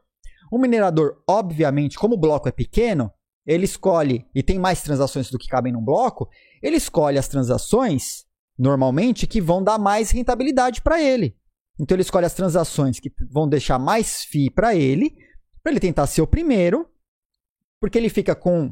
[0.49, 3.12] O minerador, obviamente, como o bloco é pequeno,
[3.45, 6.30] ele escolhe, e tem mais transações do que cabem num bloco,
[6.64, 8.24] ele escolhe as transações,
[8.57, 11.36] normalmente, que vão dar mais rentabilidade para ele.
[11.78, 15.18] Então ele escolhe as transações que vão deixar mais FII para ele,
[15.66, 16.88] para ele tentar ser o primeiro,
[17.82, 18.72] porque ele fica com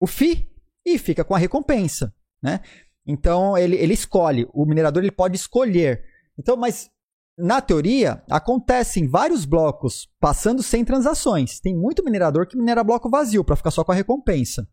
[0.00, 0.48] o FII
[0.86, 2.14] e fica com a recompensa.
[2.40, 2.60] Né?
[3.04, 6.04] Então ele, ele escolhe, o minerador ele pode escolher.
[6.38, 6.88] Então, mas
[7.36, 11.58] na teoria acontecem vários blocos passando sem transações.
[11.58, 14.70] Tem muito minerador que minera bloco vazio para ficar só com a recompensa.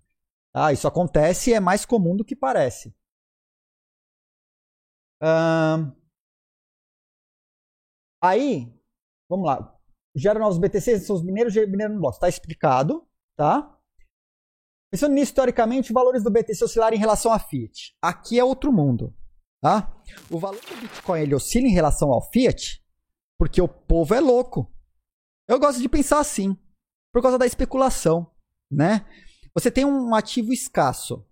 [0.54, 2.94] Ah, isso acontece e é mais comum do que parece.
[8.22, 8.72] aí,
[9.28, 9.79] vamos lá.
[10.16, 12.16] Gera novos BTCs, são os mineiros minerando no bloco.
[12.16, 13.78] Está explicado, tá?
[14.92, 17.96] Pensando nisso, historicamente, valores do BTC oscilaram em relação à Fiat.
[18.02, 19.16] Aqui é outro mundo,
[19.62, 19.96] tá?
[20.32, 22.84] O valor do Bitcoin ele oscila em relação ao Fiat
[23.40, 24.70] porque o povo é louco.
[25.48, 26.58] Eu gosto de pensar assim,
[27.14, 28.30] por causa da especulação,
[28.70, 29.06] né?
[29.56, 31.26] Você tem um ativo escasso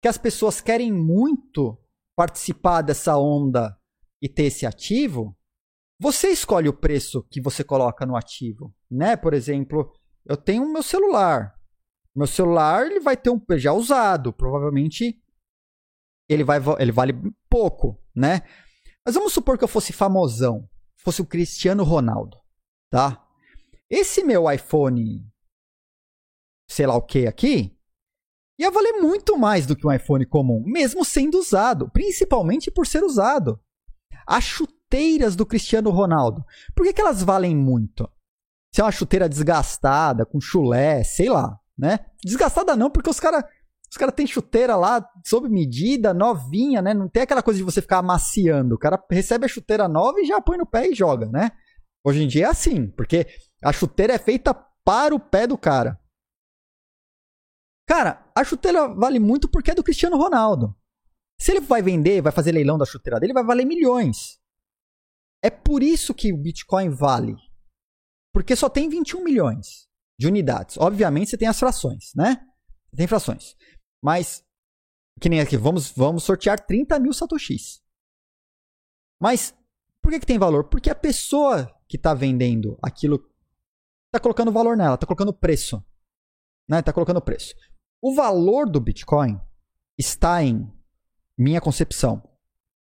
[0.00, 1.76] que as pessoas querem muito
[2.16, 3.76] participar dessa onda
[4.22, 5.36] e ter esse ativo,
[6.00, 9.18] você escolhe o preço que você coloca no ativo, né?
[9.18, 9.92] Por exemplo,
[10.24, 11.54] eu tenho o meu celular.
[12.16, 15.22] Meu celular ele vai ter um já usado, provavelmente
[16.26, 17.12] ele vai ele vale
[17.50, 18.40] pouco, né?
[19.04, 20.66] Mas vamos supor que eu fosse famosão,
[20.96, 22.38] fosse o Cristiano Ronaldo,
[22.90, 23.22] tá?
[23.90, 25.30] Esse meu iPhone,
[26.66, 27.76] sei lá o que aqui,
[28.58, 33.04] ia valer muito mais do que um iPhone comum, mesmo sendo usado, principalmente por ser
[33.04, 33.60] usado.
[34.26, 34.44] As
[34.90, 36.44] chuteiras do Cristiano Ronaldo,
[36.74, 38.10] por que, que elas valem muito?
[38.74, 42.00] Se é uma chuteira desgastada, com chulé, sei lá, né?
[42.24, 43.44] Desgastada não, porque os caras
[43.90, 46.94] os cara têm chuteira lá sob medida, novinha, né?
[46.94, 48.76] Não tem aquela coisa de você ficar amaciando.
[48.76, 51.50] O cara recebe a chuteira nova e já põe no pé e joga, né?
[52.04, 53.26] Hoje em dia é assim, porque
[53.64, 54.54] a chuteira é feita
[54.84, 55.98] para o pé do cara.
[57.88, 60.72] Cara, a chuteira vale muito porque é do Cristiano Ronaldo.
[61.40, 64.39] Se ele vai vender, vai fazer leilão da chuteira dele, vai valer milhões.
[65.42, 67.34] É por isso que o Bitcoin vale.
[68.32, 69.88] Porque só tem 21 milhões
[70.18, 70.76] de unidades.
[70.78, 72.46] Obviamente você tem as frações, né?
[72.94, 73.56] Tem frações.
[74.02, 74.44] Mas,
[75.20, 77.80] que nem aqui, vamos, vamos sortear 30 mil satoshis.
[79.20, 79.54] Mas,
[80.02, 80.68] por que, que tem valor?
[80.68, 83.30] Porque a pessoa que está vendendo aquilo
[84.06, 85.84] está colocando valor nela, está colocando preço.
[86.68, 86.80] Né?
[86.80, 87.54] Está colocando preço.
[88.02, 89.40] O valor do Bitcoin
[89.98, 90.72] está em,
[91.36, 92.22] minha concepção,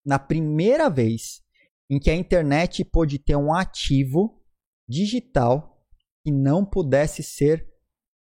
[0.04, 1.43] na primeira vez
[1.90, 4.42] em que a internet pôde ter um ativo
[4.88, 5.84] digital
[6.24, 7.70] que não pudesse ser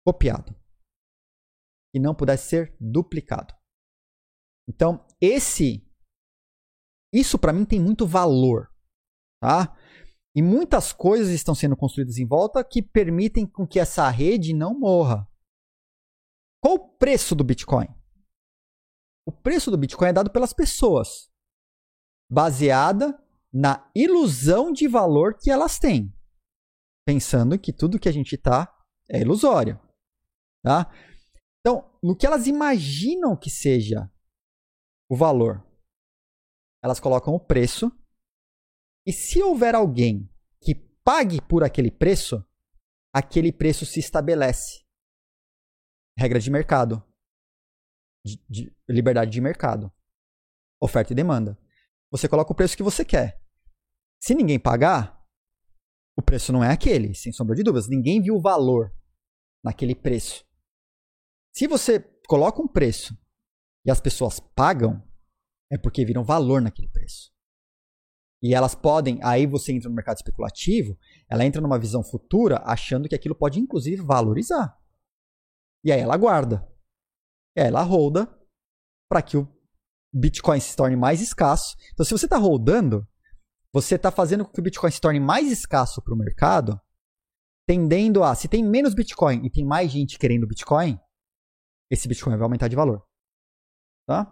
[0.06, 0.54] copiado,
[1.94, 3.54] que não pudesse ser duplicado.
[4.68, 5.88] Então, esse
[7.14, 8.70] isso para mim tem muito valor,
[9.42, 9.76] tá?
[10.36, 14.78] E muitas coisas estão sendo construídas em volta que permitem com que essa rede não
[14.78, 15.28] morra.
[16.62, 17.88] Qual o preço do Bitcoin?
[19.26, 21.30] O preço do Bitcoin é dado pelas pessoas,
[22.30, 23.18] baseada
[23.54, 26.14] na ilusão de valor que elas têm,
[27.06, 28.74] pensando que tudo que a gente está
[29.10, 29.80] é ilusório,
[30.64, 30.92] tá?
[31.60, 34.12] Então, no que elas imaginam que seja
[35.10, 35.66] o valor,
[36.84, 37.92] elas colocam o preço,
[39.06, 40.30] e se houver alguém
[40.62, 42.46] que pague por aquele preço,
[43.14, 44.88] aquele preço se estabelece
[46.18, 47.04] regra de mercado.
[48.26, 49.94] De, de, liberdade de mercado.
[50.82, 51.58] Oferta e demanda.
[52.18, 53.40] Você coloca o preço que você quer.
[54.20, 55.24] Se ninguém pagar,
[56.18, 57.88] o preço não é aquele, sem sombra de dúvidas.
[57.88, 58.92] Ninguém viu o valor
[59.64, 60.44] naquele preço.
[61.54, 63.16] Se você coloca um preço
[63.86, 65.02] e as pessoas pagam,
[65.72, 67.32] é porque viram valor naquele preço.
[68.42, 70.98] E elas podem, aí você entra no mercado especulativo,
[71.30, 74.76] ela entra numa visão futura achando que aquilo pode inclusive valorizar.
[75.84, 76.68] E aí ela guarda.
[77.56, 78.28] E aí ela holda
[79.10, 79.57] para que o
[80.18, 81.76] Bitcoin se torne mais escasso.
[81.94, 83.08] Então, se você está holdando,
[83.74, 86.80] você está fazendo com que o Bitcoin se torne mais escasso para o mercado,
[87.66, 91.00] tendendo a, se tem menos Bitcoin e tem mais gente querendo Bitcoin,
[91.90, 93.06] esse Bitcoin vai aumentar de valor.
[94.06, 94.32] Tá?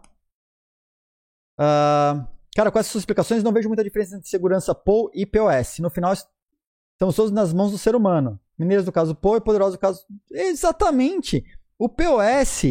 [1.60, 5.80] Uh, cara, com essas suas explicações, não vejo muita diferença entre segurança POW e POS.
[5.80, 8.40] No final, estamos todos nas mãos do ser humano.
[8.58, 10.06] Mineiros do caso PO e poderosos do caso.
[10.32, 11.44] Exatamente!
[11.78, 12.64] O POS.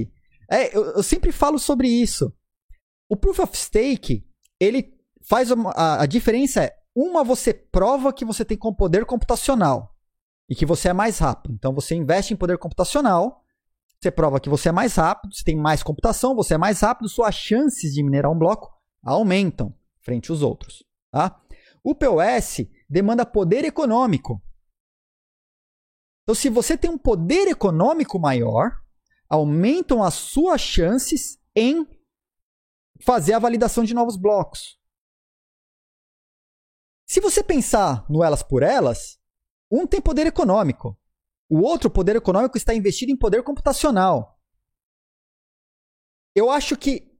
[0.51, 2.33] É, eu, eu, sempre falo sobre isso.
[3.09, 4.27] O Proof of Stake,
[4.59, 9.95] ele faz uma, a, a diferença é uma você prova que você tem poder computacional
[10.49, 11.55] e que você é mais rápido.
[11.55, 13.43] Então você investe em poder computacional,
[14.01, 17.09] você prova que você é mais rápido, você tem mais computação, você é mais rápido,
[17.09, 18.73] suas chances de minerar um bloco
[19.03, 20.85] aumentam frente aos outros.
[21.11, 21.41] Tá?
[21.83, 24.43] O POS demanda poder econômico.
[26.23, 28.73] Então, se você tem um poder econômico maior,
[29.29, 31.87] aumentam as suas chances em
[33.05, 34.79] fazer a validação de novos blocos.
[37.07, 39.19] Se você pensar no elas por elas,
[39.71, 40.99] um tem poder econômico,
[41.49, 44.41] o outro poder econômico está investido em poder computacional.
[46.35, 47.13] Eu acho que,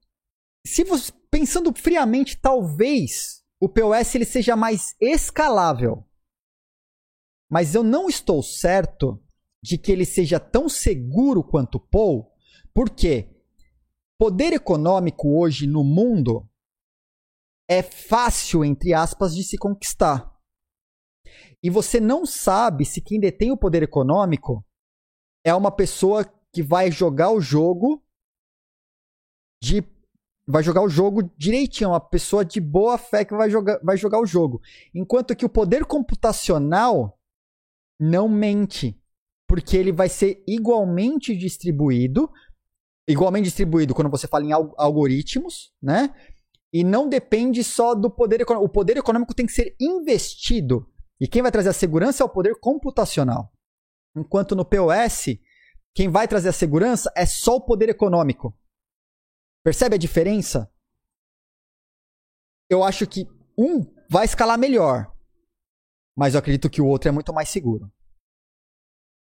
[0.67, 6.05] se você, pensando friamente, talvez o POS ele seja mais escalável
[7.55, 9.23] mas eu não estou certo
[9.63, 12.33] de que ele seja tão seguro quanto o Paul,
[12.75, 13.34] porque
[14.19, 16.49] poder econômico hoje no mundo
[17.69, 20.33] é fácil, entre aspas, de se conquistar.
[21.63, 24.65] E você não sabe se quem detém o poder econômico
[25.45, 28.03] é uma pessoa que vai jogar o jogo
[29.63, 29.83] de
[30.47, 34.21] vai jogar o jogo direitinho, uma pessoa de boa fé que vai jogar, vai jogar
[34.21, 34.61] o jogo.
[34.95, 37.19] Enquanto que o poder computacional
[37.99, 39.01] não mente,
[39.49, 42.31] porque ele vai ser igualmente distribuído,
[43.07, 46.15] igualmente distribuído quando você fala em algoritmos, né?
[46.73, 48.71] E não depende só do poder econômico.
[48.71, 50.91] O poder econômico tem que ser investido.
[51.21, 53.53] E quem vai trazer a segurança é o poder computacional.
[54.17, 55.39] Enquanto no POS,
[55.95, 58.57] quem vai trazer a segurança é só o poder econômico.
[59.63, 60.71] Percebe a diferença?
[62.69, 65.13] Eu acho que um vai escalar melhor,
[66.17, 67.91] mas eu acredito que o outro é muito mais seguro.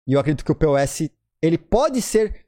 [0.06, 1.10] E eu acredito que o POS
[1.42, 2.46] ele pode ser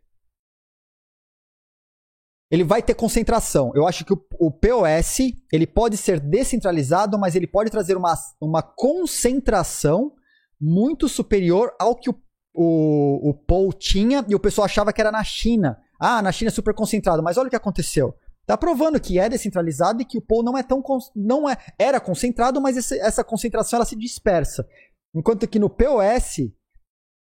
[2.52, 3.72] ele vai ter concentração.
[3.74, 5.20] Eu acho que o, o, POS
[5.50, 10.12] ele pode ser descentralizado, mas ele pode trazer uma, uma concentração
[10.60, 12.14] muito superior ao que o,
[12.54, 15.78] o, o tinha e o pessoal achava que era na China.
[15.98, 18.14] Ah, na China é super concentrado, mas olha o que aconteceu.
[18.44, 20.82] Tá provando que é descentralizado e que o Paul não é tão
[21.16, 24.68] não é era concentrado, mas esse, essa concentração ela se dispersa.
[25.14, 26.50] Enquanto que no POS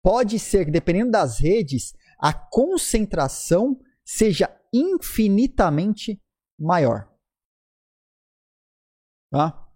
[0.02, 6.20] pode ser dependendo das redes, a concentração seja infinitamente
[6.58, 7.10] maior.
[9.30, 9.68] Tá?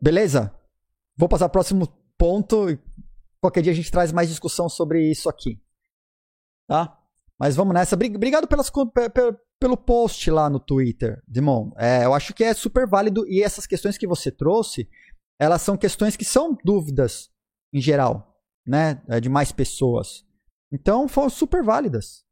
[0.00, 0.54] Beleza?
[1.16, 1.86] Vou passar para o próximo
[2.18, 2.66] ponto.
[3.40, 5.60] Qualquer dia a gente traz mais discussão sobre isso aqui.
[6.66, 6.98] Tá?
[7.38, 7.94] Mas vamos nessa.
[7.94, 8.70] Obrigado pelas,
[9.58, 11.72] pelo post lá no Twitter, Dimon.
[11.76, 14.88] É, eu acho que é super válido e essas questões que você trouxe,
[15.38, 17.30] elas são questões que são dúvidas
[17.72, 19.02] em geral, né?
[19.08, 20.24] É, de mais pessoas.
[20.74, 22.26] Então foram super válidas.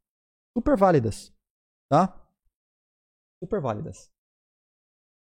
[0.59, 1.33] Super válidas.
[1.89, 2.21] Tá?
[3.43, 4.11] Super válidas.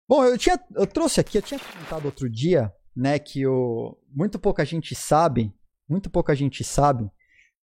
[0.08, 0.60] Bom, eu tinha.
[0.76, 5.54] Eu trouxe aqui, eu tinha comentado outro dia, né, que o, muito pouca gente sabe.
[5.88, 7.10] Muito pouca gente sabe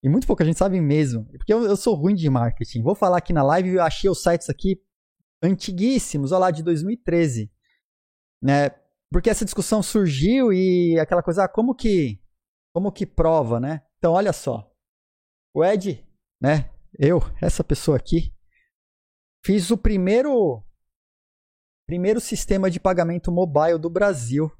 [0.03, 1.25] e muito pouca gente sabe mesmo.
[1.27, 2.83] Porque eu, eu sou ruim de marketing.
[2.83, 4.83] Vou falar aqui na live, eu achei os sites aqui
[5.43, 7.51] antiguíssimos, olha lá, de 2013.
[8.43, 8.71] Né?
[9.11, 12.21] Porque essa discussão surgiu e aquela coisa, ah, como que
[12.73, 13.83] como que prova, né?
[13.99, 14.70] Então, olha só.
[15.55, 16.05] O Ed,
[16.41, 16.71] né?
[16.99, 18.33] Eu, essa pessoa aqui,
[19.45, 20.63] fiz o primeiro
[21.87, 24.51] primeiro sistema de pagamento mobile do Brasil.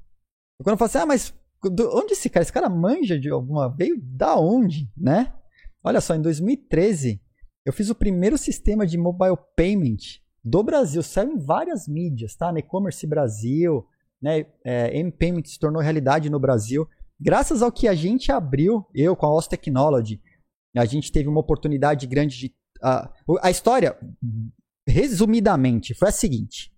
[0.59, 1.33] E quando eu falo assim, ah, mas
[1.93, 2.43] onde esse cara?
[2.43, 3.69] Esse cara manja de alguma.
[3.69, 5.33] Veio da onde, né?
[5.81, 7.21] Olha só, em 2013,
[7.65, 11.01] eu fiz o primeiro sistema de mobile payment do Brasil.
[11.01, 12.51] Saiu em várias mídias, tá?
[12.57, 13.85] E-commerce Brasil,
[14.21, 14.45] né?
[14.65, 16.87] É, M-Payment se tornou realidade no Brasil.
[17.19, 20.19] Graças ao que a gente abriu, eu com a OS Technology,
[20.79, 22.55] a gente teve uma oportunidade grande de.
[22.81, 23.97] Uh, a história,
[24.87, 26.71] resumidamente, foi a seguinte.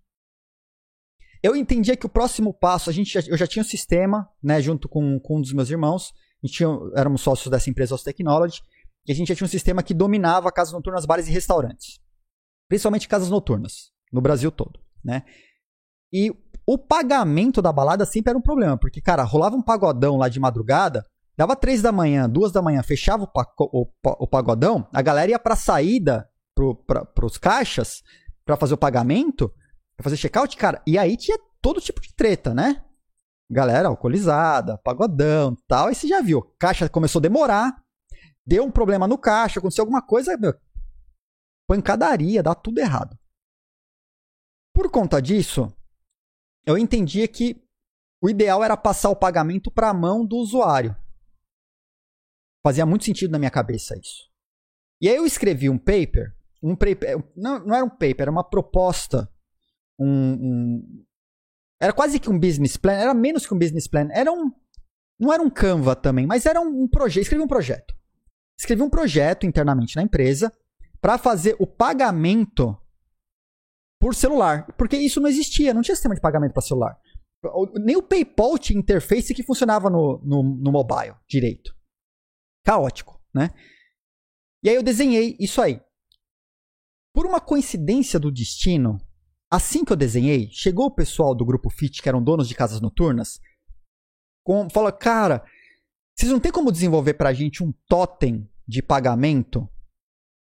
[1.42, 4.88] Eu entendia que o próximo passo, a gente eu já tinha um sistema, né, junto
[4.88, 8.62] com, com um dos meus irmãos, a gente tinha, éramos sócios dessa empresa Os Technology,
[9.06, 12.00] e a gente já tinha um sistema que dominava casas noturnas, bares e restaurantes.
[12.70, 15.24] Principalmente casas noturnas, no Brasil todo, né?
[16.14, 16.32] E
[16.66, 20.40] o pagamento da balada sempre era um problema, porque, cara, rolava um pagodão lá de
[20.40, 25.56] madrugada, dava três da manhã, duas da manhã, fechava o, pagodão, a galera ia pra
[25.56, 28.04] saída, pro, pra, pros caixas,
[28.46, 29.50] para fazer o pagamento,
[29.96, 32.84] pra fazer check-out, cara, e aí tinha todo tipo de treta, né?
[33.50, 37.84] Galera alcoolizada, pagodão tal, e você já viu, caixa começou a demorar,
[38.46, 40.54] deu um problema no caixa, aconteceu alguma coisa, meu,
[41.68, 43.18] pancadaria, dá tudo errado.
[44.74, 45.72] Por conta disso,
[46.66, 47.62] eu entendia que
[48.22, 50.96] o ideal era passar o pagamento para a mão do usuário.
[52.66, 54.32] Fazia muito sentido na minha cabeça isso.
[55.02, 58.44] E aí eu escrevi um paper, um paper não, não era um paper, era uma
[58.44, 59.30] proposta
[60.00, 61.06] um, um,
[61.82, 64.52] era quase que um business plan, era menos que um business plan, era um
[65.20, 67.94] não era um Canva também, mas era um, um projeto, escrevi um projeto.
[68.58, 70.52] Escrevi um projeto internamente na empresa
[71.00, 72.78] para fazer o pagamento
[74.00, 76.98] por celular, porque isso não existia, não tinha sistema de pagamento para celular.
[77.76, 81.76] Nem o PayPal tinha interface que funcionava no, no, no mobile direito.
[82.64, 83.50] Caótico, né?
[84.64, 85.82] E aí eu desenhei isso aí.
[87.14, 89.00] Por uma coincidência do destino,
[89.54, 92.82] Assim que eu desenhei, chegou o pessoal do grupo Fit, que eram donos de casas
[92.82, 93.40] noturnas,
[94.44, 95.46] com, falou: Cara,
[96.18, 99.70] vocês não tem como desenvolver pra gente um totem de pagamento?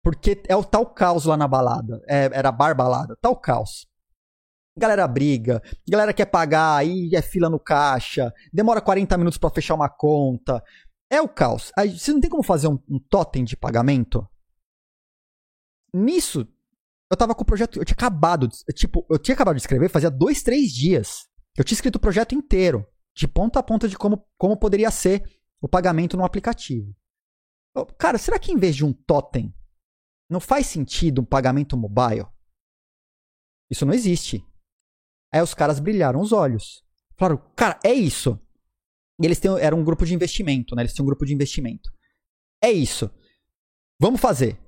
[0.03, 2.01] Porque é o tal caos lá na balada.
[2.09, 3.87] É, era bar balada, tal caos.
[4.75, 9.75] Galera briga, galera quer pagar, aí é fila no caixa, demora 40 minutos para fechar
[9.75, 10.65] uma conta.
[11.15, 11.71] É o caos.
[11.79, 14.29] Aí, você não tem como fazer um, um totem de pagamento?
[15.95, 16.45] Nisso,
[17.09, 20.11] eu tava com o projeto, eu tinha acabado, tipo, eu tinha acabado de escrever, fazia
[20.11, 22.85] dois, três dias Eu tinha escrito o projeto inteiro,
[23.15, 25.23] de ponta a ponta de como, como poderia ser
[25.61, 26.93] o pagamento no aplicativo.
[27.97, 29.55] Cara, será que em vez de um totem,
[30.29, 32.27] não faz sentido um pagamento mobile?
[33.71, 34.45] Isso não existe.
[35.33, 36.85] Aí os caras brilharam os olhos.
[37.17, 38.44] Falaram, cara, é isso.
[39.21, 40.83] E eles têm, era um grupo de investimento, né?
[40.83, 41.91] Eles tinham um grupo de investimento.
[42.63, 43.11] É isso.
[44.01, 44.59] Vamos fazer.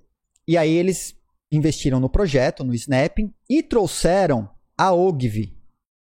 [0.47, 1.17] E aí eles
[1.51, 4.49] investiram no projeto, no Snapping, e trouxeram
[4.79, 5.57] a Ogilvy,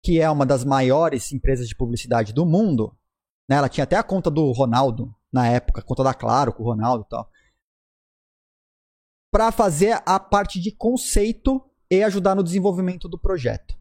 [0.03, 2.95] que é uma das maiores empresas de publicidade do mundo.
[3.49, 3.57] Né?
[3.57, 6.65] Ela tinha até a conta do Ronaldo na época, a conta da Claro com o
[6.65, 7.29] Ronaldo e tal.
[9.31, 13.80] Para fazer a parte de conceito e ajudar no desenvolvimento do projeto.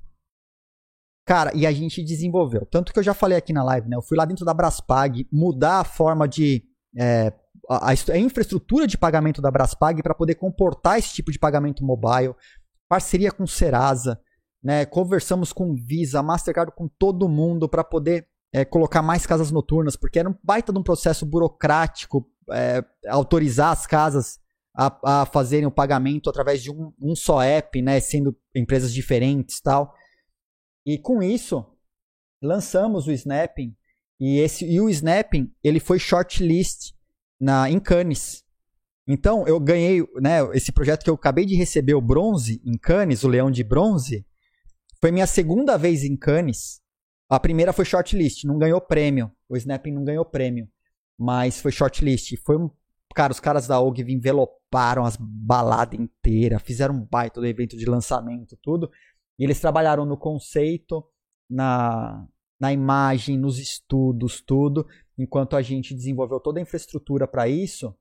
[1.25, 2.67] Cara, e a gente desenvolveu.
[2.67, 3.97] Tanto que eu já falei aqui na live, né?
[3.97, 6.65] Eu fui lá dentro da Braspag mudar a forma de.
[6.99, 7.33] É,
[7.69, 12.35] a, a, infraestrutura de pagamento da Braspag para poder comportar esse tipo de pagamento mobile.
[12.89, 14.21] Parceria com Serasa,
[14.63, 14.85] né?
[14.85, 20.19] Conversamos com Visa, Mastercard, com todo mundo para poder é, colocar mais casas noturnas, porque
[20.19, 24.41] era um baita de um processo burocrático é, autorizar as casas
[24.75, 28.01] a, a, fazerem o pagamento através de um, um só app, né?
[28.01, 29.95] Sendo empresas diferentes tal.
[30.85, 31.65] E com isso,
[32.43, 33.75] lançamos o Snapping.
[34.19, 36.93] E, esse, e o Snapping, ele foi shortlist
[37.39, 38.45] na, em Cannes.
[39.07, 43.25] Então, eu ganhei, né, esse projeto que eu acabei de receber o bronze em Cannes,
[43.25, 44.25] o Leão de Bronze,
[45.01, 46.81] foi minha segunda vez em Cannes.
[47.29, 49.33] A primeira foi shortlist, não ganhou prêmio.
[49.49, 50.69] O Snapping não ganhou prêmio,
[51.19, 52.37] mas foi shortlist.
[52.45, 52.71] Foi um,
[53.15, 57.87] cara, os caras da OG enveloparam as baladas inteiras, fizeram um baita do evento de
[57.87, 58.91] lançamento, tudo.
[59.41, 61.03] E eles trabalharam no conceito,
[61.49, 62.29] na,
[62.61, 64.87] na imagem, nos estudos, tudo,
[65.19, 67.97] enquanto a gente desenvolveu toda a infraestrutura para isso.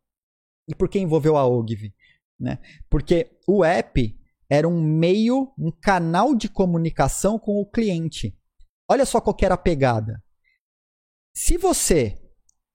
[0.68, 1.96] E por que envolveu a Ogilvy?
[2.38, 2.60] Né?
[2.90, 8.38] Porque o app era um meio, um canal de comunicação com o cliente.
[8.92, 10.22] Olha só qual era a pegada.
[11.34, 12.20] Se você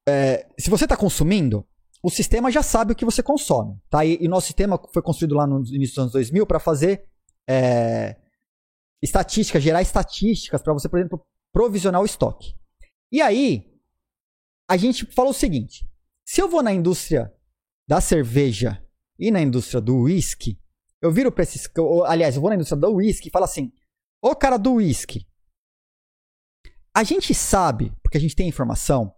[0.08, 1.66] é, se você está consumindo,
[2.02, 3.78] o sistema já sabe o que você consome.
[3.90, 4.04] Tá?
[4.04, 7.06] E, e nosso sistema foi construído lá no início dos anos 2000 para fazer
[7.48, 8.16] é,
[9.04, 12.54] estatísticas, gerar estatísticas para você, por exemplo, provisionar o estoque.
[13.12, 13.70] E aí,
[14.68, 15.86] a gente falou o seguinte:
[16.24, 17.32] se eu vou na indústria
[17.86, 18.82] da cerveja
[19.18, 20.58] e na indústria do whisky,
[21.02, 21.68] eu viro para esses.
[22.06, 23.70] Aliás, eu vou na indústria do whisky e falo assim:
[24.22, 25.26] ô cara do whisky,
[26.94, 29.14] a gente sabe, porque a gente tem informação,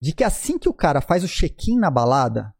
[0.00, 2.54] de que assim que o cara faz o check-in na balada,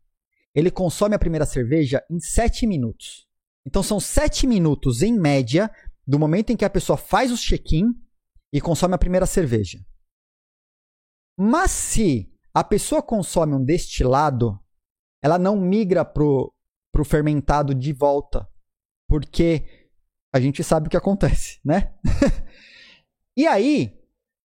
[0.55, 3.27] ele consome a primeira cerveja em 7 minutos.
[3.65, 5.70] Então são 7 minutos, em média,
[6.09, 7.93] do momento em que a pessoa faz o check-in
[8.51, 9.78] e consome a primeira cerveja.
[11.39, 14.59] Mas se a pessoa consome um destilado,
[15.22, 16.51] ela não migra pro,
[16.90, 18.48] pro fermentado de volta.
[19.06, 19.90] Porque
[20.35, 21.94] a gente sabe o que acontece, né?
[23.36, 24.02] e aí,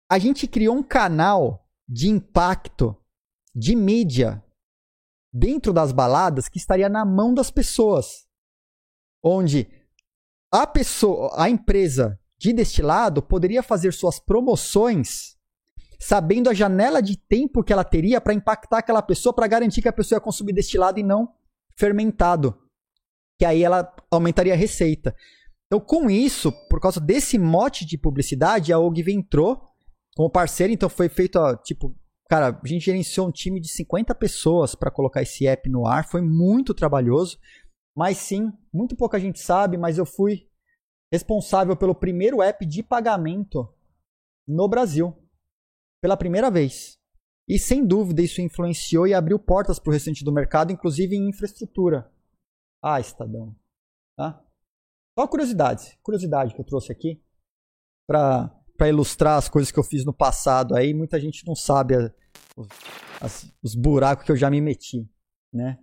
[0.09, 2.95] a gente criou um canal de impacto,
[3.53, 4.43] de mídia,
[5.34, 8.27] dentro das baladas que estaria na mão das pessoas.
[9.23, 9.77] Onde
[10.61, 15.38] a pessoa, a empresa de destilado poderia fazer suas promoções
[15.99, 19.88] sabendo a janela de tempo que ela teria para impactar aquela pessoa para garantir que
[19.88, 21.34] a pessoa ia consumir destilado e não
[21.75, 22.55] fermentado,
[23.38, 25.15] que aí ela aumentaria a receita.
[25.65, 29.61] Então, com isso, por causa desse mote de publicidade, a Ogilvy entrou
[30.15, 31.95] como parceiro, então foi feito, tipo,
[32.29, 36.07] cara, a gente gerenciou um time de 50 pessoas para colocar esse app no ar,
[36.07, 37.38] foi muito trabalhoso.
[37.98, 40.48] Mas sim, muito pouca gente sabe, mas eu fui
[41.11, 43.68] responsável pelo primeiro app de pagamento
[44.48, 45.18] no Brasil.
[45.99, 46.99] Pela primeira vez.
[47.49, 51.28] E sem dúvida isso influenciou e abriu portas para o restante do mercado, inclusive em
[51.28, 52.11] infraestrutura.
[52.84, 53.56] Ah, Estadão.
[54.15, 54.45] Tá?
[55.18, 55.98] Só curiosidades.
[56.03, 57.19] Curiosidade que eu trouxe aqui
[58.06, 60.76] para ilustrar as coisas que eu fiz no passado.
[60.76, 62.14] Aí muita gente não sabe a,
[62.56, 65.10] os, os buracos que eu já me meti.
[65.52, 65.80] Né?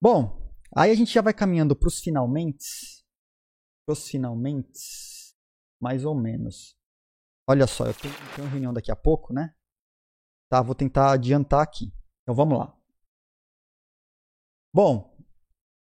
[0.00, 0.41] Bom,
[0.74, 3.04] Aí a gente já vai caminhando para os finalmente.
[3.86, 5.36] Para os finalmente,
[5.80, 6.76] mais ou menos.
[7.48, 9.54] Olha só, eu tenho, tenho uma reunião daqui a pouco, né?
[10.48, 11.92] Tá, vou tentar adiantar aqui.
[12.22, 12.76] Então vamos lá.
[14.74, 15.14] Bom,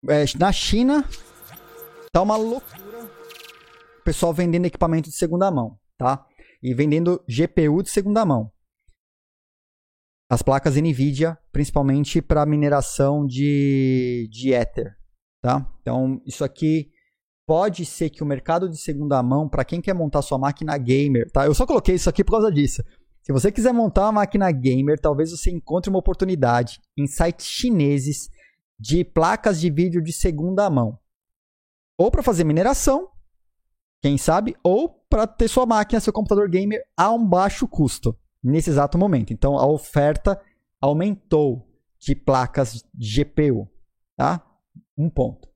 [0.08, 1.04] é, na China
[2.12, 3.06] tá uma loucura.
[4.00, 6.26] O pessoal vendendo equipamento de segunda mão, tá?
[6.64, 8.52] E vendendo GPU de segunda mão
[10.30, 14.96] as placas NVIDIA, principalmente para mineração de, de Ether.
[15.42, 15.68] Tá?
[15.82, 16.92] Então, isso aqui
[17.48, 21.32] pode ser que o mercado de segunda mão, para quem quer montar sua máquina gamer,
[21.32, 21.48] tá?
[21.48, 22.84] eu só coloquei isso aqui por causa disso.
[23.24, 28.30] Se você quiser montar uma máquina gamer, talvez você encontre uma oportunidade em sites chineses
[28.80, 30.98] de placas de vídeo de segunda mão.
[31.98, 33.10] Ou para fazer mineração,
[34.02, 38.70] quem sabe, ou para ter sua máquina, seu computador gamer a um baixo custo nesse
[38.70, 39.34] exato momento.
[39.34, 40.40] Então a oferta
[40.82, 41.68] aumentou
[42.00, 43.70] de placas GPU,
[44.16, 44.46] tá?
[44.98, 45.50] Um ponto.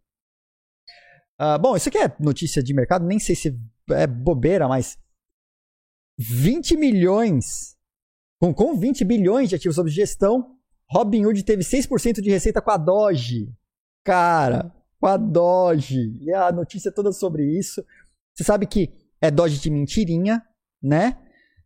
[1.39, 3.59] Uh, bom, isso aqui é notícia de mercado, nem sei se
[3.91, 4.97] é bobeira, mas
[6.17, 7.75] 20 milhões,
[8.39, 10.57] com, com 20 bilhões de ativos sob gestão,
[10.89, 13.51] Robinhood teve 6% de receita com a Doge.
[14.03, 16.19] Cara, com a Doge.
[16.21, 17.83] E a notícia toda sobre isso.
[18.33, 20.45] Você sabe que é Doge de mentirinha,
[20.81, 21.17] né?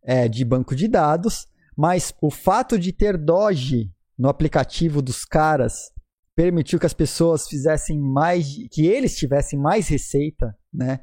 [0.02, 1.46] É de banco de dados.
[1.76, 5.92] Mas o fato de ter Doge no aplicativo dos caras
[6.34, 11.00] permitiu que as pessoas fizessem mais, que eles tivessem mais receita, né?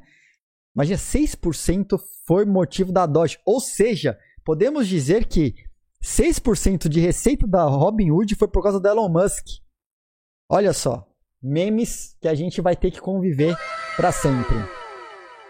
[0.74, 3.38] Imagina, 6% foi motivo da Doge.
[3.46, 5.54] Ou seja, podemos dizer que
[6.04, 9.46] 6% de receita da Robinhood foi por causa do Elon Musk.
[10.48, 11.08] Olha só,
[11.42, 13.56] memes que a gente vai ter que conviver
[13.96, 14.56] para sempre,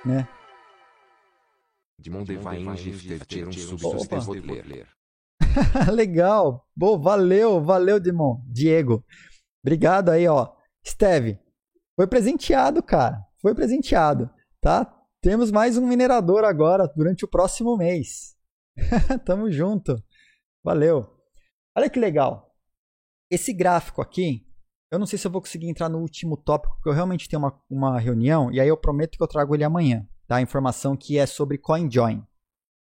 [0.05, 0.29] né?
[5.93, 6.67] Legal.
[6.77, 8.43] Bom, valeu, valeu, Dimon.
[8.47, 9.05] Diego.
[9.65, 10.53] Obrigado aí, ó.
[10.87, 11.39] Steve,
[11.97, 13.25] foi presenteado, cara.
[13.41, 14.93] Foi presenteado, tá?
[15.23, 18.37] Temos mais um minerador agora durante o próximo mês.
[19.25, 19.97] Tamo junto.
[20.63, 21.07] Valeu.
[21.77, 22.55] Olha que legal.
[23.31, 24.47] Esse gráfico aqui,
[24.91, 27.43] eu não sei se eu vou conseguir entrar no último tópico, porque eu realmente tenho
[27.43, 30.07] uma, uma reunião e aí eu prometo que eu trago ele amanhã.
[30.27, 30.41] Tá?
[30.41, 32.27] Informação que é sobre CoinJoin,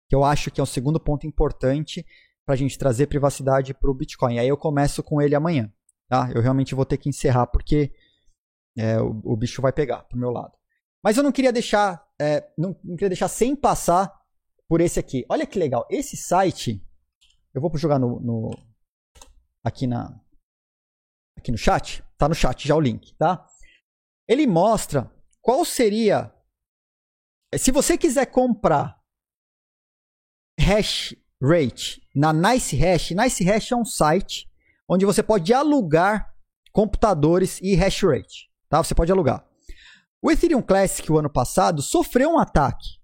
[0.08, 2.06] que eu acho que é o segundo ponto importante
[2.46, 4.40] para a gente trazer privacidade para o Bitcoin.
[4.40, 5.72] Aí eu começo com ele amanhã.
[6.08, 6.32] Tá?
[6.34, 7.94] Eu realmente vou ter que encerrar porque
[8.76, 10.54] é, o, o, bicho vai pegar pro meu lado.
[11.04, 14.12] Mas eu não queria deixar, é, não, não, queria deixar sem passar
[14.68, 15.24] por esse aqui.
[15.30, 15.86] Olha que legal.
[15.90, 16.84] Esse site,
[17.54, 18.52] eu vou jogar no, no
[19.64, 20.20] aqui na
[21.38, 22.04] aqui no chat.
[22.18, 23.46] Tá no chat já o link, tá?
[24.28, 25.12] Ele mostra
[25.42, 26.34] qual seria
[27.58, 29.00] se você quiser comprar
[30.60, 34.50] hash rate na Nice Hash, Nice Hash é um site
[34.88, 36.34] onde você pode alugar
[36.72, 38.50] computadores e hash rate.
[38.68, 38.84] Tá?
[38.84, 39.46] Você pode alugar.
[40.22, 43.00] O Ethereum Classic, o ano passado, sofreu um ataque.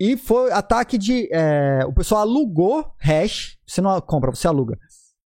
[0.00, 1.28] E foi ataque de.
[1.32, 3.58] É, o pessoal alugou hash.
[3.66, 4.78] Você não compra, você aluga.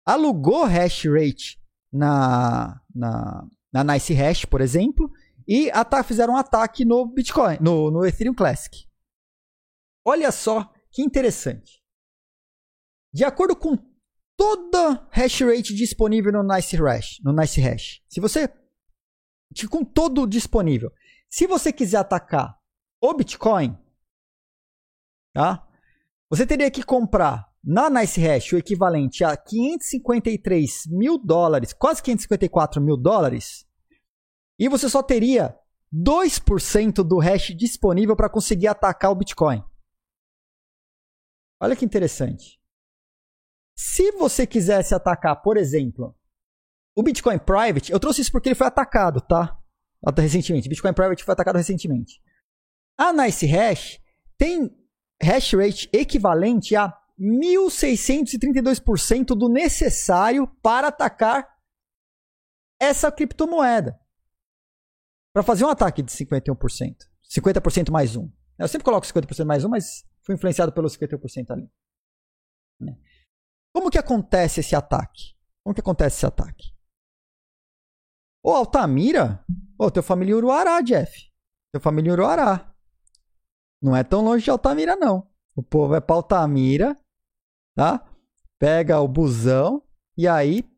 [0.05, 1.59] Alugou hash rate
[1.91, 5.10] na, na, na Nice Hash, por exemplo.
[5.47, 5.71] E
[6.05, 8.87] fizeram um ataque no Bitcoin, no, no Ethereum Classic.
[10.05, 11.81] Olha só que interessante.
[13.13, 13.77] De acordo com
[14.37, 18.01] toda hash rate disponível no Nice Hash, no Nice Hash.
[18.07, 18.47] Se você
[19.69, 20.91] com todo disponível.
[21.29, 22.57] Se você quiser atacar
[23.01, 23.77] o Bitcoin,
[25.33, 25.67] tá?
[26.29, 32.81] Você teria que comprar na Nice Hash o equivalente a 553 mil dólares, quase 554
[32.81, 33.65] mil dólares,
[34.61, 35.57] e você só teria
[35.91, 39.63] 2% do hash disponível para conseguir atacar o Bitcoin.
[41.59, 42.61] Olha que interessante.
[43.75, 46.15] Se você quisesse atacar, por exemplo,
[46.95, 49.59] o Bitcoin Private, eu trouxe isso porque ele foi atacado, tá?
[50.15, 50.69] Recentemente.
[50.69, 52.21] Bitcoin Private foi atacado recentemente.
[52.95, 53.99] A Nice Hash
[54.37, 54.69] tem
[55.19, 61.49] hash rate equivalente a 1632% do necessário para atacar
[62.79, 63.99] essa criptomoeda.
[65.33, 66.95] Para fazer um ataque de 51%.
[67.29, 68.29] 50% mais um.
[68.57, 71.71] Eu sempre coloco 50% mais um, mas fui influenciado pelo 51% ali.
[72.79, 72.97] Né?
[73.73, 75.35] Como que acontece esse ataque?
[75.63, 76.75] Como que acontece esse ataque?
[78.43, 79.43] Ô, Altamira?
[79.77, 81.31] Ô, teu família Uruará, Jeff.
[81.71, 82.73] Teu família Uruará.
[83.81, 85.27] Não é tão longe de Altamira, não.
[85.55, 86.97] O povo é pra Altamira,
[87.75, 88.05] tá?
[88.59, 89.83] Pega o busão
[90.17, 90.69] e aí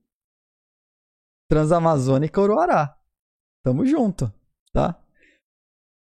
[1.49, 2.97] Transamazônica Uruará.
[3.63, 4.31] Tamo junto,
[4.73, 4.99] tá?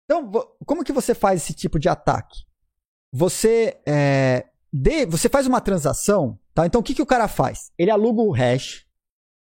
[0.04, 0.30] Então,
[0.64, 2.44] como que você faz esse tipo de ataque?
[3.12, 6.66] Você, é, de, você faz uma transação Tá?
[6.66, 7.72] Então o que, que o cara faz?
[7.78, 8.84] Ele aluga o hash,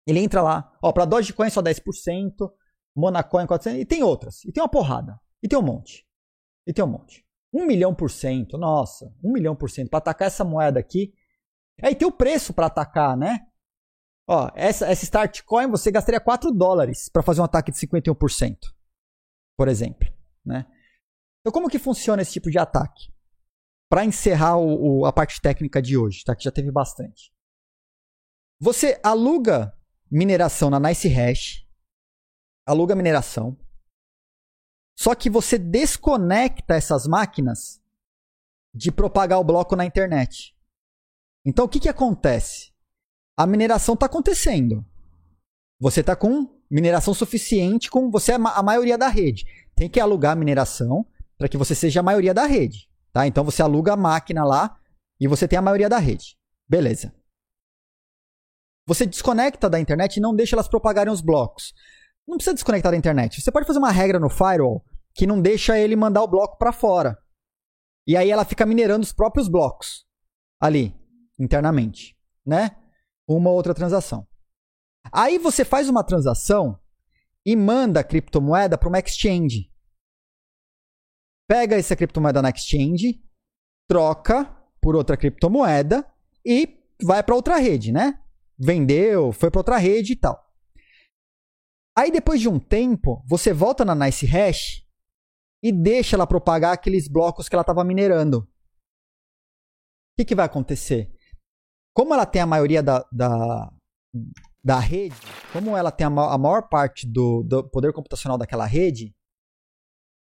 [0.07, 2.53] ele entra lá, ó, para Dogecoin só 10%,
[2.95, 6.07] Monacoin 400%, e tem outras, e tem uma porrada, e tem um monte,
[6.67, 7.25] e tem um monte.
[7.55, 11.15] Um milhão por cento, nossa, um milhão por cento, para atacar essa moeda aqui.
[11.83, 13.47] Aí tem o preço para atacar, né?
[14.29, 18.59] Ó, essa, essa Start Coin você gastaria 4 dólares para fazer um ataque de 51%,
[19.61, 20.09] por exemplo,
[20.43, 20.65] né?
[21.41, 23.13] Então como que funciona esse tipo de ataque?
[23.91, 26.35] para encerrar o, o, a parte técnica de hoje, tá?
[26.35, 27.33] Que já teve bastante.
[28.61, 29.77] Você aluga
[30.09, 31.67] mineração na Nice Hash,
[32.65, 33.59] aluga mineração,
[34.97, 37.83] só que você desconecta essas máquinas
[38.73, 40.57] de propagar o bloco na internet.
[41.45, 42.73] Então o que, que acontece?
[43.37, 44.87] A mineração está acontecendo.
[45.81, 49.45] Você está com mineração suficiente, com você é a maioria da rede.
[49.75, 51.05] Tem que alugar a mineração
[51.37, 53.27] para que você seja a maioria da rede, tá?
[53.27, 54.79] Então você aluga a máquina lá
[55.19, 56.37] e você tem a maioria da rede.
[56.69, 57.13] Beleza.
[58.87, 61.75] Você desconecta da internet e não deixa elas propagarem os blocos.
[62.27, 63.41] Não precisa desconectar da internet.
[63.41, 64.85] Você pode fazer uma regra no firewall
[65.15, 67.19] que não deixa ele mandar o bloco para fora.
[68.07, 70.05] E aí ela fica minerando os próprios blocos
[70.61, 70.95] ali,
[71.39, 72.77] internamente, né?
[73.29, 74.27] Uma outra transação.
[75.13, 76.79] Aí você faz uma transação
[77.45, 79.71] e manda a criptomoeda para uma exchange.
[81.49, 83.23] Pega essa criptomoeda na exchange,
[83.89, 84.45] troca
[84.81, 86.07] por outra criptomoeda
[86.45, 88.23] e vai para outra rede, né?
[88.59, 90.49] Vendeu, foi para outra rede e tal.
[91.97, 94.87] Aí depois de um tempo, você volta na Nice Hash
[95.63, 98.39] e deixa ela propagar aqueles blocos que ela estava minerando.
[98.39, 98.47] O
[100.19, 101.13] que, que vai acontecer?
[101.95, 103.73] Como ela tem a maioria da, da,
[104.63, 105.17] da rede,
[105.53, 109.15] como ela tem a, ma a maior parte do, do, poder computacional daquela rede,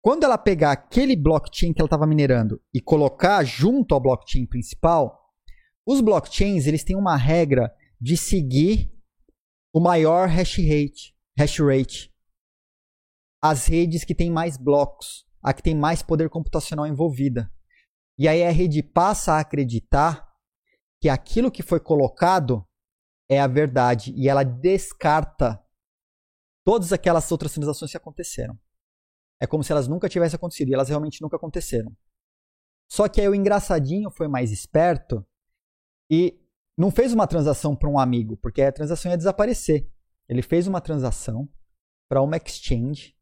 [0.00, 5.18] quando ela pegar aquele blockchain que ela estava minerando e colocar junto ao blockchain principal,
[5.86, 8.92] os blockchains eles têm uma regra de seguir
[9.72, 12.14] o maior hash rate, hash rate.
[13.42, 17.50] As redes que têm mais blocos, a que tem mais poder computacional envolvida.
[18.18, 20.28] E aí a rede passa a acreditar
[21.00, 22.67] que aquilo que foi colocado
[23.28, 25.62] é a verdade e ela descarta
[26.64, 28.58] todas aquelas outras transações que aconteceram.
[29.40, 31.96] É como se elas nunca tivessem acontecido e elas realmente nunca aconteceram.
[32.90, 35.24] Só que aí o engraçadinho foi mais esperto
[36.10, 36.40] e
[36.76, 39.90] não fez uma transação para um amigo, porque a transação ia desaparecer.
[40.28, 41.48] Ele fez uma transação
[42.08, 43.16] para uma exchange,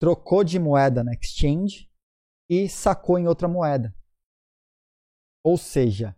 [0.00, 1.90] trocou de moeda na exchange
[2.48, 3.94] e sacou em outra moeda.
[5.44, 6.16] Ou seja,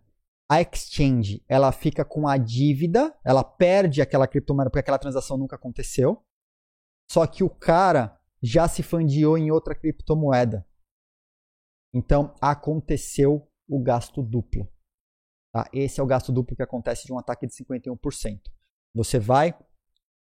[0.49, 5.55] a exchange ela fica com a dívida, ela perde aquela criptomoeda porque aquela transação nunca
[5.55, 6.23] aconteceu.
[7.09, 10.65] Só que o cara já se fundiou em outra criptomoeda.
[11.93, 14.71] Então aconteceu o gasto duplo.
[15.53, 15.69] Tá?
[15.73, 18.39] Esse é o gasto duplo que acontece de um ataque de 51%.
[18.93, 19.57] Você vai,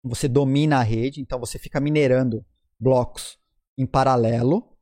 [0.03, 2.45] você domina a rede, então você fica minerando
[2.79, 3.39] blocos
[3.77, 4.77] em paralelo.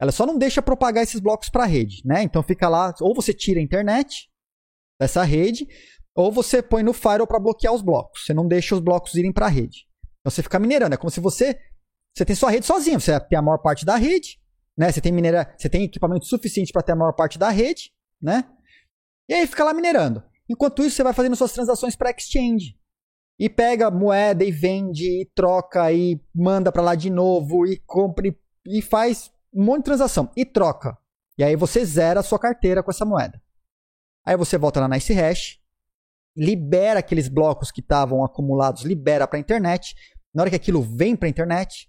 [0.00, 2.22] Ela só não deixa propagar esses blocos para a rede, né?
[2.22, 4.30] Então fica lá, ou você tira a internet,
[5.00, 5.66] dessa rede,
[6.14, 8.24] ou você põe no firewall para bloquear os blocos.
[8.24, 9.86] Você não deixa os blocos irem para a rede.
[10.20, 10.94] Então você fica minerando.
[10.94, 11.58] É como se você
[12.18, 13.00] você tem sua rede sozinho.
[13.00, 14.40] Você tem a maior parte da rede,
[14.76, 14.90] né?
[14.90, 18.44] Você tem minera, você tem equipamento suficiente para ter a maior parte da rede, né?
[19.28, 20.22] E aí fica lá minerando.
[20.48, 22.76] Enquanto isso, você vai fazendo suas transações para exchange.
[23.38, 28.26] E pega moeda e vende, e troca, e manda para lá de novo, e compra,
[28.26, 30.30] e, e faz um monte de transação.
[30.36, 30.98] E troca.
[31.38, 33.40] E aí você zera a sua carteira com essa moeda.
[34.28, 35.58] Aí você volta na Nice Hash,
[36.36, 39.94] libera aqueles blocos que estavam acumulados, libera para a internet.
[40.34, 41.88] Na hora que aquilo vem para a internet,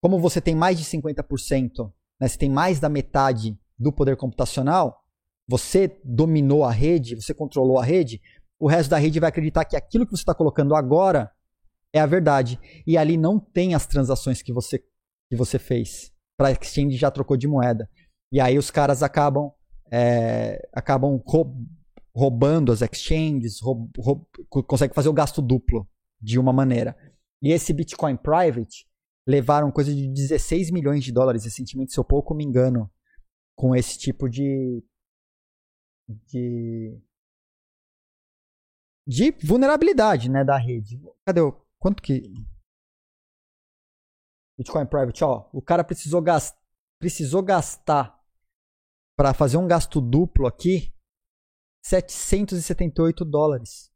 [0.00, 5.04] como você tem mais de 50%, né, você tem mais da metade do poder computacional,
[5.46, 8.18] você dominou a rede, você controlou a rede,
[8.58, 11.30] o resto da rede vai acreditar que aquilo que você está colocando agora
[11.92, 12.58] é a verdade.
[12.86, 16.10] E ali não tem as transações que você, que você fez.
[16.34, 17.90] Para exchange já trocou de moeda.
[18.32, 19.52] E aí os caras acabam
[19.90, 21.22] é, acabam
[22.14, 24.26] roubando as exchanges, roub, roub,
[24.66, 25.88] conseguem fazer o gasto duplo
[26.20, 26.96] de uma maneira.
[27.40, 28.86] E esse Bitcoin Private
[29.26, 32.90] levaram coisa de 16 milhões de dólares recentemente, se eu pouco me engano,
[33.56, 34.82] com esse tipo de
[36.08, 36.98] de
[39.06, 41.00] de vulnerabilidade, né, da rede.
[41.24, 42.32] Cadê o quanto que
[44.58, 46.58] Bitcoin Private, ó, o cara precisou gastar
[46.98, 48.17] precisou gastar
[49.18, 50.92] para fazer um gasto duplo aqui,
[51.84, 53.90] 778 dólares.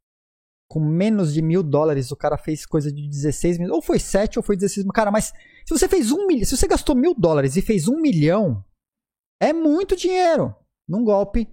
[0.69, 3.73] Com menos de mil dólares, o cara fez coisa de 16 mil.
[3.73, 4.93] Ou foi 7 ou foi 16 mil.
[4.93, 5.27] Cara, mas
[5.65, 6.44] se você fez um milhão.
[6.44, 8.65] Se você gastou mil dólares e fez um milhão,
[9.40, 10.57] é muito dinheiro
[10.89, 11.49] num golpe,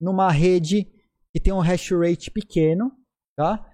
[0.00, 0.90] numa rede
[1.30, 2.90] que tem um hash rate pequeno,
[3.36, 3.70] tá?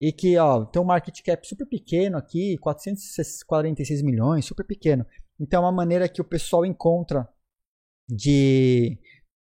[0.00, 5.04] E que, ó, tem um market cap super pequeno aqui, 446 milhões, super pequeno.
[5.40, 7.28] Então é uma maneira que o pessoal encontra
[8.08, 8.98] de,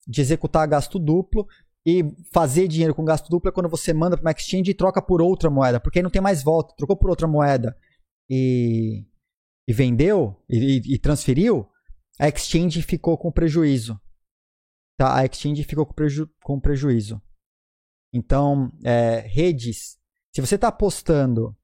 [0.06, 1.46] de executar gasto duplo
[1.86, 5.00] e fazer dinheiro com gasto duplo é quando você manda para uma exchange e troca
[5.00, 6.74] por outra moeda, porque aí não tem mais volta.
[6.76, 7.76] Trocou por outra moeda
[8.28, 9.06] e,
[9.66, 11.68] e vendeu e, e transferiu,
[12.18, 13.98] a exchange ficou com prejuízo.
[14.98, 15.16] Tá?
[15.16, 17.20] A exchange ficou com, preju com prejuízo.
[18.12, 19.98] Então, é, redes,
[20.34, 21.56] se você está apostando,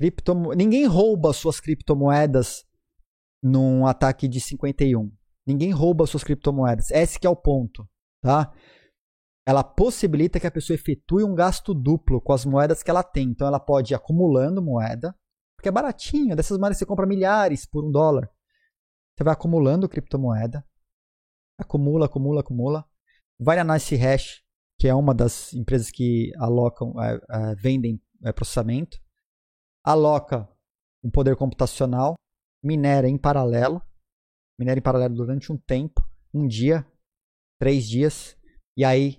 [0.00, 2.64] criptomo ninguém rouba suas criptomoedas
[3.42, 5.12] num ataque de 51.
[5.50, 6.90] Ninguém rouba suas criptomoedas.
[6.90, 7.88] Esse que é o ponto,
[8.22, 8.52] tá?
[9.46, 13.30] Ela possibilita que a pessoa efetue um gasto duplo com as moedas que ela tem.
[13.30, 15.14] Então ela pode ir acumulando moeda,
[15.56, 16.36] porque é baratinho.
[16.36, 18.30] Dessas moedas você compra milhares por um dólar.
[19.16, 20.64] Você vai acumulando criptomoeda,
[21.58, 22.84] acumula, acumula, acumula.
[23.38, 24.42] Vai na Nice Hash,
[24.78, 28.98] que é uma das empresas que alocam, é, é, vendem é, processamento,
[29.84, 30.48] aloca
[31.02, 32.14] um poder computacional,
[32.62, 33.82] minera em paralelo,
[34.60, 36.86] minera em paralelo durante um tempo, um dia,
[37.58, 38.36] três dias,
[38.76, 39.18] e aí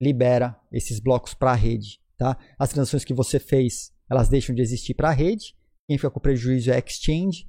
[0.00, 2.00] libera esses blocos para a rede.
[2.16, 2.38] Tá?
[2.56, 5.56] As transações que você fez, elas deixam de existir para a rede.
[5.88, 7.48] Quem fica com prejuízo é a exchange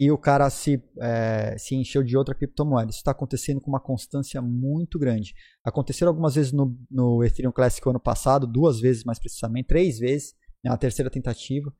[0.00, 2.90] e o cara se, é, se encheu de outra criptomoeda.
[2.90, 5.34] Isso está acontecendo com uma constância muito grande.
[5.64, 10.34] Aconteceu algumas vezes no, no Ethereum Classic ano passado, duas vezes mais precisamente, três vezes,
[10.64, 11.72] na terceira tentativa.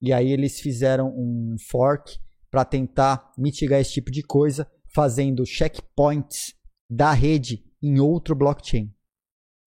[0.00, 2.18] E aí eles fizeram um fork
[2.52, 6.54] para tentar mitigar esse tipo de coisa, fazendo checkpoints
[6.88, 8.94] da rede em outro blockchain.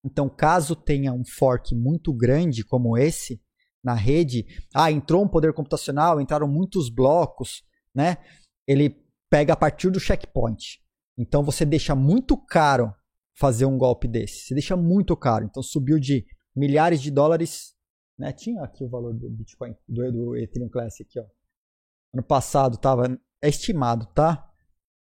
[0.06, 3.42] Então, caso tenha um fork muito grande como esse
[3.84, 7.64] na rede, ah, entrou um poder computacional, entraram muitos blocos,
[7.94, 8.18] né?
[8.68, 8.96] Ele
[9.30, 10.82] pega a partir do checkpoint.
[11.16, 12.92] Então você deixa muito caro
[13.38, 14.48] fazer um golpe desse.
[14.48, 15.46] Você deixa muito caro.
[15.46, 16.26] Então subiu de
[16.56, 17.76] milhares de dólares,
[18.18, 18.34] né?
[18.34, 21.35] Tinha aqui o valor do Bitcoin, do, do Ethereum Classic aqui, ó.
[22.16, 24.50] Ano passado tava é estimado, tá?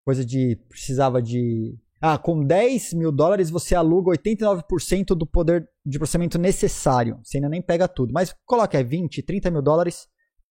[0.06, 5.98] Coisa de precisava de ah, com 10 mil dólares você aluga 89% do poder de
[5.98, 7.20] processamento necessário.
[7.22, 8.10] Você ainda nem pega tudo.
[8.10, 10.08] Mas coloca é 20, 30 mil dólares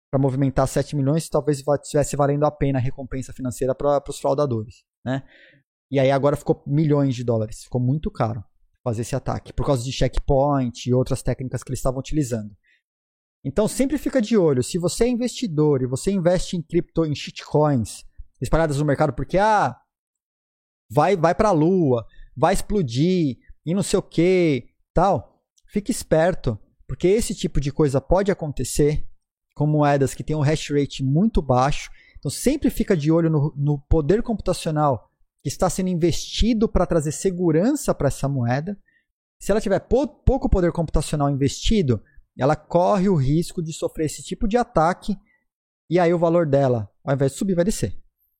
[0.09, 4.85] para movimentar 7 milhões, talvez estivesse valendo a pena a recompensa financeira para os fraudadores.
[5.05, 5.21] Né?
[5.91, 7.63] E aí agora ficou milhões de dólares.
[7.63, 8.41] Ficou muito caro
[8.81, 9.51] fazer esse ataque.
[9.51, 12.55] Por causa de checkpoint e outras técnicas que eles estavam utilizando.
[13.47, 14.61] Então sempre fica de olho.
[14.61, 18.03] Se você é investidor e você investe em cripto, em shitcoins
[18.41, 19.73] espalhadas no mercado, porque ah,
[20.91, 22.05] vai vai para a lua,
[22.35, 25.41] vai explodir e não sei o que, tal.
[25.65, 29.07] Fique esperto, porque esse tipo de coisa pode acontecer
[29.55, 31.89] com moedas que têm um hash rate muito baixo.
[32.19, 35.09] Então sempre fica de olho no, no poder computacional
[35.41, 38.77] que está sendo investido para trazer segurança para essa moeda.
[39.39, 42.03] Se ela tiver pouco poder computacional investido,
[42.39, 45.17] ela corre o risco de sofrer esse tipo de ataque
[45.89, 47.97] e aí o valor dela, ao invés de subir, vai descer.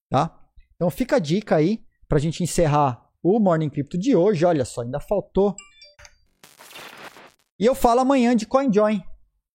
[0.10, 0.38] Tá?
[0.76, 4.46] Então fica a dica aí para a gente encerrar o Morning Crypto de hoje.
[4.46, 5.56] Olha só, ainda faltou.
[7.60, 9.02] E eu falo amanhã de CoinJoin.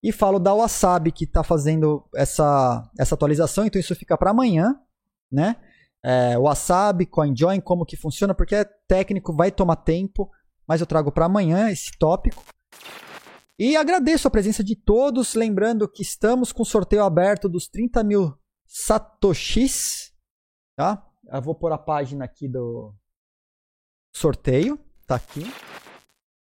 [0.02, 3.64] E falo da Wasabi, que está fazendo essa, essa atualização.
[3.64, 4.74] Então isso fica para amanhã.
[5.30, 5.56] Né?
[6.04, 8.34] É, Wasabi, CoinJoin, como que funciona.
[8.34, 10.28] Porque é técnico, vai tomar tempo.
[10.66, 12.42] Mas eu trago para amanhã esse tópico.
[13.58, 15.34] E agradeço a presença de todos.
[15.34, 18.34] Lembrando que estamos com sorteio aberto dos 30 mil
[18.66, 20.12] satoshis.
[20.76, 21.06] Tá?
[21.24, 22.94] Eu vou pôr a página aqui do
[24.14, 24.78] sorteio.
[25.06, 25.42] Tá aqui.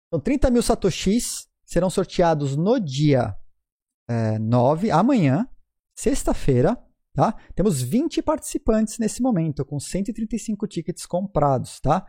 [0.07, 3.35] Então, 30 mil satoshis serão sorteados no dia
[4.09, 5.47] é, 9, amanhã,
[5.97, 6.77] sexta-feira.
[7.15, 7.33] Tá?
[7.53, 11.79] Temos 20 participantes nesse momento, com 135 tickets comprados.
[11.79, 12.07] Tá?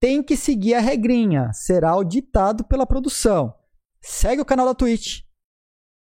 [0.00, 1.52] Tem que seguir a regrinha.
[1.52, 3.54] Será auditado pela produção.
[4.06, 5.22] Segue o canal da Twitch.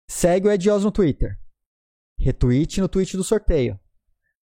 [0.09, 1.39] Segue o Edios no Twitter.
[2.19, 3.79] Retweet no tweet do sorteio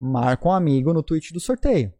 [0.03, 1.93] marca um amigo no tweet do sorteio.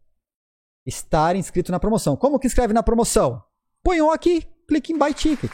[0.84, 2.16] Estar inscrito na promoção.
[2.16, 3.42] Como que escreve na promoção?
[3.82, 5.52] Põe um aqui, clique em Buy Ticket.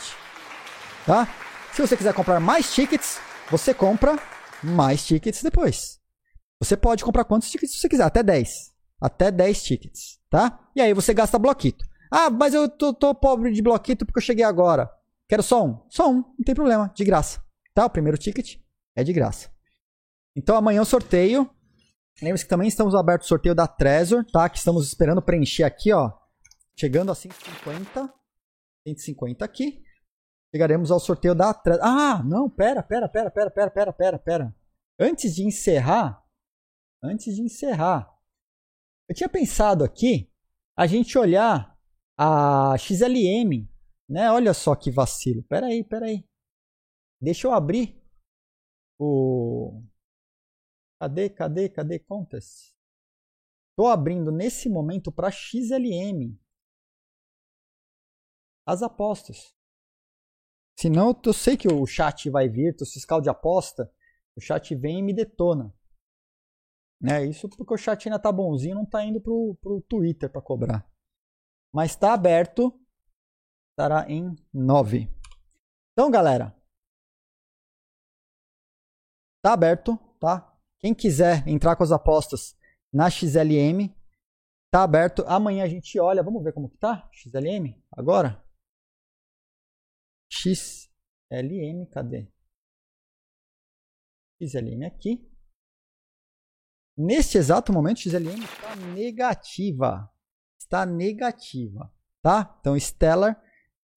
[1.06, 1.28] Tá?
[1.72, 4.18] Se você quiser comprar mais tickets, você compra
[4.62, 6.00] mais tickets depois.
[6.58, 8.74] Você pode comprar quantos tickets você quiser, até 10.
[9.00, 10.60] Até 10 tickets, tá?
[10.74, 11.86] E aí você gasta bloquito.
[12.10, 14.90] Ah, mas eu tô, tô pobre de bloquito porque eu cheguei agora.
[15.30, 15.80] Quero só um?
[15.88, 17.42] Só um, não tem problema, de graça.
[17.72, 17.86] Tá?
[17.86, 18.56] O primeiro ticket
[18.94, 19.50] é de graça.
[20.36, 21.48] Então amanhã o sorteio
[22.22, 24.48] Lembre-se que também estamos abertos o sorteio da Trezor, tá?
[24.48, 26.12] Que estamos esperando preencher aqui, ó.
[26.78, 28.12] Chegando a 150.
[28.86, 29.82] 150 aqui.
[30.54, 31.82] Chegaremos ao sorteio da Trezor.
[31.82, 34.56] Ah, não, pera, pera, pera, pera, pera, pera, pera, pera.
[34.98, 36.22] Antes de encerrar,
[37.02, 38.12] antes de encerrar,
[39.08, 40.30] eu tinha pensado aqui
[40.76, 41.74] a gente olhar
[42.18, 43.66] a XLM,
[44.10, 44.30] né?
[44.30, 45.42] Olha só que vacilo.
[45.44, 46.22] Pera aí, pera aí.
[47.20, 48.02] Deixa eu abrir
[48.98, 49.82] o
[51.00, 52.76] Cadê, cadê, cadê contas?
[53.70, 56.38] Estou abrindo nesse momento para XLM
[58.66, 59.54] as apostas.
[60.78, 63.90] Senão eu sei que o chat vai vir, o fiscal de aposta,
[64.36, 65.74] o chat vem e me detona.
[67.00, 67.24] Né?
[67.24, 70.86] Isso porque o chat ainda tá bonzinho, não tá indo pro, pro Twitter para cobrar.
[71.72, 72.78] Mas está aberto,
[73.80, 75.08] estará em 9.
[75.92, 76.54] Então, galera,
[79.42, 80.46] tá aberto, tá?
[80.78, 82.58] Quem quiser entrar com as apostas
[82.92, 83.88] na XLM,
[84.70, 85.24] tá aberto.
[85.26, 87.08] Amanhã a gente olha, vamos ver como que tá?
[87.12, 88.44] XLM, agora?
[90.30, 92.30] XLM, cadê?
[94.42, 95.26] XLM aqui.
[96.96, 100.12] Neste exato momento, XLM está negativa.
[100.58, 101.90] Está negativa,
[102.22, 102.56] tá?
[102.60, 103.42] Então, Stellar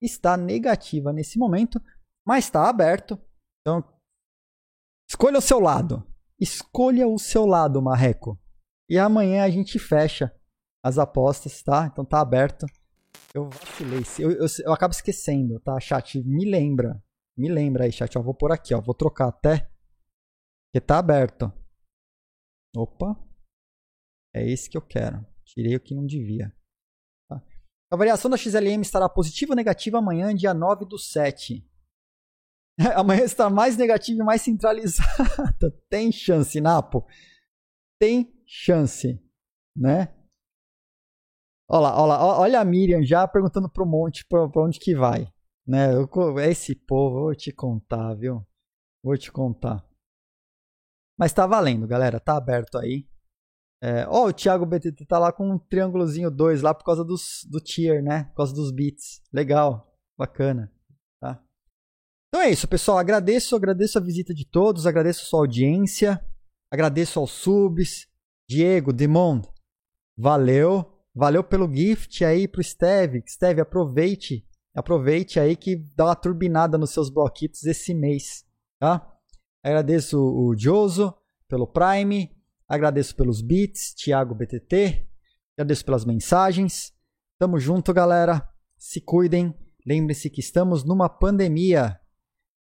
[0.05, 1.81] está negativa nesse momento,
[2.25, 3.19] mas está aberto.
[3.61, 3.83] Então,
[5.09, 6.05] escolha o seu lado.
[6.39, 8.39] Escolha o seu lado, Marreco.
[8.89, 10.33] E amanhã a gente fecha
[10.83, 11.87] as apostas, tá?
[11.91, 12.65] Então tá aberto.
[13.33, 14.03] Eu vacilei.
[14.19, 16.21] Eu, eu, eu acabo esquecendo, tá, chat?
[16.23, 17.01] Me lembra.
[17.37, 18.17] Me lembra aí, chat.
[18.17, 18.81] Ó, vou por aqui, ó.
[18.81, 19.71] Vou trocar até.
[20.67, 21.51] Porque tá aberto.
[22.75, 23.15] Opa.
[24.35, 25.25] É esse que eu quero.
[25.45, 26.53] Tirei o que não devia.
[27.93, 31.63] A variação da XLM estará positiva ou negativa amanhã, dia 9 do 7.
[32.95, 35.69] amanhã está mais negativa e mais centralizada.
[35.91, 37.05] Tem chance, Napo.
[37.99, 39.23] Tem chance,
[39.77, 40.11] né?
[41.69, 45.31] Olha lá, olha olha a Miriam já perguntando pro monte pra, pra onde que vai.
[45.63, 45.93] Né?
[45.93, 46.09] Eu,
[46.39, 48.43] esse povo, vou te contar, viu?
[49.03, 49.87] Vou te contar.
[51.15, 52.19] Mas tá valendo, galera.
[52.19, 53.07] Tá aberto aí.
[53.85, 57.45] É, ó, o Thiago BTT tá lá com um triângulozinho 2 lá por causa dos,
[57.51, 58.23] do tier, né?
[58.29, 59.21] Por causa dos bits.
[59.31, 59.93] Legal.
[60.17, 60.71] Bacana.
[61.19, 61.43] Tá?
[62.29, 62.97] Então é isso, pessoal.
[62.97, 66.23] Agradeço, agradeço a visita de todos, agradeço a sua audiência,
[66.71, 68.07] agradeço aos subs.
[68.47, 69.45] Diego, Demond,
[70.17, 70.89] valeu.
[71.13, 73.21] Valeu pelo gift aí pro Steve.
[73.27, 74.47] Steve, aproveite.
[74.73, 78.45] Aproveite aí que dá uma turbinada nos seus bloquitos esse mês,
[78.79, 79.13] tá?
[79.61, 81.13] Agradeço o Joso
[81.47, 82.31] pelo Prime,
[82.73, 85.07] agradeço pelos beats, Thiago BTT,
[85.57, 86.91] agradeço pelas mensagens.
[87.39, 88.47] Tamo junto, galera.
[88.77, 89.53] Se cuidem.
[89.85, 91.99] Lembre-se que estamos numa pandemia.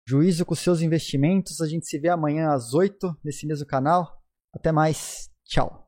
[0.08, 1.62] Juízo com seus investimentos.
[1.62, 4.22] A gente se vê amanhã às 8 nesse mesmo canal.
[4.54, 5.30] Até mais.
[5.46, 5.85] Tchau.